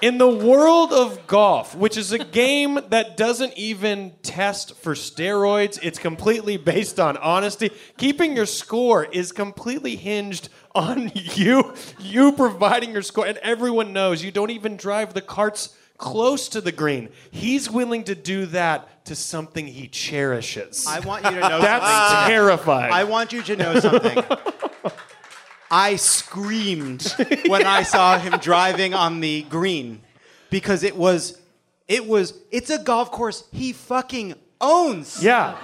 in 0.00 0.16
the 0.16 0.28
world 0.28 0.92
of 0.92 1.26
golf, 1.26 1.74
which 1.74 1.96
is 1.96 2.12
a 2.12 2.18
game 2.18 2.78
that 2.88 3.16
doesn't 3.16 3.52
even 3.58 4.12
test 4.22 4.76
for 4.76 4.94
steroids, 4.94 5.78
it's 5.82 5.98
completely 5.98 6.56
based 6.56 6.98
on 6.98 7.16
honesty. 7.16 7.70
Keeping 7.96 8.36
your 8.36 8.46
score 8.46 9.04
is 9.04 9.32
completely 9.32 9.96
hinged 9.96 10.48
on 10.74 11.10
you 11.14 11.74
you 12.00 12.32
providing 12.32 12.92
your 12.92 13.02
score 13.02 13.26
and 13.26 13.38
everyone 13.38 13.92
knows 13.92 14.22
you 14.22 14.30
don't 14.30 14.50
even 14.50 14.76
drive 14.76 15.12
the 15.12 15.20
carts 15.20 15.76
close 15.98 16.48
to 16.50 16.60
the 16.60 16.72
green. 16.72 17.10
He's 17.30 17.70
willing 17.70 18.04
to 18.04 18.14
do 18.14 18.46
that 18.46 19.04
to 19.06 19.14
something 19.14 19.66
he 19.66 19.88
cherishes. 19.88 20.86
I 20.88 21.00
want 21.00 21.24
you 21.24 21.32
to 21.32 21.40
know 21.40 21.60
That's 21.60 21.84
something. 21.84 22.28
terrifying. 22.30 22.92
I 22.92 23.04
want 23.04 23.32
you 23.32 23.42
to 23.42 23.56
know 23.56 23.80
something. 23.80 24.24
I 25.70 25.96
screamed 25.96 27.14
when 27.46 27.66
I 27.66 27.82
saw 27.82 28.18
him 28.18 28.38
driving 28.38 28.94
on 28.94 29.20
the 29.20 29.42
green 29.42 30.00
because 30.48 30.82
it 30.82 30.96
was 30.96 31.38
it 31.86 32.06
was 32.06 32.32
it's 32.50 32.70
a 32.70 32.78
golf 32.78 33.10
course 33.10 33.44
he 33.52 33.74
fucking 33.74 34.34
owns. 34.62 35.22
Yeah. 35.22 35.58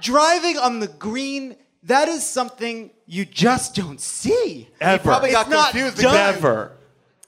Driving 0.00 0.56
on 0.56 0.78
the 0.78 0.86
green 0.86 1.56
that 1.84 2.08
is 2.08 2.24
something 2.24 2.90
you 3.06 3.24
just 3.24 3.74
don't 3.74 4.00
see. 4.00 4.68
Ever. 4.80 5.02
probably 5.02 5.32
got 5.32 5.46
It's 5.46 5.50
not 5.50 5.70
confused 5.72 5.98
done. 5.98 6.14
Never. 6.14 6.72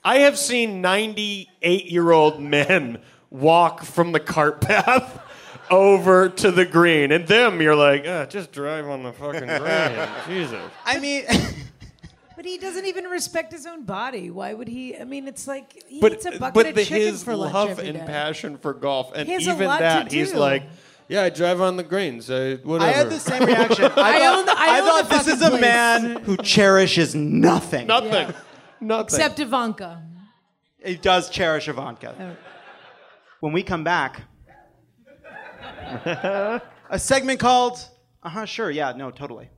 I 0.03 0.19
have 0.19 0.37
seen 0.37 0.81
98 0.81 1.85
year 1.85 2.11
old 2.11 2.39
men 2.41 2.99
walk 3.29 3.83
from 3.83 4.11
the 4.11 4.19
cart 4.19 4.61
path 4.61 5.19
over 5.71 6.29
to 6.29 6.51
the 6.51 6.65
green. 6.65 7.11
And 7.11 7.27
them, 7.27 7.61
you're 7.61 7.75
like, 7.75 8.03
ah, 8.07 8.25
just 8.25 8.51
drive 8.51 8.87
on 8.87 9.03
the 9.03 9.13
fucking 9.13 9.39
green. 9.47 10.07
Jesus. 10.27 10.61
I 10.85 10.99
mean 10.99 11.25
But 12.35 12.45
he 12.45 12.57
doesn't 12.57 12.85
even 12.87 13.05
respect 13.05 13.53
his 13.53 13.65
own 13.67 13.83
body. 13.85 14.29
Why 14.31 14.53
would 14.55 14.67
he? 14.67 14.97
I 14.97 15.03
mean, 15.05 15.27
it's 15.27 15.47
like 15.47 15.83
he 15.87 16.01
But, 16.01 16.13
eats 16.13 16.25
a 16.25 16.31
bucket 16.31 16.53
but 16.55 16.65
of 16.65 16.75
the, 16.75 16.83
chicken 16.83 17.07
his 17.13 17.23
for 17.23 17.35
lunch 17.35 17.53
love 17.53 17.69
every 17.69 17.89
and 17.89 17.99
day. 17.99 18.05
passion 18.05 18.57
for 18.57 18.73
golf, 18.73 19.11
and 19.15 19.27
He 19.27 19.33
has 19.35 19.47
a 19.47 19.51
even 19.51 19.67
lot 19.67 19.77
to 19.77 19.83
that, 19.83 20.11
he's 20.11 20.31
do. 20.31 20.39
like, 20.39 20.63
yeah, 21.07 21.21
I 21.23 21.29
drive 21.29 21.61
on 21.61 21.77
the 21.77 21.83
greens. 21.83 22.31
I, 22.31 22.55
whatever. 22.55 22.89
I 22.89 22.93
had 22.93 23.09
the 23.11 23.19
same 23.19 23.45
reaction. 23.45 23.85
I, 23.85 23.87
I 23.87 24.19
thought, 24.19 24.37
own 24.39 24.45
the- 24.47 24.55
I 24.57 24.79
own 24.79 24.87
thought 24.87 25.09
the 25.09 25.17
this 25.17 25.27
is 25.27 25.39
fucking 25.41 25.57
a 25.59 25.61
man 25.61 26.15
who 26.23 26.35
cherishes 26.37 27.13
nothing. 27.13 27.85
Nothing. 27.87 28.33
Yeah. 28.83 28.87
Nothing. 28.97 29.05
Except 29.15 29.39
Ivanka. 29.39 30.03
He 30.83 30.95
does 30.95 31.29
cherish 31.29 31.67
Ivanka. 31.67 32.37
When 33.39 33.53
we 33.53 33.63
come 33.63 33.83
back, 33.83 34.21
a 36.05 36.61
segment 36.97 37.39
called 37.39 37.79
Uh 38.23 38.29
huh, 38.29 38.45
sure, 38.45 38.69
yeah, 38.71 38.93
no, 38.95 39.11
totally. 39.11 39.49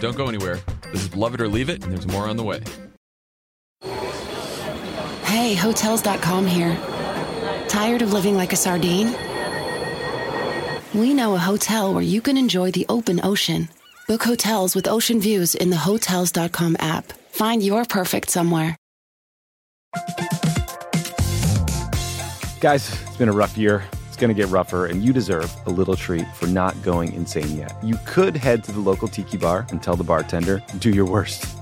Don't 0.00 0.16
go 0.16 0.26
anywhere. 0.26 0.58
This 0.92 1.04
is 1.04 1.16
Love 1.16 1.34
It 1.34 1.40
or 1.40 1.48
Leave 1.48 1.68
It, 1.70 1.84
and 1.84 1.92
there's 1.92 2.06
more 2.08 2.28
on 2.28 2.36
the 2.36 2.42
way. 2.42 2.60
Hey, 5.24 5.54
Hotels.com 5.54 6.46
here. 6.46 6.76
Tired 7.68 8.02
of 8.02 8.12
living 8.12 8.36
like 8.36 8.52
a 8.52 8.56
sardine? 8.56 9.14
We 10.94 11.14
know 11.14 11.34
a 11.34 11.38
hotel 11.38 11.94
where 11.94 12.02
you 12.02 12.20
can 12.20 12.36
enjoy 12.36 12.70
the 12.70 12.84
open 12.88 13.20
ocean. 13.24 13.68
Book 14.12 14.24
hotels 14.24 14.74
with 14.76 14.86
ocean 14.86 15.22
views 15.22 15.54
in 15.54 15.70
the 15.70 15.78
Hotels.com 15.78 16.76
app. 16.80 17.14
Find 17.30 17.62
your 17.62 17.86
perfect 17.86 18.28
somewhere. 18.28 18.76
Guys, 22.60 22.92
it's 23.06 23.16
been 23.16 23.30
a 23.30 23.32
rough 23.32 23.56
year. 23.56 23.82
It's 24.08 24.18
going 24.18 24.28
to 24.28 24.34
get 24.34 24.50
rougher, 24.50 24.84
and 24.84 25.02
you 25.02 25.14
deserve 25.14 25.50
a 25.64 25.70
little 25.70 25.96
treat 25.96 26.26
for 26.34 26.46
not 26.46 26.74
going 26.82 27.14
insane 27.14 27.56
yet. 27.56 27.72
You 27.82 27.98
could 28.06 28.36
head 28.36 28.62
to 28.64 28.72
the 28.72 28.80
local 28.80 29.08
tiki 29.08 29.38
bar 29.38 29.66
and 29.70 29.82
tell 29.82 29.96
the 29.96 30.04
bartender, 30.04 30.62
do 30.78 30.90
your 30.90 31.06
worst. 31.06 31.61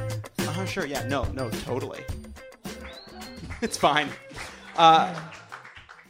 huh, 0.51 0.65
sure, 0.65 0.85
yeah, 0.85 1.03
no, 1.07 1.23
no, 1.33 1.49
totally. 1.49 2.03
it's 3.61 3.77
fine. 3.77 4.09
Uh, 4.75 5.13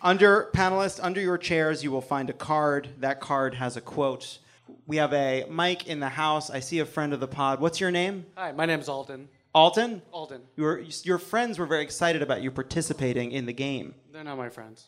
under 0.01 0.49
panelists, 0.53 0.99
under 1.01 1.21
your 1.21 1.37
chairs, 1.37 1.83
you 1.83 1.91
will 1.91 2.01
find 2.01 2.29
a 2.29 2.33
card. 2.33 2.89
That 2.99 3.19
card 3.19 3.55
has 3.55 3.77
a 3.77 3.81
quote. 3.81 4.39
We 4.87 4.97
have 4.97 5.13
a 5.13 5.45
mic 5.49 5.87
in 5.87 5.99
the 5.99 6.09
house. 6.09 6.49
I 6.49 6.59
see 6.59 6.79
a 6.79 6.85
friend 6.85 7.13
of 7.13 7.19
the 7.19 7.27
pod. 7.27 7.59
What's 7.59 7.79
your 7.79 7.91
name? 7.91 8.25
Hi, 8.35 8.51
my 8.51 8.65
name's 8.65 8.89
Alden. 8.89 9.29
Alton? 9.53 10.01
Alden. 10.11 10.41
Your, 10.55 10.79
your 11.03 11.17
friends 11.17 11.59
were 11.59 11.65
very 11.65 11.83
excited 11.83 12.21
about 12.21 12.41
you 12.41 12.51
participating 12.51 13.31
in 13.31 13.45
the 13.45 13.53
game. 13.53 13.95
They're 14.11 14.23
not 14.23 14.37
my 14.37 14.49
friends. 14.49 14.87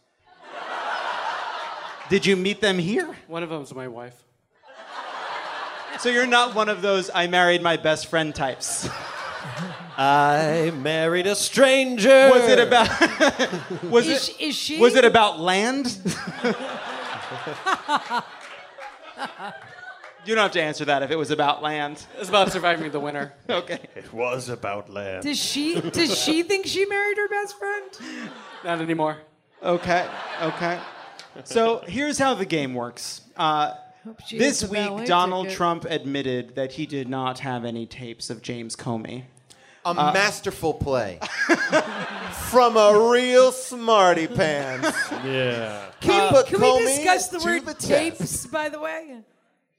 Did 2.10 2.26
you 2.26 2.36
meet 2.36 2.62
them 2.62 2.80
here? 2.80 3.16
One 3.28 3.44
of 3.44 3.50
them's 3.50 3.74
my 3.74 3.88
wife. 3.88 4.24
So 6.00 6.10
you're 6.10 6.26
not 6.26 6.56
one 6.56 6.70
of 6.70 6.82
those 6.82 7.12
I 7.14 7.28
married 7.28 7.62
my 7.62 7.78
best 7.78 8.08
friend 8.08 8.34
types. 8.34 8.90
I 9.98 10.72
married 10.76 11.28
a 11.28 11.36
stranger. 11.36 12.30
Was 12.30 12.50
it 12.50 12.60
about 12.60 13.84
was 13.84 14.08
Is, 14.08 14.30
it 14.30 14.42
is 14.42 14.56
she? 14.56 14.80
was 14.80 14.96
it 14.96 15.06
about 15.06 15.40
land? 15.40 15.98
you 20.26 20.36
don't 20.36 20.44
have 20.44 20.52
to 20.52 20.62
answer 20.62 20.86
that 20.86 21.04
if 21.04 21.12
it 21.12 21.16
was 21.16 21.32
about 21.32 21.62
land. 21.62 22.06
It's 22.18 22.30
about 22.30 22.52
surviving 22.52 22.92
the 22.92 23.00
winter. 23.00 23.34
Okay. 23.50 23.80
It 23.96 24.12
was 24.14 24.50
about 24.50 24.90
land. 24.90 25.24
Does 25.24 25.38
she? 25.38 25.80
Does 25.80 26.18
she 26.18 26.44
think 26.44 26.66
she 26.66 26.86
married 26.86 27.18
her 27.18 27.28
best 27.28 27.58
friend? 27.58 27.90
Not 28.64 28.82
anymore. 28.82 29.18
Okay. 29.62 30.08
Okay. 30.42 30.80
So 31.44 31.84
here's 31.88 32.18
how 32.18 32.34
the 32.34 32.46
game 32.46 32.74
works. 32.74 33.22
Uh, 33.36 33.74
this 34.06 34.62
gets 34.62 34.64
a 34.64 34.68
ballet 34.68 35.00
week, 35.02 35.08
Donald 35.08 35.46
ticket. 35.46 35.58
Trump 35.58 35.86
admitted 35.86 36.56
that 36.56 36.74
he 36.74 36.86
did 36.86 37.08
not 37.08 37.40
have 37.40 37.64
any 37.64 37.86
tapes 37.86 38.30
of 38.30 38.42
James 38.42 38.76
Comey. 38.76 39.24
A 39.86 39.90
uh, 39.90 40.14
masterful 40.14 40.74
play 40.74 41.20
from 42.50 42.78
a 42.78 43.10
real 43.12 43.52
smarty 43.52 44.28
pants. 44.28 44.98
Yeah. 45.26 45.88
Can, 46.00 46.22
uh, 46.22 46.32
Put 46.32 46.48
can 46.48 46.62
we 46.62 46.86
discuss 46.86 47.28
the 47.28 47.40
word 47.40 47.66
the 47.66 47.74
test. 47.74 47.88
tapes? 47.88 48.46
By 48.46 48.70
the 48.70 48.80
way, 48.80 49.20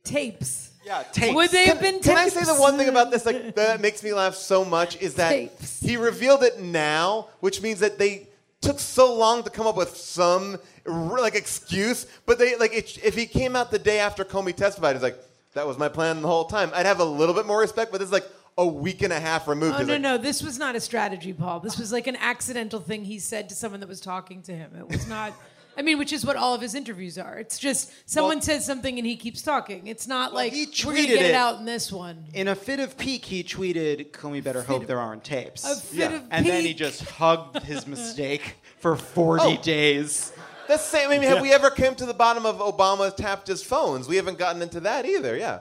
tapes. 0.03 0.73
Yeah, 0.85 1.03
tapes. 1.13 1.35
Would 1.35 1.51
they 1.51 1.67
have 1.67 1.81
been 1.81 1.95
tapes? 1.95 2.07
Can 2.07 2.19
I 2.19 2.29
say 2.29 2.45
the 2.45 2.61
one 2.61 2.77
thing 2.77 2.89
about 2.89 3.11
this 3.11 3.25
like, 3.25 3.55
that 3.55 3.81
makes 3.81 4.03
me 4.03 4.13
laugh 4.13 4.35
so 4.35 4.65
much 4.65 5.01
is 5.01 5.15
that 5.15 5.31
Tapes. 5.31 5.81
he 5.81 5.97
revealed 5.97 6.43
it 6.43 6.61
now, 6.61 7.29
which 7.41 7.63
means 7.63 7.81
that 7.81 7.99
they 7.99 8.29
took 8.61 8.79
so 8.79 9.15
long 9.15 9.43
to 9.45 9.51
come 9.51 9.67
up 9.67 9.77
with 9.77 9.97
some 9.97 10.59
like 10.87 11.35
excuse. 11.35 12.07
But 12.27 12.39
they 12.39 12.57
like 12.57 12.75
it, 12.75 13.03
if 13.03 13.15
he 13.15 13.25
came 13.25 13.57
out 13.57 13.71
the 13.71 13.79
day 13.79 13.99
after 13.99 14.25
Comey 14.25 14.55
testified, 14.55 14.97
he's 14.97 15.03
like, 15.03 15.19
"That 15.55 15.67
was 15.67 15.79
my 15.79 15.89
plan 15.89 16.21
the 16.21 16.29
whole 16.29 16.45
time." 16.45 16.71
I'd 16.75 16.85
have 16.87 17.01
a 17.01 17.05
little 17.05 17.35
bit 17.35 17.47
more 17.47 17.61
respect. 17.61 17.91
But 17.91 18.01
this 18.01 18.13
like 18.13 18.29
a 18.57 18.67
week 18.67 19.03
and 19.03 19.13
a 19.13 19.19
half 19.21 19.49
removed. 19.49 19.75
Oh 19.75 19.79
He's 19.79 19.87
no 19.87 19.93
like, 19.95 20.03
no! 20.03 20.19
This 20.19 20.43
was 20.43 20.59
not 20.59 20.77
a 20.77 20.81
strategy, 20.81 21.33
Paul. 21.33 21.61
This 21.61 21.79
was 21.79 21.93
like 21.93 22.07
an 22.07 22.17
accidental 22.17 22.81
thing 22.81 23.05
he 23.05 23.19
said 23.19 23.49
to 23.49 23.55
someone 23.55 23.81
that 23.81 23.89
was 23.89 24.01
talking 24.01 24.43
to 24.43 24.53
him. 24.53 24.73
It 24.79 24.89
was 24.89 25.07
not. 25.09 25.33
I 25.77 25.83
mean, 25.83 25.99
which 25.99 26.13
is 26.13 26.25
what 26.25 26.37
all 26.37 26.55
of 26.55 26.61
his 26.61 26.77
interviews 26.77 27.19
are. 27.19 27.37
It's 27.37 27.59
just 27.59 27.91
someone 28.09 28.41
says 28.41 28.65
something 28.65 28.97
and 28.97 29.05
he 29.05 29.17
keeps 29.17 29.43
talking. 29.43 29.89
It's 29.89 30.07
not 30.07 30.33
like 30.33 30.53
he 30.53 30.67
we're 30.67 30.93
gonna 30.93 30.99
tweeted 30.99 31.07
get 31.09 31.23
it. 31.23 31.31
it. 31.31 31.35
out 31.35 31.59
in 31.59 31.65
this 31.65 31.91
one. 31.91 32.27
In 32.33 32.47
a 32.47 32.55
fit 32.55 32.79
of 32.79 32.97
pique, 32.97 33.25
he 33.25 33.43
tweeted, 33.43 34.13
Comey 34.13 34.41
better 34.43 34.63
hope 34.63 34.87
there 34.87 35.01
aren't 35.01 35.25
tapes. 35.25 35.65
A 35.65 35.75
fit 35.75 36.13
of 36.13 36.23
and 36.31 36.47
then 36.47 36.63
he 36.65 36.75
just 36.75 37.03
hugged 37.11 37.61
his 37.65 37.87
mistake 37.89 38.55
for 38.79 38.95
40 38.95 39.43
Oh. 39.43 39.57
days. 39.63 40.33
That's 40.69 40.89
the 40.89 40.99
same. 40.99 41.11
I 41.11 41.19
mean, 41.19 41.29
have 41.29 41.43
we 41.43 41.53
ever 41.53 41.71
came 41.71 41.97
to 41.97 42.07
the 42.07 42.15
bottom 42.15 42.47
of 42.47 42.59
Obama 42.59 43.13
tapped 43.15 43.49
his 43.49 43.61
phones? 43.61 44.07
We 44.07 44.15
haven't 44.15 44.39
gotten 44.39 44.63
into 44.63 44.79
that 44.79 45.07
either. 45.07 45.37
Yeah. 45.37 45.59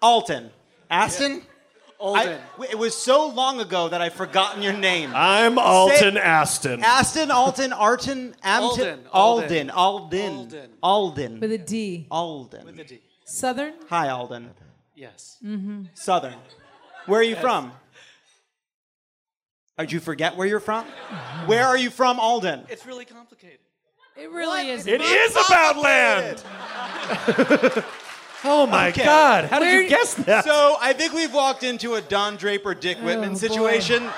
Alton. 0.00 0.50
Aston? 0.88 1.42
Alden. 1.98 2.40
I- 2.58 2.66
it 2.66 2.78
was 2.78 2.96
so 2.96 3.28
long 3.28 3.60
ago 3.60 3.88
that 3.88 4.00
I've 4.00 4.12
forgotten 4.14 4.62
your 4.62 4.72
name. 4.72 5.12
I'm 5.14 5.58
Alton 5.58 6.16
Aston. 6.16 6.82
Aston, 6.84 7.30
Alton, 7.30 7.72
Arton, 7.72 8.34
Amton, 8.44 9.06
Alden, 9.12 9.70
Alden, 9.70 9.70
Alden, 9.70 10.70
Alden, 10.82 11.40
With 11.40 11.52
a 11.52 11.58
D. 11.58 12.06
Alden. 12.10 12.64
With 12.66 12.78
a 12.78 12.84
D. 12.84 13.00
Southern. 13.24 13.74
Hi, 13.88 14.08
Alden. 14.08 14.50
Yes. 14.94 15.38
Mm-hmm. 15.44 15.84
Southern. 15.94 16.34
Where 17.06 17.20
are 17.20 17.24
you 17.24 17.36
from? 17.36 17.72
Did 19.78 19.92
you 19.92 20.00
forget 20.00 20.36
where 20.36 20.46
you're 20.46 20.60
from? 20.60 20.84
Where 21.46 21.64
are 21.64 21.76
you 21.76 21.90
from, 21.90 22.18
Alden? 22.18 22.64
It's 22.68 22.86
really 22.86 23.04
complicated. 23.04 23.58
It 24.16 24.30
really 24.30 24.70
is. 24.70 24.86
It 24.86 25.02
is 25.02 25.32
about 25.32 25.76
land. 25.76 26.42
oh 28.46 28.66
my 28.66 28.88
Okay. 28.88 29.04
God! 29.04 29.44
How 29.46 29.58
did 29.58 29.66
Where- 29.66 29.82
you 29.82 29.88
guess 29.88 30.14
that? 30.14 30.44
So 30.44 30.76
I 30.80 30.92
think 30.92 31.12
we've 31.12 31.32
walked 31.34 31.62
into 31.62 31.94
a 31.94 32.00
Don 32.00 32.36
Draper, 32.36 32.74
Dick 32.74 32.98
Whitman 32.98 33.30
Oh, 33.30 33.32
boy. 33.32 33.38
situation. 33.38 34.08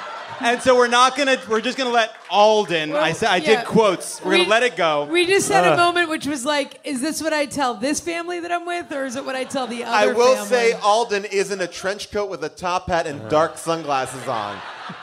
And 0.41 0.63
so 0.63 0.77
we're 0.77 0.87
not 0.87 1.17
gonna. 1.17 1.37
We're 1.49 1.61
just 1.61 1.77
gonna 1.77 1.91
let 1.91 2.15
Alden. 2.31 2.95
I 2.95 3.11
said. 3.13 3.29
I 3.29 3.37
yeah. 3.39 3.57
did 3.57 3.65
quotes. 3.67 4.23
We're 4.25 4.31
We- 4.33 4.37
gonna 4.39 4.49
let 4.51 4.63
it 4.63 4.77
go. 4.77 5.05
We 5.11 5.27
just 5.27 5.51
had 5.51 5.67
Uh. 5.67 5.73
a 5.73 5.77
moment 5.77 6.11
which 6.11 6.27
was 6.29 6.45
like, 6.45 6.79
is 6.85 7.01
this 7.01 7.21
what 7.21 7.33
I 7.33 7.47
tell 7.47 7.75
this 7.75 7.99
family 7.99 8.39
that 8.39 8.53
I'm 8.53 8.65
with, 8.65 8.93
or 8.93 9.05
is 9.05 9.17
it 9.17 9.25
what 9.25 9.35
I 9.35 9.43
tell 9.43 9.67
the 9.67 9.83
other 9.83 9.97
I 10.11 10.13
will 10.13 10.35
family? 10.37 10.49
say 10.49 10.73
Alden 10.75 11.25
is 11.25 11.51
in 11.51 11.61
a 11.61 11.67
trench 11.67 12.13
coat 12.13 12.31
with 12.31 12.45
a 12.45 12.49
top 12.49 12.89
hat 12.89 13.09
and 13.09 13.29
dark 13.29 13.59
sunglasses 13.59 14.29
on. 14.29 14.57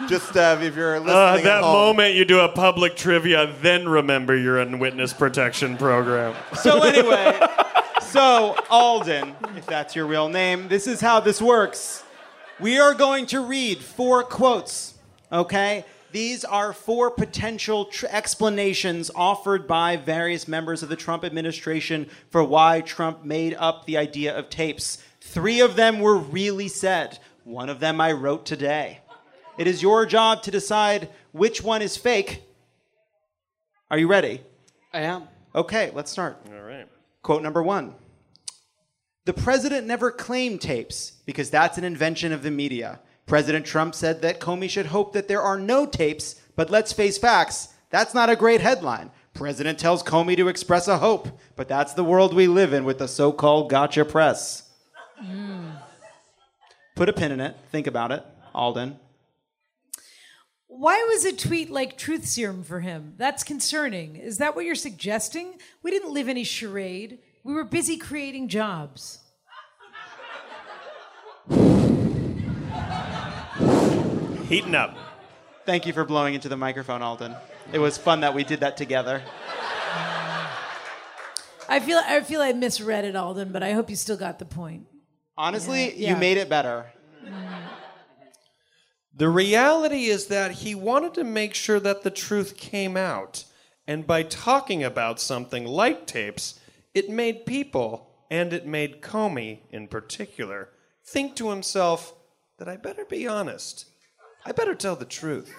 Just 0.08 0.38
uh, 0.38 0.58
if 0.62 0.74
you're 0.74 1.00
listening 1.02 1.16
Uh, 1.18 1.36
at 1.38 1.44
that 1.44 1.64
home. 1.64 1.74
moment 1.74 2.16
you 2.16 2.24
do 2.24 2.40
a 2.40 2.48
public 2.50 2.96
trivia, 2.96 3.54
then 3.62 3.90
remember 3.90 4.38
you're 4.38 4.60
in 4.60 4.80
witness 4.80 5.12
protection 5.12 5.76
program. 5.76 6.34
So 6.62 6.82
anyway, 6.82 7.38
so 8.16 8.56
Alden, 8.70 9.36
if 9.58 9.66
that's 9.66 9.94
your 9.94 10.06
real 10.06 10.30
name, 10.30 10.70
this 10.70 10.88
is 10.88 11.02
how 11.02 11.20
this 11.20 11.42
works. 11.42 12.02
We 12.62 12.80
are 12.80 12.94
going 12.94 13.26
to 13.26 13.42
read 13.42 13.80
four 13.80 14.24
quotes. 14.24 14.94
Okay. 15.34 15.84
These 16.14 16.46
are 16.46 16.72
four 16.72 17.12
potential 17.12 17.88
tr- 17.88 18.06
explanations 18.10 19.12
offered 19.14 19.68
by 19.68 19.98
various 19.98 20.48
members 20.48 20.82
of 20.82 20.88
the 20.88 20.96
Trump 20.96 21.26
administration 21.26 22.08
for 22.30 22.42
why 22.42 22.80
Trump 22.80 23.26
made 23.26 23.54
up 23.56 23.86
the 23.86 23.98
idea 23.98 24.34
of 24.34 24.50
tapes. 24.50 25.04
Three 25.20 25.60
of 25.60 25.76
them 25.76 26.00
were 26.00 26.16
really 26.16 26.70
said. 26.70 27.20
One 27.44 27.68
of 27.68 27.82
them 27.82 28.00
I 28.00 28.14
wrote 28.14 28.46
today. 28.46 29.02
It 29.58 29.68
is 29.68 29.82
your 29.82 30.06
job 30.06 30.42
to 30.44 30.52
decide 30.52 31.10
which 31.34 31.62
one 31.62 31.82
is 31.82 31.98
fake. 31.98 32.44
Are 33.92 33.98
you 33.98 34.08
ready? 34.08 34.40
I 34.94 35.02
am. 35.02 35.28
Okay, 35.54 35.92
let's 35.94 36.12
start. 36.12 36.38
All 36.50 36.62
right. 36.62 36.88
Quote 37.22 37.44
number 37.44 37.62
one 37.62 37.94
The 39.26 39.34
president 39.34 39.88
never 39.88 40.12
claimed 40.12 40.62
tapes 40.62 41.14
because 41.26 41.50
that's 41.50 41.78
an 41.78 41.84
invention 41.84 42.32
of 42.32 42.44
the 42.44 42.52
media. 42.52 43.00
President 43.26 43.66
Trump 43.66 43.96
said 43.96 44.22
that 44.22 44.40
Comey 44.40 44.70
should 44.70 44.86
hope 44.88 45.14
that 45.14 45.28
there 45.28 45.42
are 45.42 45.60
no 45.60 45.88
tapes, 45.88 46.36
but 46.56 46.70
let's 46.70 46.94
face 46.94 47.18
facts. 47.18 47.70
That's 47.90 48.14
not 48.14 48.30
a 48.30 48.36
great 48.36 48.62
headline. 48.62 49.10
President 49.34 49.80
tells 49.80 50.04
Comey 50.04 50.38
to 50.38 50.48
express 50.48 50.88
a 50.88 51.00
hope, 51.00 51.28
but 51.56 51.68
that's 51.68 51.94
the 51.94 52.04
world 52.04 52.34
we 52.36 52.48
live 52.48 52.72
in 52.72 52.86
with 52.86 53.00
the 53.00 53.08
so 53.08 53.32
called 53.32 53.70
gotcha 53.70 54.06
press. 54.06 54.70
Hmm. 55.18 55.72
Put 56.96 57.10
a 57.10 57.14
pin 57.14 57.32
in 57.32 57.42
it. 57.42 57.58
Think 57.72 57.88
about 57.88 58.12
it, 58.12 58.24
Alden. 58.54 59.00
Why 60.68 61.04
was 61.10 61.26
a 61.26 61.36
tweet 61.36 61.72
like 61.72 61.98
truth 61.98 62.26
serum 62.26 62.64
for 62.64 62.82
him? 62.82 63.16
That's 63.18 63.44
concerning. 63.44 64.18
Is 64.18 64.38
that 64.38 64.56
what 64.56 64.66
you're 64.66 64.76
suggesting? 64.76 65.58
We 65.82 65.90
didn't 65.90 66.14
live 66.14 66.30
any 66.30 66.44
charade. 66.44 67.20
We 67.46 67.54
were 67.54 67.64
busy 67.64 67.98
creating 67.98 68.48
jobs. 68.48 69.20
Heating 74.50 74.74
up. 74.74 74.98
Thank 75.68 75.86
you 75.86 75.94
for 75.94 76.06
blowing 76.06 76.34
into 76.34 76.50
the 76.50 76.58
microphone, 76.58 77.04
Alden. 77.04 77.36
It 77.72 77.78
was 77.78 78.00
fun 78.00 78.22
that 78.22 78.34
we 78.34 78.44
did 78.44 78.62
that 78.62 78.78
together. 78.78 79.22
I 81.70 81.80
feel 81.80 82.00
I 82.04 82.22
feel 82.22 82.42
I 82.42 82.52
misread 82.54 83.06
it, 83.06 83.16
Alden, 83.16 83.52
but 83.52 83.62
I 83.62 83.74
hope 83.74 83.92
you 83.92 83.96
still 83.96 84.18
got 84.18 84.40
the 84.40 84.46
point. 84.46 84.88
Honestly, 85.38 85.90
Yeah, 85.90 86.10
you 86.10 86.14
yeah. 86.16 86.20
made 86.20 86.38
it 86.38 86.50
better. 86.50 86.88
Mm-hmm. 87.24 87.54
The 89.16 89.30
reality 89.30 90.06
is 90.06 90.28
that 90.28 90.52
he 90.52 90.74
wanted 90.74 91.14
to 91.14 91.24
make 91.24 91.54
sure 91.54 91.80
that 91.80 92.02
the 92.02 92.10
truth 92.12 92.58
came 92.58 92.98
out. 92.98 93.44
And 93.88 94.08
by 94.08 94.24
talking 94.24 94.84
about 94.84 95.20
something 95.20 95.66
like 95.66 96.08
tapes, 96.08 96.60
it 96.96 97.10
made 97.10 97.46
people, 97.46 98.10
and 98.32 98.54
it 98.54 98.66
made 98.66 99.02
Comey 99.02 99.60
in 99.70 99.88
particular, 99.88 100.70
think 101.06 101.36
to 101.36 101.50
himself 101.50 102.14
that 102.58 102.70
I 102.70 102.78
better 102.78 103.06
be 103.06 103.28
honest. 103.28 103.86
I 104.46 104.54
better 104.54 104.74
tell 104.74 104.96
the 104.96 105.06
truth. 105.06 105.54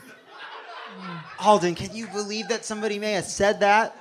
Alden, 1.38 1.74
can 1.74 1.94
you 1.94 2.06
believe 2.08 2.48
that 2.48 2.64
somebody 2.64 2.98
may 2.98 3.12
have 3.12 3.26
said 3.26 3.60
that? 3.60 3.96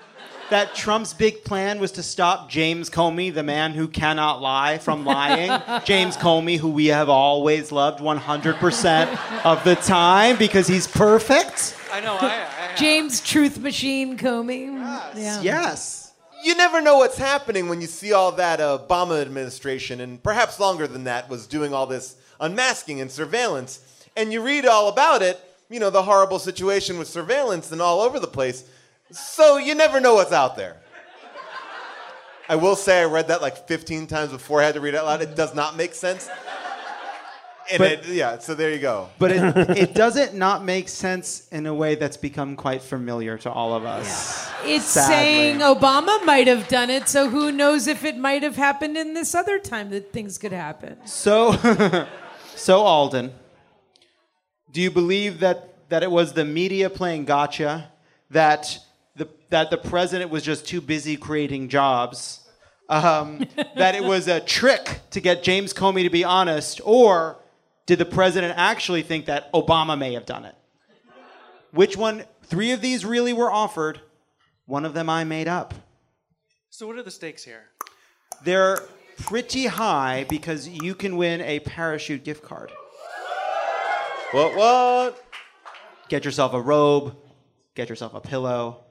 That 0.49 0.75
Trump's 0.75 1.13
big 1.13 1.43
plan 1.43 1.79
was 1.79 1.91
to 1.93 2.03
stop 2.03 2.49
James 2.49 2.89
Comey, 2.89 3.33
the 3.33 3.43
man 3.43 3.73
who 3.73 3.87
cannot 3.87 4.41
lie, 4.41 4.77
from 4.77 5.03
lying. 5.03 5.49
James 5.85 6.15
Comey, 6.15 6.57
who 6.57 6.69
we 6.69 6.85
have 6.87 7.09
always 7.09 7.71
loved 7.71 7.99
100% 7.99 9.43
of 9.43 9.63
the 9.63 9.75
time 9.75 10.37
because 10.37 10.67
he's 10.67 10.87
perfect. 10.87 11.75
I 11.91 11.99
know. 11.99 12.15
I, 12.15 12.45
I 12.71 12.75
James 12.75 13.21
Truth 13.21 13.59
Machine 13.59 14.17
Comey. 14.17 14.67
Yeah. 15.15 15.41
Yes. 15.41 16.04
You 16.45 16.53
never 16.53 16.79
know 16.79 16.97
what's 16.97 17.17
happening 17.17 17.69
when 17.69 17.81
you 17.81 17.87
see 17.87 18.13
all 18.13 18.31
that 18.33 18.59
Obama 18.59 19.19
administration, 19.19 19.99
and 19.99 20.21
perhaps 20.21 20.59
longer 20.59 20.85
than 20.85 21.05
that, 21.05 21.27
was 21.27 21.47
doing 21.47 21.73
all 21.73 21.87
this 21.87 22.17
unmasking 22.39 23.01
and 23.01 23.09
surveillance. 23.09 23.79
And 24.15 24.31
you 24.31 24.43
read 24.43 24.67
all 24.67 24.87
about 24.87 25.23
it, 25.23 25.39
you 25.71 25.79
know, 25.79 25.89
the 25.89 26.03
horrible 26.03 26.37
situation 26.37 26.99
with 26.99 27.07
surveillance 27.07 27.71
and 27.71 27.81
all 27.81 27.99
over 27.99 28.19
the 28.19 28.27
place. 28.27 28.63
So 29.09 29.57
you 29.57 29.73
never 29.73 29.99
know 29.99 30.13
what's 30.13 30.31
out 30.31 30.55
there. 30.55 30.77
I 32.47 32.57
will 32.57 32.75
say 32.75 33.01
I 33.01 33.05
read 33.05 33.29
that 33.29 33.41
like 33.41 33.67
15 33.67 34.05
times 34.05 34.31
before 34.31 34.61
I 34.61 34.65
had 34.65 34.75
to 34.75 34.81
read 34.81 34.93
it 34.93 34.97
out 34.97 35.05
loud. 35.05 35.21
It 35.23 35.35
does 35.35 35.55
not 35.55 35.75
make 35.75 35.95
sense. 35.95 36.29
And 37.71 37.79
But- 37.79 37.91
it, 37.91 38.07
yeah, 38.07 38.37
so 38.37 38.53
there 38.53 38.71
you 38.71 38.79
go. 38.79 39.09
But 39.17 39.31
it, 39.31 39.69
it 39.77 39.93
doesn't 39.95 40.35
not 40.35 40.63
make 40.63 40.87
sense 40.87 41.47
in 41.51 41.65
a 41.65 41.73
way 41.73 41.95
that's 41.95 42.17
become 42.17 42.55
quite 42.55 42.81
familiar 42.81 43.37
to 43.39 43.51
all 43.51 43.73
of 43.73 43.85
us. 43.85 44.49
It's 44.63 44.85
Sadly. 44.85 45.15
saying 45.15 45.59
Obama 45.59 46.23
might 46.25 46.47
have 46.47 46.67
done 46.67 46.89
it, 46.89 47.09
so 47.09 47.29
who 47.29 47.51
knows 47.51 47.87
if 47.87 48.03
it 48.03 48.17
might 48.17 48.43
have 48.43 48.55
happened 48.55 48.97
in 48.97 49.13
this 49.13 49.33
other 49.33 49.57
time 49.59 49.89
that 49.89 50.11
things 50.13 50.37
could 50.37 50.51
happen. 50.51 50.97
So, 51.05 51.53
so 52.55 52.81
Alden, 52.81 53.31
do 54.71 54.81
you 54.81 54.91
believe 54.91 55.39
that, 55.39 55.89
that 55.89 56.03
it 56.03 56.11
was 56.11 56.33
the 56.33 56.45
media 56.45 56.89
playing 56.89 57.25
gotcha, 57.25 57.91
that 58.29 58.77
the, 59.15 59.27
that 59.49 59.69
the 59.69 59.77
president 59.77 60.29
was 60.29 60.43
just 60.43 60.67
too 60.67 60.81
busy 60.81 61.15
creating 61.15 61.69
jobs, 61.69 62.41
um, 62.89 63.45
that 63.75 63.95
it 63.95 64.03
was 64.03 64.27
a 64.27 64.39
trick 64.39 64.99
to 65.11 65.21
get 65.21 65.43
James 65.43 65.73
Comey 65.73 66.03
to 66.03 66.09
be 66.09 66.23
honest, 66.23 66.81
or 66.83 67.37
did 67.85 67.99
the 67.99 68.05
president 68.05 68.53
actually 68.57 69.03
think 69.03 69.25
that 69.25 69.51
Obama 69.53 69.97
may 69.97 70.13
have 70.13 70.25
done 70.25 70.45
it? 70.45 70.55
Which 71.71 71.97
one? 71.97 72.23
Three 72.43 72.71
of 72.71 72.81
these 72.81 73.05
really 73.05 73.33
were 73.33 73.51
offered. 73.51 73.99
One 74.65 74.85
of 74.85 74.93
them 74.93 75.09
I 75.09 75.23
made 75.23 75.47
up. 75.47 75.73
So 76.69 76.87
what 76.87 76.97
are 76.97 77.03
the 77.03 77.11
stakes 77.11 77.43
here? 77.43 77.65
They're 78.43 78.79
pretty 79.17 79.67
high 79.67 80.25
because 80.27 80.67
you 80.67 80.95
can 80.95 81.17
win 81.17 81.41
a 81.41 81.59
parachute 81.59 82.23
gift 82.23 82.43
card. 82.43 82.71
What, 84.31 84.55
what? 84.55 85.23
Get 86.09 86.25
yourself 86.25 86.53
a 86.53 86.61
robe, 86.61 87.15
get 87.75 87.89
yourself 87.89 88.13
a 88.13 88.19
pillow, 88.19 88.83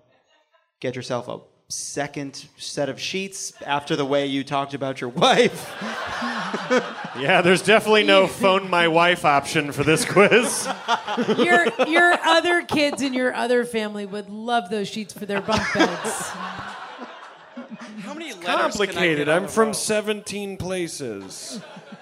get 0.81 0.97
yourself 0.97 1.29
a 1.29 1.41
second 1.69 2.47
set 2.57 2.89
of 2.89 3.01
sheets 3.01 3.53
after 3.65 3.97
the 3.97 4.05
way 4.05 4.27
you 4.27 4.45
talked 4.45 4.75
about 4.75 5.01
your 5.01 5.11
wife. 5.11 5.71
Yeah, 7.17 7.43
there's 7.43 7.63
definitely 7.63 8.03
no 8.03 8.27
phone 8.27 8.69
my 8.69 8.89
wife 8.89 9.25
option 9.25 9.71
for 9.71 9.85
this 9.85 10.05
quiz. 10.05 10.69
Your 11.39 11.67
your 11.87 12.13
other 12.25 12.63
kids 12.63 13.03
in 13.03 13.15
your 13.15 13.33
other 13.33 13.65
family 13.65 14.05
would 14.05 14.29
love 14.29 14.69
those 14.69 14.89
sheets 14.89 15.13
for 15.13 15.25
their 15.25 15.41
bunk 15.41 15.63
beds. 15.75 16.29
How 18.01 18.15
many 18.15 18.33
letters 18.33 18.45
Complicated. 18.45 18.95
Can 18.95 18.99
I 18.99 19.11
I'm 19.13 19.17
get 19.17 19.29
on 19.29 19.45
a 19.45 19.49
from 19.49 19.69
row? 19.69 19.73
17 19.75 20.57
places. 20.57 21.61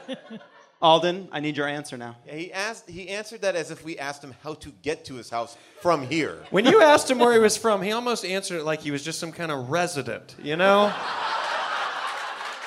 Alden, 0.82 1.28
I 1.30 1.40
need 1.40 1.57
your 1.57 1.68
answer 1.68 1.96
now. 1.96 2.16
Yeah, 2.26 2.34
he 2.34 2.53
asked. 2.53 2.88
He 2.88 3.09
answered 3.11 3.42
that 3.42 3.55
as 3.55 3.70
if 3.70 3.84
we 3.84 3.98
asked 3.98 4.24
him 4.24 4.34
how 4.42 4.55
to 4.55 4.70
get 4.82 5.05
to 5.05 5.14
his 5.14 5.30
house 5.30 5.57
from 5.80 6.07
here. 6.07 6.38
When 6.50 6.64
you 6.64 6.82
asked 6.82 7.09
him 7.11 7.18
where 7.18 7.32
he 7.32 7.38
was 7.38 7.57
from, 7.57 7.82
he 7.82 7.92
almost 7.92 8.24
answered 8.24 8.59
it 8.61 8.64
like 8.64 8.80
he 8.80 8.90
was 8.90 9.05
just 9.05 9.20
some 9.20 9.30
kind 9.30 9.53
of 9.53 9.70
resident, 9.70 10.34
you 10.42 10.57
know? 10.57 10.92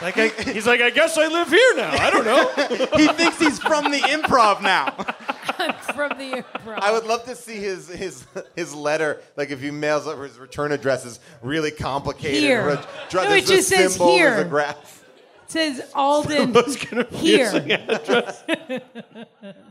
Like 0.01 0.17
I, 0.17 0.27
he's 0.27 0.67
like, 0.67 0.81
I 0.81 0.89
guess 0.89 1.17
I 1.17 1.27
live 1.27 1.47
here 1.49 1.73
now. 1.77 1.91
I 1.91 2.09
don't 2.09 2.25
know. 2.25 2.49
he 2.97 3.07
thinks 3.07 3.39
he's 3.39 3.59
from 3.59 3.91
the 3.91 3.99
improv 3.99 4.61
now. 4.61 4.91
from 5.95 6.09
the 6.17 6.43
improv. 6.43 6.79
I 6.79 6.91
would 6.91 7.05
love 7.05 7.23
to 7.25 7.35
see 7.35 7.55
his 7.55 7.87
his 7.87 8.25
his 8.57 8.75
letter. 8.75 9.21
Like 9.37 9.51
if 9.51 9.61
he 9.61 9.71
mails 9.71 10.05
up 10.05 10.19
his 10.19 10.37
return 10.37 10.73
address 10.73 11.05
is 11.05 11.19
really 11.41 11.71
complicated. 11.71 12.41
Here. 12.43 12.67
Re- 12.67 12.79
dra- 13.09 13.23
No, 13.23 13.31
it 13.35 13.45
just 13.45 13.71
a 13.71 13.75
says 13.75 13.93
symbol, 13.93 14.07
There's 14.07 14.35
here. 14.35 14.45
a 14.45 14.49
graph. 14.49 15.05
It 15.45 15.51
says 15.51 15.81
Alden 15.93 16.53
confusing 16.75 17.65
here. 17.69 18.33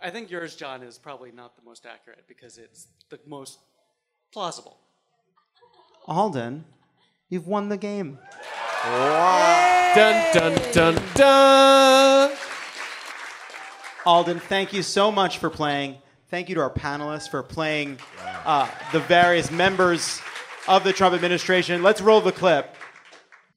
I 0.00 0.10
think 0.10 0.30
yours, 0.30 0.54
John, 0.56 0.82
is 0.82 0.98
probably 0.98 1.32
not 1.32 1.56
the 1.56 1.62
most 1.64 1.84
accurate 1.84 2.24
because 2.28 2.56
it's 2.58 2.86
the 3.10 3.18
most 3.26 3.58
plausible. 4.32 4.78
Alden, 6.06 6.64
you've 7.28 7.46
won 7.46 7.68
the 7.68 7.76
game. 7.76 8.18
Dun 8.85 10.35
dun 10.35 10.72
dun 10.72 11.03
dun. 11.14 12.37
Alden, 14.05 14.41
thank 14.41 14.74
you 14.74 14.82
so 14.82 15.11
much 15.11 15.39
for 15.39 15.49
playing. 15.49 15.97
Thank 16.28 16.51
you 16.51 16.55
to 16.57 16.61
our 16.61 16.70
panelists 16.70 17.30
for 17.30 17.43
playing 17.43 17.99
uh, 18.45 18.68
the 18.93 19.01
various 19.01 19.51
members 19.51 20.20
of 20.68 20.85
the 20.85 20.93
Trump 20.93 21.14
administration. 21.14 21.82
Let's 21.82 22.03
roll 22.03 22.20
the 22.20 22.32
clip. 22.32 22.76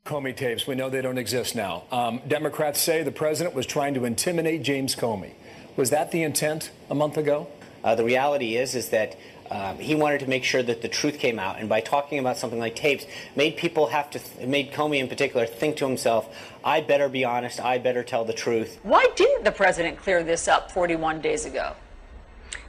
Comey 0.05 0.33
tapes. 0.33 0.65
We 0.65 0.75
know 0.75 0.89
they 0.89 1.01
don't 1.01 1.17
exist 1.17 1.57
now. 1.57 1.83
Um, 1.91 2.21
Democrats 2.25 2.79
say 2.79 3.03
the 3.03 3.11
president 3.11 3.53
was 3.53 3.65
trying 3.65 3.95
to 3.95 4.05
intimidate 4.05 4.63
James 4.63 4.95
Comey. 4.95 5.33
Was 5.75 5.89
that 5.89 6.11
the 6.11 6.23
intent 6.23 6.71
a 6.89 6.95
month 6.95 7.17
ago? 7.17 7.47
Uh, 7.83 7.95
the 7.95 8.05
reality 8.05 8.55
is, 8.55 8.75
is 8.75 8.89
that 8.89 9.17
um, 9.51 9.77
he 9.79 9.95
wanted 9.95 10.19
to 10.21 10.27
make 10.27 10.43
sure 10.43 10.63
that 10.63 10.81
the 10.81 10.87
truth 10.87 11.19
came 11.19 11.39
out, 11.39 11.59
and 11.59 11.69
by 11.69 11.81
talking 11.81 12.19
about 12.19 12.37
something 12.37 12.59
like 12.59 12.75
tapes, 12.75 13.05
made 13.35 13.57
people 13.57 13.87
have 13.87 14.09
to, 14.11 14.19
th- 14.19 14.47
made 14.47 14.71
Comey 14.71 14.99
in 14.99 15.07
particular, 15.07 15.45
think 15.45 15.77
to 15.77 15.87
himself, 15.87 16.33
"I 16.63 16.81
better 16.81 17.09
be 17.09 17.23
honest. 17.23 17.59
I 17.59 17.77
better 17.77 18.03
tell 18.03 18.25
the 18.25 18.33
truth." 18.33 18.79
Why 18.83 19.07
didn't 19.15 19.43
the 19.43 19.51
president 19.51 19.97
clear 19.97 20.23
this 20.23 20.47
up 20.47 20.71
41 20.71 21.21
days 21.21 21.45
ago? 21.45 21.73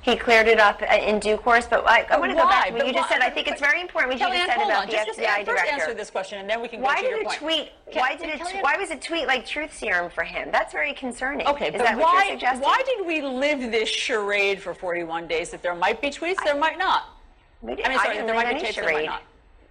He 0.09 0.17
cleared 0.17 0.49
it 0.49 0.59
up 0.59 0.81
in 0.81 1.19
due 1.19 1.37
course, 1.37 1.67
but 1.67 1.85
I, 1.87 2.07
I 2.11 2.19
want 2.19 2.31
to 2.31 2.37
go 2.37 2.49
back 2.49 2.69
to 2.69 2.73
What 2.73 2.87
you 2.87 2.95
just 2.95 3.11
said, 3.11 3.21
I 3.21 3.29
think 3.29 3.47
it's 3.47 3.61
very 3.61 3.83
important 3.83 4.15
what 4.15 4.21
you 4.21 4.37
just 4.39 4.47
said 4.49 4.57
about 4.57 4.83
on. 4.85 4.87
the 4.87 4.93
Just, 4.93 5.19
FBI 5.19 5.45
director. 5.45 5.71
answer 5.71 5.93
this 5.95 6.11
question, 6.11 6.39
and 6.39 6.49
then 6.49 6.63
we 6.63 6.69
can 6.69 6.81
go 6.81 6.87
Why 6.87 6.97
to 6.97 7.03
did 7.03 7.11
your 7.11 7.21
a 7.21 7.25
point. 7.25 7.39
tweet? 7.39 7.69
Why 7.93 8.17
did 8.17 8.31
it? 8.31 8.41
Why 8.63 8.77
was 8.79 8.91
a 8.91 8.97
tweet 8.97 9.27
like 9.27 9.45
truth 9.45 9.77
serum 9.77 10.11
for 10.11 10.25
him? 10.25 10.49
That's 10.51 10.73
very 10.73 10.95
concerning. 10.95 11.47
Okay, 11.47 11.67
is 11.69 11.73
but 11.77 11.97
why, 11.99 12.39
why 12.61 12.83
did 12.87 13.07
we 13.07 13.21
live 13.21 13.71
this 13.71 13.89
charade 13.89 14.63
for 14.63 14.73
41 14.73 15.27
days? 15.27 15.51
That 15.51 15.63
there 15.63 15.75
might 15.75 16.01
be 16.01 16.09
tweets, 16.09 16.43
there 16.43 16.57
might 16.57 16.79
not. 16.79 17.05
We 17.61 17.73
I 17.73 17.77
didn't, 17.77 17.89
mean, 17.91 17.99
sorry, 17.99 18.15
didn't 18.15 18.27
there 18.27 18.35
might 18.35 18.45
be 18.45 18.51
any 18.55 18.61
tapes, 18.61 18.77
there 18.77 18.85
might 18.85 18.91
charade. 18.93 19.07
not. 19.07 19.23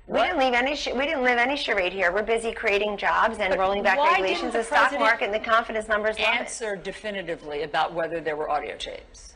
We 0.07 0.19
didn't 0.21 0.37
leave 0.37 0.53
any. 0.53 0.75
Sh- 0.75 0.89
we 0.95 1.05
didn't 1.05 1.23
live 1.23 1.37
any 1.39 1.57
charade 1.57 1.93
here. 1.93 2.11
We're 2.13 2.21
busy 2.23 2.51
creating 2.53 2.97
jobs 2.97 3.39
and 3.39 3.49
But 3.49 3.59
rolling 3.59 3.81
back 3.81 3.97
regulations. 3.97 4.53
the 4.53 4.59
The 4.59 4.63
stock 4.65 4.91
market 4.93 5.25
and 5.25 5.33
the 5.33 5.39
confidence 5.39 5.87
numbers. 5.87 6.15
Answer 6.19 6.75
definitively 6.75 7.63
about 7.63 7.93
whether 7.93 8.19
there 8.21 8.35
were 8.35 8.49
audio 8.51 8.77
tapes. 8.77 9.33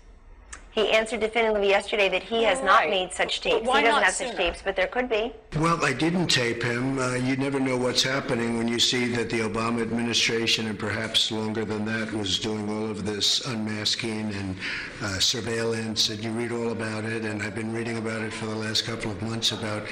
He 0.72 0.90
answered 0.92 1.20
definitively 1.20 1.68
yesterday 1.68 2.08
that 2.10 2.24
he 2.24 2.44
has 2.44 2.62
not 2.64 2.82
Right. 2.82 2.90
made 2.90 3.12
such 3.12 3.44
But 3.44 3.50
tapes. 3.50 3.68
why 3.68 3.80
he 3.80 3.84
doesn't 3.84 3.96
not 3.96 4.04
have 4.06 4.14
such 4.14 4.28
sooner? 4.28 4.38
tapes, 4.38 4.62
but 4.64 4.76
there 4.78 4.88
could 4.88 5.10
be. 5.10 5.34
Well, 5.58 5.84
I 5.84 5.92
didn't 5.92 6.28
tape 6.28 6.64
him. 6.64 6.98
Uh, 6.98 7.16
you 7.16 7.36
never 7.36 7.60
know 7.60 7.76
what's 7.76 8.04
happening 8.04 8.58
when 8.58 8.70
you 8.70 8.80
see 8.80 9.08
that 9.16 9.30
the 9.30 9.42
Obama 9.42 9.82
administration, 9.82 10.68
and 10.68 10.80
perhaps 10.80 11.30
longer 11.30 11.66
than 11.66 11.84
that, 11.86 12.14
was 12.14 12.40
doing 12.40 12.70
all 12.70 12.90
of 12.90 13.06
this 13.06 13.46
unmasking 13.46 14.34
and 14.34 14.56
uh, 15.04 15.20
surveillance, 15.20 16.08
and 16.10 16.24
you 16.24 16.32
read 16.32 16.54
all 16.54 16.72
about 16.72 17.04
it. 17.04 17.26
And 17.26 17.44
I've 17.44 17.56
been 17.56 17.74
reading 17.74 17.98
about 17.98 18.22
it 18.22 18.32
for 18.32 18.46
the 18.46 18.56
last 18.56 18.86
couple 18.86 19.12
of 19.12 19.22
months 19.22 19.52
about 19.52 19.84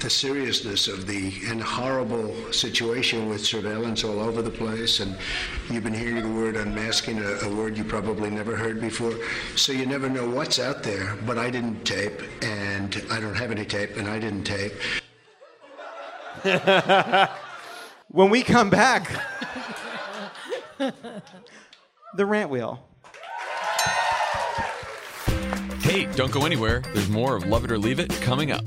the 0.00 0.10
seriousness 0.10 0.88
of 0.88 1.06
the 1.06 1.32
and 1.46 1.62
horrible 1.62 2.52
situation 2.52 3.28
with 3.28 3.44
surveillance 3.44 4.04
all 4.04 4.20
over 4.20 4.42
the 4.42 4.50
place. 4.50 5.00
And 5.00 5.16
you've 5.70 5.84
been 5.84 5.94
hearing 5.94 6.22
the 6.22 6.40
word 6.40 6.56
unmasking, 6.56 7.18
a, 7.18 7.48
a 7.48 7.54
word 7.54 7.76
you 7.76 7.84
probably 7.84 8.30
never 8.30 8.56
heard 8.56 8.80
before. 8.80 9.14
So 9.56 9.72
you 9.72 9.86
never 9.86 10.08
know 10.08 10.28
what's 10.28 10.58
out 10.58 10.82
there. 10.82 11.16
But 11.26 11.38
I 11.38 11.50
didn't 11.50 11.84
tape, 11.84 12.22
and 12.42 13.02
I 13.10 13.20
don't 13.20 13.34
have 13.34 13.50
any 13.50 13.64
tape, 13.64 13.96
and 13.96 14.08
I 14.08 14.18
didn't 14.18 14.44
tape. 14.44 14.72
When 18.10 18.30
we 18.30 18.42
come 18.42 18.70
back, 18.70 19.10
the 20.78 22.24
rant 22.24 22.48
wheel. 22.48 22.82
Hey, 25.82 26.06
don't 26.16 26.32
go 26.32 26.46
anywhere. 26.46 26.82
There's 26.94 27.10
more 27.10 27.36
of 27.36 27.46
Love 27.46 27.66
It 27.66 27.70
or 27.70 27.78
Leave 27.78 28.00
It 28.00 28.10
coming 28.22 28.50
up. 28.50 28.66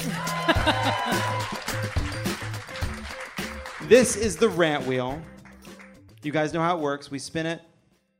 this 3.88 4.16
is 4.16 4.36
the 4.36 4.48
rant 4.48 4.86
wheel. 4.86 5.20
You 6.22 6.32
guys 6.32 6.54
know 6.54 6.62
how 6.62 6.78
it 6.78 6.80
works. 6.80 7.10
We 7.10 7.18
spin 7.18 7.46
it, 7.46 7.60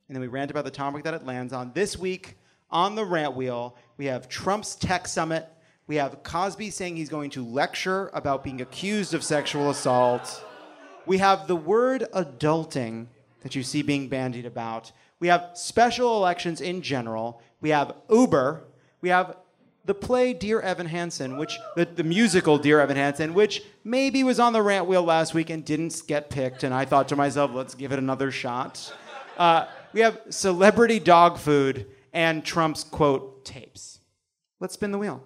and 0.08 0.14
then 0.14 0.20
we 0.20 0.26
rant 0.26 0.50
about 0.50 0.64
the 0.64 0.70
topic 0.70 1.04
that 1.04 1.14
it 1.14 1.24
lands 1.24 1.52
on. 1.52 1.72
This 1.72 1.96
week 1.96 2.36
on 2.70 2.94
the 2.94 3.04
rant 3.04 3.34
wheel, 3.34 3.76
we 3.96 4.06
have 4.06 4.28
Trump's 4.28 4.76
tech 4.76 5.08
summit. 5.08 5.48
We 5.86 5.96
have 5.96 6.22
Cosby 6.22 6.70
saying 6.70 6.96
he's 6.96 7.08
going 7.08 7.30
to 7.30 7.44
lecture 7.44 8.10
about 8.12 8.44
being 8.44 8.60
accused 8.60 9.14
of 9.14 9.24
sexual 9.24 9.70
assault. 9.70 10.44
We 11.06 11.18
have 11.18 11.46
the 11.46 11.56
word 11.56 12.06
adulting 12.14 13.06
that 13.40 13.54
you 13.54 13.62
see 13.62 13.82
being 13.82 14.08
bandied 14.08 14.46
about. 14.46 14.92
We 15.18 15.28
have 15.28 15.50
special 15.54 16.16
elections 16.16 16.60
in 16.60 16.82
general. 16.82 17.42
We 17.60 17.70
have 17.70 17.94
Uber. 18.10 18.64
We 19.00 19.08
have 19.08 19.36
the 19.90 19.94
play 19.94 20.32
Dear 20.32 20.60
Evan 20.60 20.86
Hansen, 20.86 21.36
which 21.36 21.58
the, 21.74 21.84
the 21.84 22.04
musical 22.04 22.58
Dear 22.58 22.78
Evan 22.78 22.96
Hansen, 22.96 23.34
which 23.34 23.64
maybe 23.82 24.22
was 24.22 24.38
on 24.38 24.52
the 24.52 24.62
rant 24.62 24.86
wheel 24.86 25.02
last 25.02 25.34
week 25.34 25.50
and 25.50 25.64
didn't 25.64 26.02
get 26.06 26.30
picked. 26.30 26.62
And 26.62 26.72
I 26.72 26.84
thought 26.84 27.08
to 27.08 27.16
myself, 27.16 27.50
let's 27.52 27.74
give 27.74 27.90
it 27.90 27.98
another 27.98 28.30
shot. 28.30 28.94
Uh, 29.36 29.66
we 29.92 29.98
have 29.98 30.16
celebrity 30.28 31.00
dog 31.00 31.38
food 31.38 31.86
and 32.12 32.44
Trump's 32.44 32.84
quote 32.84 33.44
tapes. 33.44 33.98
Let's 34.60 34.74
spin 34.74 34.92
the 34.92 34.98
wheel. 34.98 35.24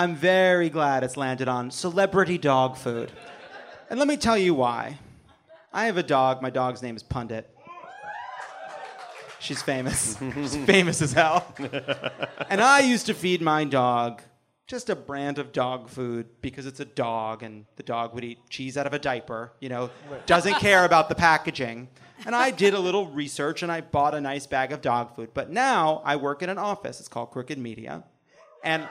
I'm 0.00 0.16
very 0.16 0.70
glad 0.70 1.04
it's 1.04 1.18
landed 1.18 1.46
on 1.46 1.70
celebrity 1.70 2.38
dog 2.38 2.78
food. 2.78 3.12
And 3.90 3.98
let 3.98 4.08
me 4.08 4.16
tell 4.16 4.38
you 4.38 4.54
why. 4.54 4.98
I 5.74 5.84
have 5.84 5.98
a 5.98 6.02
dog. 6.02 6.40
My 6.40 6.48
dog's 6.48 6.80
name 6.80 6.96
is 6.96 7.02
Pundit. 7.02 7.54
She's 9.40 9.60
famous. 9.60 10.16
She's 10.34 10.56
famous 10.56 11.02
as 11.02 11.12
hell. 11.12 11.54
and 12.48 12.62
I 12.62 12.80
used 12.80 13.04
to 13.06 13.14
feed 13.14 13.42
my 13.42 13.64
dog 13.64 14.22
just 14.66 14.88
a 14.88 14.96
brand 14.96 15.38
of 15.38 15.52
dog 15.52 15.90
food 15.90 16.28
because 16.40 16.64
it's 16.64 16.80
a 16.80 16.86
dog 16.86 17.42
and 17.42 17.66
the 17.76 17.82
dog 17.82 18.14
would 18.14 18.24
eat 18.24 18.38
cheese 18.48 18.78
out 18.78 18.86
of 18.86 18.94
a 18.94 18.98
diaper, 18.98 19.52
you 19.60 19.68
know, 19.68 19.90
doesn't 20.24 20.54
care 20.60 20.86
about 20.86 21.10
the 21.10 21.14
packaging. 21.14 21.88
And 22.24 22.34
I 22.34 22.52
did 22.52 22.72
a 22.72 22.80
little 22.80 23.08
research 23.08 23.62
and 23.62 23.70
I 23.70 23.82
bought 23.82 24.14
a 24.14 24.20
nice 24.22 24.46
bag 24.46 24.72
of 24.72 24.80
dog 24.80 25.14
food. 25.14 25.32
But 25.34 25.50
now 25.50 26.00
I 26.06 26.16
work 26.16 26.42
in 26.42 26.48
an 26.48 26.56
office. 26.56 27.00
It's 27.00 27.08
called 27.08 27.32
Crooked 27.32 27.58
Media. 27.58 28.04
And 28.64 28.88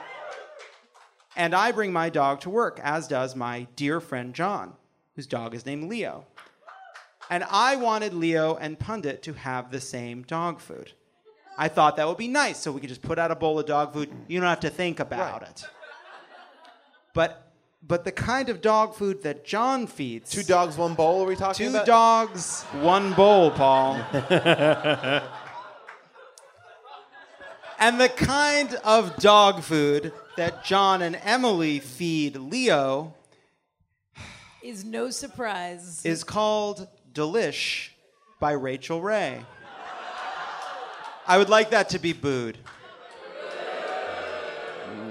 and 1.36 1.54
I 1.54 1.72
bring 1.72 1.92
my 1.92 2.08
dog 2.08 2.40
to 2.40 2.50
work, 2.50 2.80
as 2.82 3.08
does 3.08 3.36
my 3.36 3.66
dear 3.76 4.00
friend 4.00 4.34
John, 4.34 4.74
whose 5.14 5.26
dog 5.26 5.54
is 5.54 5.64
named 5.66 5.88
Leo. 5.88 6.26
And 7.28 7.44
I 7.48 7.76
wanted 7.76 8.12
Leo 8.12 8.56
and 8.56 8.78
Pundit 8.78 9.22
to 9.22 9.34
have 9.34 9.70
the 9.70 9.80
same 9.80 10.22
dog 10.22 10.60
food. 10.60 10.92
I 11.56 11.68
thought 11.68 11.96
that 11.96 12.08
would 12.08 12.16
be 12.16 12.26
nice, 12.28 12.58
so 12.58 12.72
we 12.72 12.80
could 12.80 12.88
just 12.88 13.02
put 13.02 13.18
out 13.18 13.30
a 13.30 13.36
bowl 13.36 13.58
of 13.58 13.66
dog 13.66 13.92
food. 13.92 14.10
You 14.28 14.40
don't 14.40 14.48
have 14.48 14.60
to 14.60 14.70
think 14.70 14.98
about 14.98 15.42
it. 15.42 15.68
But 17.14 17.46
but 17.82 18.04
the 18.04 18.12
kind 18.12 18.48
of 18.50 18.60
dog 18.60 18.94
food 18.94 19.22
that 19.22 19.44
John 19.44 19.86
feeds. 19.86 20.30
Two 20.30 20.42
dogs, 20.42 20.76
one 20.76 20.94
bowl. 20.94 21.22
Are 21.22 21.26
we 21.26 21.34
talking 21.36 21.66
Two 21.66 21.70
about? 21.70 21.86
dogs, 21.86 22.62
one 22.80 23.14
bowl, 23.14 23.50
Paul. 23.50 23.94
and 27.78 27.98
the 28.00 28.10
kind 28.10 28.74
of 28.84 29.16
dog 29.16 29.62
food 29.62 30.12
that 30.40 30.64
John 30.64 31.02
and 31.02 31.20
Emily 31.22 31.80
feed 31.80 32.34
Leo 32.34 33.12
Is 34.62 34.86
no 34.86 35.10
surprise. 35.10 36.00
is 36.02 36.24
called 36.24 36.88
Delish 37.12 37.90
by 38.40 38.52
Rachael 38.52 39.02
Ray. 39.02 39.44
I 41.26 41.36
would 41.36 41.50
like 41.50 41.68
that 41.72 41.90
to 41.90 41.98
be 41.98 42.14
booed. 42.14 42.56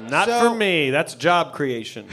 Not 0.09 0.27
So- 0.27 0.49
for 0.49 0.55
me. 0.55 0.89
That's 0.89 1.13
job 1.13 1.53
creation. 1.53 2.07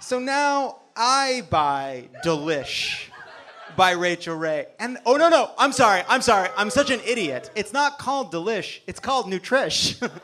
So 0.00 0.18
now 0.18 0.78
I 0.96 1.42
buy 1.50 2.08
Delish 2.24 3.10
by 3.76 3.90
Rachael 3.90 4.36
Ray. 4.36 4.64
And 4.78 4.96
oh 5.04 5.16
no 5.18 5.28
no, 5.28 5.50
I'm 5.58 5.72
sorry, 5.72 6.02
I'm 6.08 6.22
sorry, 6.22 6.48
I'm 6.56 6.70
such 6.70 6.88
an 6.88 7.00
idiot. 7.04 7.50
It's 7.54 7.74
not 7.74 7.98
called 7.98 8.32
Delish, 8.32 8.80
it's 8.86 8.98
called 8.98 9.26
Nutrish. 9.26 10.00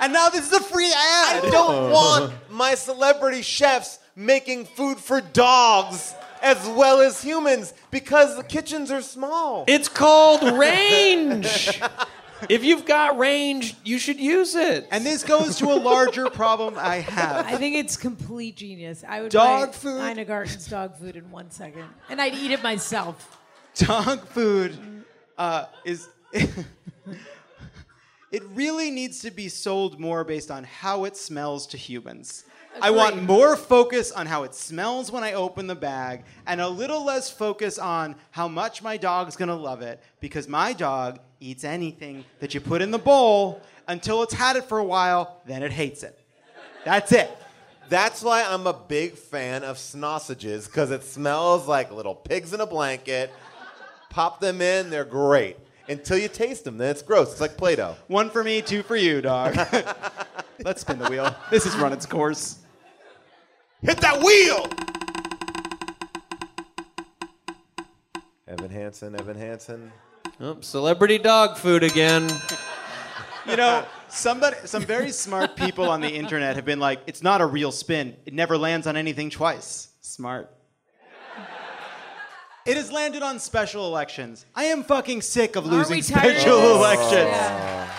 and 0.00 0.12
now 0.12 0.28
this 0.28 0.46
is 0.46 0.52
a 0.52 0.60
free 0.60 0.86
ad. 0.86 1.44
I 1.44 1.50
don't 1.50 1.90
want 1.90 2.32
my 2.50 2.74
celebrity 2.74 3.42
chefs 3.42 3.98
making 4.16 4.66
food 4.66 4.98
for 4.98 5.20
dogs 5.20 6.14
as 6.42 6.68
well 6.68 7.00
as 7.00 7.22
humans 7.22 7.74
because 7.90 8.36
the 8.36 8.44
kitchens 8.44 8.90
are 8.90 9.02
small. 9.02 9.64
It's 9.66 9.88
called 9.88 10.58
range. 10.58 11.80
if 12.48 12.64
you've 12.64 12.84
got 12.86 13.18
range, 13.18 13.74
you 13.84 13.98
should 13.98 14.20
use 14.20 14.54
it. 14.54 14.86
And 14.90 15.04
this 15.04 15.24
goes 15.24 15.58
to 15.58 15.66
a 15.66 15.74
larger 15.74 16.30
problem 16.30 16.74
I 16.76 16.96
have. 16.96 17.46
I 17.46 17.56
think 17.56 17.76
it's 17.76 17.96
complete 17.96 18.56
genius. 18.56 19.04
I 19.06 19.22
would 19.22 19.32
Dog 19.32 19.68
buy 19.68 19.72
food? 19.72 20.00
Ina 20.00 20.24
Garten's 20.24 20.66
dog 20.66 20.96
food 20.96 21.16
in 21.16 21.30
one 21.30 21.50
second, 21.50 21.84
and 22.08 22.20
I'd 22.20 22.34
eat 22.34 22.50
it 22.52 22.62
myself. 22.62 23.38
dog 23.74 24.26
food 24.28 24.76
uh, 25.36 25.66
is 25.84 26.08
it 28.30 28.42
really 28.54 28.90
needs 28.90 29.20
to 29.20 29.30
be 29.30 29.48
sold 29.48 29.98
more 29.98 30.24
based 30.24 30.50
on 30.50 30.64
how 30.64 31.04
it 31.04 31.16
smells 31.16 31.66
to 31.66 31.76
humans 31.76 32.44
i 32.80 32.90
want 32.90 33.22
more 33.22 33.56
focus 33.56 34.12
on 34.12 34.26
how 34.26 34.42
it 34.44 34.54
smells 34.54 35.10
when 35.10 35.24
i 35.24 35.32
open 35.32 35.66
the 35.66 35.74
bag 35.74 36.24
and 36.46 36.60
a 36.60 36.68
little 36.68 37.04
less 37.04 37.30
focus 37.30 37.78
on 37.78 38.14
how 38.30 38.46
much 38.46 38.82
my 38.82 38.96
dog's 38.96 39.36
going 39.36 39.48
to 39.48 39.54
love 39.54 39.82
it 39.82 40.00
because 40.20 40.46
my 40.48 40.72
dog 40.72 41.18
eats 41.40 41.64
anything 41.64 42.24
that 42.40 42.54
you 42.54 42.60
put 42.60 42.82
in 42.82 42.90
the 42.90 42.98
bowl 42.98 43.60
until 43.88 44.22
it's 44.22 44.34
had 44.34 44.56
it 44.56 44.64
for 44.64 44.78
a 44.78 44.84
while 44.84 45.40
then 45.46 45.62
it 45.62 45.72
hates 45.72 46.02
it 46.02 46.18
that's 46.84 47.12
it 47.12 47.30
That's 47.88 48.22
why 48.22 48.44
I'm 48.44 48.66
a 48.66 48.74
big 48.74 49.14
fan 49.14 49.64
of 49.64 49.78
sausages 49.78 50.66
because 50.66 50.90
it 50.90 51.02
smells 51.02 51.66
like 51.66 51.90
little 51.90 52.14
pigs 52.14 52.52
in 52.52 52.60
a 52.60 52.66
blanket. 52.66 53.32
Pop 54.10 54.40
them 54.40 54.60
in, 54.60 54.90
they're 54.90 55.06
great. 55.06 55.56
Until 55.88 56.18
you 56.18 56.28
taste 56.28 56.64
them, 56.64 56.76
then 56.78 56.90
it's 56.90 57.02
gross. 57.02 57.32
It's 57.32 57.40
like 57.40 57.56
Play 57.56 57.76
Doh. 57.76 57.96
one 58.08 58.30
for 58.30 58.44
me 58.44 58.60
two 58.60 58.82
for 58.82 58.96
you 58.96 59.20
dog 59.20 59.56
let's 60.64 60.82
spin 60.82 60.98
the 60.98 61.08
wheel 61.08 61.34
this 61.50 61.64
has 61.64 61.76
run 61.76 61.92
its 61.92 62.04
course 62.06 62.58
Hit 63.80 63.98
that 63.98 64.20
wheel! 64.20 64.66
Evan 68.48 68.70
Hansen, 68.70 69.14
Evan 69.14 69.36
Hansen. 69.36 69.92
Oh, 70.40 70.56
celebrity 70.60 71.18
dog 71.18 71.56
food 71.56 71.84
again. 71.84 72.28
You 73.48 73.56
know, 73.56 73.84
somebody, 74.08 74.56
some 74.64 74.82
very 74.82 75.12
smart 75.12 75.54
people 75.54 75.88
on 75.88 76.00
the 76.00 76.08
internet 76.08 76.56
have 76.56 76.64
been 76.64 76.80
like, 76.80 77.00
"It's 77.06 77.22
not 77.22 77.40
a 77.40 77.46
real 77.46 77.70
spin. 77.70 78.16
It 78.26 78.34
never 78.34 78.58
lands 78.58 78.88
on 78.88 78.96
anything 78.96 79.30
twice." 79.30 79.88
Smart. 80.00 80.50
It 82.68 82.76
has 82.76 82.92
landed 82.92 83.22
on 83.22 83.38
special 83.38 83.86
elections. 83.86 84.44
I 84.54 84.64
am 84.64 84.82
fucking 84.84 85.22
sick 85.22 85.56
of 85.56 85.64
losing 85.66 85.96
we 85.96 86.02
tired 86.02 86.34
of 86.36 86.40
special 86.42 86.58
this? 86.60 86.76
elections. 86.76 87.30
Yeah. 87.30 87.90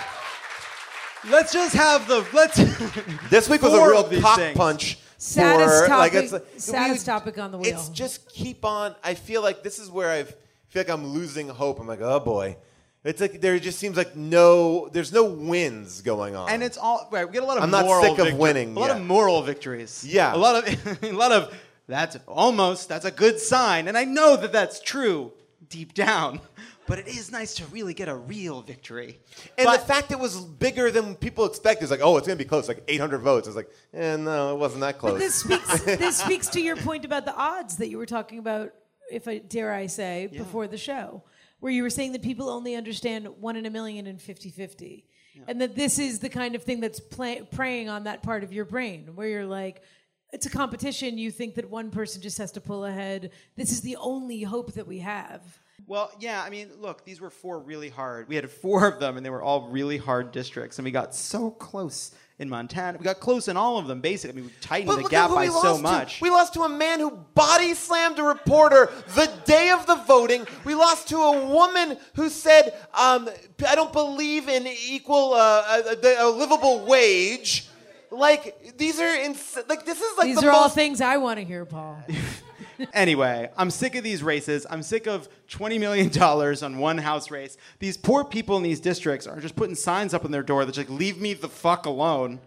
Let's 1.29 1.51
just 1.51 1.75
have 1.75 2.07
the 2.07 2.25
let's. 2.33 2.57
This 3.29 3.49
week 3.49 3.61
was 3.61 3.73
a 3.73 3.77
real 3.89 4.21
cock 4.21 4.37
things. 4.37 4.55
punch. 4.57 4.99
Saddest 5.17 5.81
for, 5.83 5.87
topic. 5.87 6.13
like, 6.13 6.23
it's, 6.23 6.31
like- 6.31 6.45
saddest 6.57 7.05
topic 7.05 7.37
on 7.37 7.51
the 7.51 7.57
wheel. 7.57 7.67
It's 7.73 7.89
just 7.89 8.29
keep 8.29 8.63
on. 8.63 8.95
I 9.03 9.15
feel 9.15 9.41
like 9.41 9.63
this 9.63 9.79
is 9.79 9.89
where 9.91 10.09
I 10.11 10.23
feel 10.23 10.35
like 10.81 10.89
I'm 10.89 11.07
losing 11.07 11.49
hope. 11.49 11.79
I'm 11.79 11.87
like, 11.87 12.01
oh 12.01 12.19
boy. 12.19 12.55
It's 13.03 13.19
like 13.21 13.41
there 13.41 13.57
just 13.59 13.79
seems 13.79 13.97
like 13.97 14.15
no, 14.15 14.87
there's 14.89 15.11
no 15.11 15.23
wins 15.25 16.01
going 16.01 16.35
on. 16.35 16.49
And 16.49 16.61
it's 16.61 16.77
all 16.77 17.07
right. 17.11 17.25
We 17.25 17.33
get 17.33 17.43
a 17.43 17.45
lot 17.45 17.57
of 17.57 17.63
I'm 17.63 17.71
not 17.71 17.85
moral 17.85 18.03
sick 18.03 18.11
of 18.19 18.25
victor- 18.25 18.35
winning 18.39 18.75
A 18.75 18.79
lot 18.79 18.87
yet. 18.87 18.97
of 18.97 19.03
moral 19.05 19.41
victories. 19.41 20.05
Yeah. 20.07 20.33
A 20.33 20.37
lot 20.37 20.67
of 20.67 21.03
a 21.03 21.11
lot 21.11 21.31
of 21.31 21.53
that's 21.89 22.17
almost 22.27 22.87
that's 22.87 23.05
a 23.05 23.11
good 23.11 23.39
sign, 23.39 23.87
and 23.87 23.97
I 23.97 24.05
know 24.05 24.37
that 24.37 24.51
that's 24.51 24.79
true 24.79 25.33
deep 25.67 25.93
down. 25.93 26.39
But 26.87 26.97
it 26.97 27.07
is 27.07 27.31
nice 27.31 27.53
to 27.57 27.65
really 27.67 27.93
get 27.93 28.09
a 28.09 28.15
real 28.15 28.63
victory. 28.63 29.19
And 29.59 29.67
But- 29.67 29.81
the 29.81 29.85
fact 29.85 30.11
it 30.11 30.17
was 30.17 30.41
bigger 30.41 30.89
than 30.89 31.13
people 31.13 31.45
expected 31.45 31.83
is 31.83 31.91
like, 31.91 31.99
oh, 32.01 32.17
it's 32.17 32.25
gonna 32.25 32.35
be 32.35 32.45
close, 32.45 32.67
like 32.67 32.83
800 32.87 33.19
votes. 33.19 33.47
I 33.47 33.49
was 33.49 33.55
like, 33.55 33.69
eh, 33.93 34.15
no, 34.15 34.55
it 34.55 34.57
wasn't 34.57 34.81
that 34.81 34.97
close. 34.97 35.13
But 35.13 35.19
this 35.19 35.35
speaks 35.35 35.81
this 35.85 36.17
speaks 36.17 36.47
to 36.47 36.59
your 36.59 36.75
point 36.77 37.05
about 37.05 37.25
the 37.25 37.35
odds 37.35 37.77
that 37.77 37.89
you 37.89 37.99
were 37.99 38.07
talking 38.07 38.39
about, 38.39 38.73
if 39.11 39.27
I 39.27 39.37
dare 39.37 39.71
I 39.71 39.85
say, 39.85 40.29
before 40.35 40.65
the 40.67 40.79
show, 40.79 41.21
where 41.59 41.71
you 41.71 41.83
were 41.83 41.91
saying 41.91 42.13
that 42.13 42.23
people 42.23 42.49
only 42.49 42.73
understand 42.75 43.27
one 43.39 43.55
in 43.55 43.67
a 43.67 43.69
million 43.69 44.07
and 44.07 44.17
50-50. 44.17 45.03
And 45.47 45.61
that 45.61 45.75
this 45.75 45.99
is 45.99 46.17
the 46.19 46.29
kind 46.29 46.55
of 46.55 46.63
thing 46.63 46.79
that's 46.79 46.99
play, 46.99 47.47
preying 47.51 47.87
on 47.87 48.05
that 48.05 48.23
part 48.23 48.43
of 48.43 48.51
your 48.51 48.65
brain, 48.65 49.11
where 49.13 49.27
you're 49.27 49.45
like, 49.45 49.83
it's 50.31 50.45
a 50.45 50.49
competition. 50.49 51.17
You 51.17 51.31
think 51.31 51.55
that 51.55 51.69
one 51.69 51.89
person 51.91 52.21
just 52.21 52.37
has 52.37 52.51
to 52.53 52.61
pull 52.61 52.85
ahead. 52.85 53.31
This 53.55 53.71
is 53.71 53.81
the 53.81 53.95
only 53.97 54.43
hope 54.43 54.73
that 54.73 54.87
we 54.87 54.99
have. 54.99 55.59
Well, 55.87 56.11
yeah, 56.19 56.43
I 56.43 56.49
mean, 56.49 56.69
look, 56.79 57.03
these 57.03 57.19
were 57.19 57.29
four 57.29 57.59
really 57.59 57.89
hard. 57.89 58.27
We 58.27 58.35
had 58.35 58.49
four 58.49 58.85
of 58.87 58.99
them, 58.99 59.17
and 59.17 59.25
they 59.25 59.29
were 59.29 59.41
all 59.41 59.69
really 59.69 59.97
hard 59.97 60.31
districts, 60.31 60.77
and 60.77 60.85
we 60.85 60.91
got 60.91 61.15
so 61.15 61.49
close 61.49 62.11
in 62.37 62.47
Montana. 62.47 62.97
We 62.97 63.03
got 63.03 63.19
close 63.19 63.47
in 63.47 63.57
all 63.57 63.77
of 63.77 63.87
them, 63.87 63.99
basically. 63.99 64.33
I 64.33 64.35
mean, 64.41 64.45
we 64.45 64.53
tightened 64.61 65.05
the 65.05 65.09
gap 65.09 65.29
by 65.29 65.47
so 65.47 65.53
lost 65.53 65.77
to. 65.77 65.83
much. 65.83 66.21
We 66.21 66.29
lost 66.29 66.53
to 66.53 66.61
a 66.61 66.69
man 66.69 66.99
who 66.99 67.11
body 67.11 67.73
slammed 67.73 68.19
a 68.19 68.23
reporter 68.23 68.91
the 69.15 69.31
day 69.45 69.71
of 69.71 69.85
the 69.87 69.95
voting. 69.95 70.45
We 70.63 70.75
lost 70.75 71.09
to 71.09 71.17
a 71.17 71.45
woman 71.47 71.97
who 72.15 72.29
said, 72.29 72.73
um, 72.93 73.29
"I 73.67 73.75
don't 73.75 73.91
believe 73.93 74.47
in 74.47 74.67
equal, 74.67 75.33
uh, 75.33 75.83
a, 75.85 75.97
a, 76.05 76.27
a 76.27 76.29
livable 76.29 76.85
wage." 76.85 77.68
Like 78.11 78.77
these 78.77 78.99
are 78.99 79.15
ins- 79.15 79.57
like 79.67 79.85
this 79.85 80.01
is 80.01 80.17
like 80.17 80.27
These 80.27 80.39
the 80.41 80.47
are 80.47 80.51
all 80.51 80.63
most- 80.63 80.75
things 80.75 80.99
I 81.01 81.17
want 81.17 81.39
to 81.39 81.45
hear, 81.45 81.63
Paul. 81.65 82.01
anyway, 82.93 83.49
I'm 83.55 83.69
sick 83.69 83.93
of 83.95 84.03
these 84.03 84.23
races. 84.23 84.65
I'm 84.69 84.81
sick 84.81 85.05
of 85.07 85.29
$20 85.49 85.79
million 85.79 86.17
on 86.21 86.77
one 86.79 86.97
house 86.97 87.29
race. 87.29 87.55
These 87.79 87.97
poor 87.97 88.23
people 88.23 88.57
in 88.57 88.63
these 88.63 88.79
districts 88.79 89.27
are 89.27 89.39
just 89.39 89.55
putting 89.55 89.75
signs 89.75 90.13
up 90.13 90.25
on 90.25 90.31
their 90.31 90.41
door 90.43 90.65
that's 90.65 90.77
like, 90.77 90.89
leave 90.89 91.19
me 91.21 91.33
the 91.33 91.49
fuck 91.49 91.85
alone. 91.85 92.39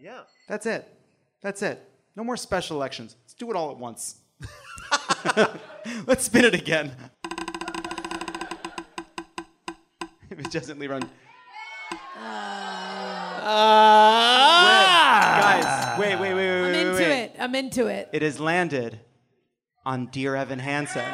Yeah. 0.00 0.20
That's 0.48 0.64
it. 0.66 0.88
That's 1.42 1.60
it. 1.62 1.86
No 2.16 2.24
more 2.24 2.36
special 2.36 2.76
elections. 2.76 3.16
Let's 3.24 3.34
do 3.34 3.50
it 3.50 3.56
all 3.56 3.70
at 3.70 3.76
once. 3.76 4.16
Let's 6.06 6.24
spin 6.24 6.44
it 6.46 6.54
again. 6.54 6.92
if 10.30 10.38
it 10.38 10.50
doesn't 10.50 10.78
leave 10.78 10.92
on. 10.92 11.08
Guys, 13.44 14.63
I'm 17.44 17.54
into 17.54 17.88
it. 17.88 18.08
It 18.14 18.22
has 18.22 18.40
landed 18.40 18.98
on 19.84 20.06
Dear 20.06 20.34
Evan 20.34 20.58
Hansen. 20.58 21.04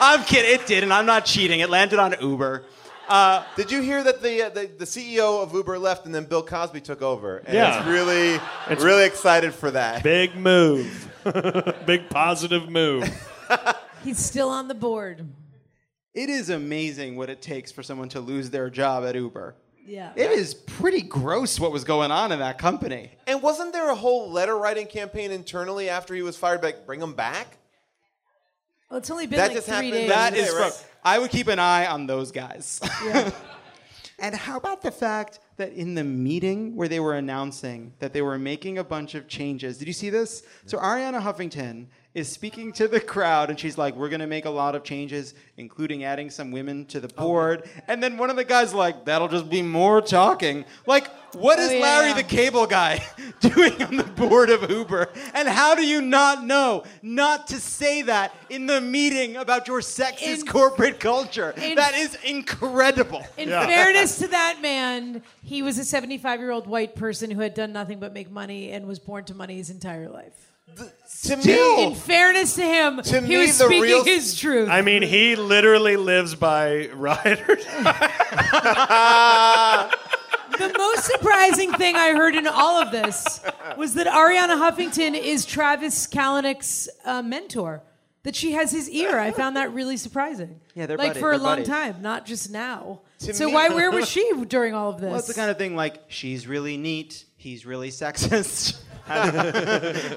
I'm 0.00 0.22
kidding. 0.22 0.52
It 0.54 0.66
didn't. 0.68 0.92
I'm 0.92 1.04
not 1.06 1.24
cheating. 1.24 1.58
It 1.58 1.68
landed 1.68 1.98
on 1.98 2.14
Uber. 2.20 2.64
Uh, 3.08 3.42
Did 3.56 3.72
you 3.72 3.82
hear 3.82 4.04
that 4.04 4.22
the, 4.22 4.42
uh, 4.44 4.48
the 4.50 4.66
the 4.78 4.84
CEO 4.84 5.42
of 5.42 5.52
Uber 5.52 5.80
left 5.80 6.06
and 6.06 6.14
then 6.14 6.26
Bill 6.26 6.44
Cosby 6.44 6.80
took 6.80 7.02
over? 7.02 7.38
And 7.38 7.54
Yeah. 7.54 7.78
it's 7.80 7.88
really 7.88 8.34
It's- 8.70 8.82
really 8.82 9.04
excited 9.04 9.52
for 9.52 9.72
that. 9.72 10.04
Big 10.04 10.36
move. 10.36 11.12
Big 11.86 12.08
positive 12.08 12.68
move. 12.70 13.10
He's 14.04 14.18
still 14.20 14.48
on 14.48 14.68
the 14.68 14.74
board. 14.76 15.26
It 16.14 16.30
is 16.30 16.50
amazing 16.50 17.16
what 17.16 17.30
it 17.30 17.42
takes 17.42 17.72
for 17.72 17.82
someone 17.82 18.08
to 18.10 18.20
lose 18.20 18.50
their 18.50 18.70
job 18.70 19.04
at 19.04 19.16
Uber. 19.16 19.56
Yeah. 19.86 20.12
It 20.16 20.30
is 20.30 20.54
pretty 20.54 21.02
gross 21.02 21.60
what 21.60 21.72
was 21.72 21.84
going 21.84 22.10
on 22.10 22.32
in 22.32 22.38
that 22.38 22.58
company. 22.58 23.10
And 23.26 23.42
wasn't 23.42 23.72
there 23.72 23.90
a 23.90 23.94
whole 23.94 24.30
letter 24.30 24.56
writing 24.56 24.86
campaign 24.86 25.30
internally 25.30 25.88
after 25.88 26.14
he 26.14 26.22
was 26.22 26.36
fired? 26.36 26.62
Like, 26.62 26.86
bring 26.86 27.00
him 27.00 27.12
back. 27.14 27.58
Well, 28.90 28.98
it's 28.98 29.10
only 29.10 29.26
been 29.26 29.38
That 29.38 29.48
like 29.48 29.56
just 29.56 29.66
three 29.66 29.74
happened 29.74 29.92
days. 29.92 30.08
That 30.08 30.34
is 30.36 30.52
Yeah, 30.52 30.58
right. 30.60 30.86
I 31.04 31.18
would 31.18 31.30
keep 31.30 31.48
an 31.48 31.58
eye 31.58 31.86
on 31.86 32.06
those 32.06 32.32
guys. 32.32 32.80
and 34.18 34.34
how 34.34 34.56
about 34.56 34.82
the 34.82 34.90
fact 34.90 35.40
that 35.56 35.72
in 35.72 35.94
the 35.94 36.04
meeting 36.04 36.76
where 36.76 36.88
they 36.88 37.00
were 37.00 37.14
announcing 37.14 37.92
that 37.98 38.12
they 38.12 38.22
were 38.22 38.38
making 38.38 38.78
a 38.78 38.84
bunch 38.84 39.14
of 39.14 39.28
changes, 39.28 39.78
did 39.78 39.86
you 39.86 39.92
see 39.94 40.10
this? 40.10 40.44
So 40.66 40.78
Arianna 40.78 41.20
Huffington 41.20 41.86
is 42.14 42.28
speaking 42.28 42.72
to 42.72 42.86
the 42.86 43.00
crowd 43.00 43.50
and 43.50 43.58
she's 43.58 43.76
like, 43.76 43.96
We're 43.96 44.08
gonna 44.08 44.26
make 44.26 44.44
a 44.44 44.50
lot 44.50 44.74
of 44.76 44.84
changes, 44.84 45.34
including 45.56 46.04
adding 46.04 46.30
some 46.30 46.52
women 46.52 46.86
to 46.86 47.00
the 47.00 47.10
Oh, 47.18 47.24
board. 47.24 47.68
And 47.88 48.00
then 48.02 48.16
one 48.16 48.30
of 48.30 48.36
the 48.36 48.44
guys 48.44 48.72
like, 48.72 49.04
That'll 49.04 49.28
just 49.28 49.50
be 49.50 49.62
more 49.62 50.00
talking. 50.00 50.64
Like, 50.86 51.08
what 51.34 51.58
oh, 51.58 51.62
is 51.62 51.72
Oh, 51.72 51.78
Larry 51.80 52.08
yeah. 52.10 52.14
the 52.14 52.22
cable 52.22 52.66
guy 52.66 53.04
doing 53.40 53.82
on 53.82 53.96
the 53.96 54.04
board 54.04 54.48
of 54.50 54.70
Uber? 54.70 55.08
And 55.34 55.48
how 55.48 55.74
do 55.74 55.84
you 55.84 56.00
not 56.00 56.44
know 56.44 56.84
not 57.02 57.48
to 57.48 57.56
say 57.58 58.02
that 58.02 58.32
in 58.48 58.66
the 58.66 58.80
meeting 58.80 59.34
about 59.36 59.66
your 59.66 59.80
sexist 59.80 60.40
In- 60.42 60.46
corporate 60.46 61.00
culture? 61.00 61.52
in- 61.56 61.74
that 61.74 61.94
is 61.94 62.16
incredible. 62.24 63.24
In 63.36 63.48
fairness 63.48 64.18
to 64.18 64.28
that 64.28 64.58
man, 64.62 65.20
he 65.42 65.62
was 65.62 65.78
a 65.78 65.84
75 65.84 66.38
year 66.38 66.52
old 66.52 66.68
white 66.68 66.94
person 66.94 67.32
who 67.32 67.40
had 67.40 67.54
done 67.54 67.72
nothing 67.72 67.98
but 67.98 68.12
make 68.12 68.30
money 68.30 68.70
and 68.70 68.86
was 68.86 69.00
born 69.00 69.24
to 69.24 69.34
money 69.34 69.56
his 69.56 69.68
entire 69.70 70.08
life. 70.08 70.52
To 71.24 71.36
me, 71.38 71.84
In 71.84 71.94
fairness 71.94 72.54
to 72.56 72.62
him, 72.62 73.00
To 73.02 73.20
he 73.20 73.28
me, 73.28 73.36
was 73.38 73.56
the 73.58 73.64
speaking 73.64 73.82
real- 73.82 74.04
his 74.04 74.38
truth. 74.38 74.68
I 74.68 74.82
mean, 74.82 75.02
he 75.02 75.36
literally 75.36 75.96
lives 75.96 76.34
by 76.34 76.88
riders. 76.92 77.64
the 80.58 80.74
most 80.76 81.04
surprising 81.06 81.72
thing 81.72 81.96
I 81.96 82.12
heard 82.12 82.34
in 82.34 82.46
all 82.46 82.80
of 82.82 82.90
this 82.92 83.40
was 83.78 83.94
that 83.94 84.06
Arianna 84.06 84.56
Huffington 84.58 85.18
is 85.18 85.44
Travis 85.46 86.06
Kalanick's 86.06 86.88
uh, 87.04 87.22
mentor. 87.22 87.82
That 88.24 88.34
she 88.34 88.52
has 88.52 88.72
his 88.72 88.88
ear. 88.88 89.18
I 89.18 89.32
found 89.32 89.56
that 89.58 89.72
really 89.74 89.98
surprising. 89.98 90.58
Yeah, 90.74 90.86
they're 90.86 90.96
like 90.96 91.08
buddies- 91.10 91.20
for 91.20 91.32
a 91.32 91.36
they're 91.38 91.44
long 91.46 91.56
buddies. 91.58 91.68
time, 91.68 91.96
not 92.00 92.24
just 92.24 92.50
now. 92.50 93.02
To 93.18 93.34
so 93.34 93.46
me- 93.48 93.52
why? 93.52 93.68
Where 93.74 93.90
was 93.90 94.08
she 94.08 94.30
during 94.48 94.72
all 94.74 94.88
of 94.90 94.98
this? 95.00 95.10
Well, 95.10 95.18
it's 95.18 95.28
the 95.28 95.34
kind 95.34 95.50
of 95.50 95.58
thing 95.58 95.76
like 95.76 96.02
she's 96.08 96.46
really 96.46 96.78
neat, 96.78 97.24
he's 97.36 97.66
really 97.66 97.90
sexist. 97.90 98.80
They're 99.06 99.52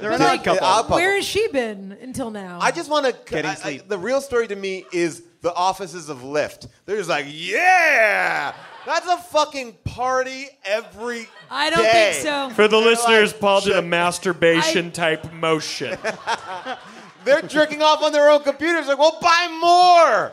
But, 0.01 0.03
an 0.03 0.19
like, 0.19 0.47
odd 0.47 0.59
couple. 0.59 0.95
Where 0.95 1.15
has 1.15 1.25
she 1.25 1.47
been 1.49 1.97
until 2.01 2.31
now? 2.31 2.59
I 2.61 2.71
just 2.71 2.89
want 2.89 3.05
to. 3.05 3.15
Getting 3.25 3.49
I- 3.49 3.53
I- 3.53 3.55
sleep. 3.55 3.89
the 3.89 3.97
real 3.97 4.21
story 4.21 4.47
to 4.47 4.55
me 4.55 4.85
is 4.93 5.23
the 5.41 5.53
offices 5.53 6.09
of 6.09 6.19
Lyft. 6.19 6.67
They're 6.85 6.97
just 6.97 7.09
like, 7.09 7.25
yeah, 7.29 8.53
that's 8.85 9.07
a 9.07 9.17
fucking 9.17 9.77
party 9.83 10.47
every 10.65 11.27
I 11.51 11.69
don't 11.69 11.83
day." 11.83 12.11
think 12.13 12.25
so. 12.25 12.49
For 12.55 12.67
the 12.67 12.79
They're 12.79 12.89
listeners, 12.91 13.31
like, 13.33 13.41
Paul 13.41 13.61
did 13.61 13.73
a 13.73 13.75
"Shut 13.75 13.85
masturbation 13.85 14.91
type 14.91 15.31
motion. 15.33 15.97
They're 17.25 17.41
jerking 17.41 17.81
off 17.81 18.01
on 18.03 18.13
their 18.13 18.29
own 18.29 18.41
computers. 18.43 18.88
Like, 18.88 18.97
well, 18.97 19.17
buy 19.21 19.47
more. 19.59 20.31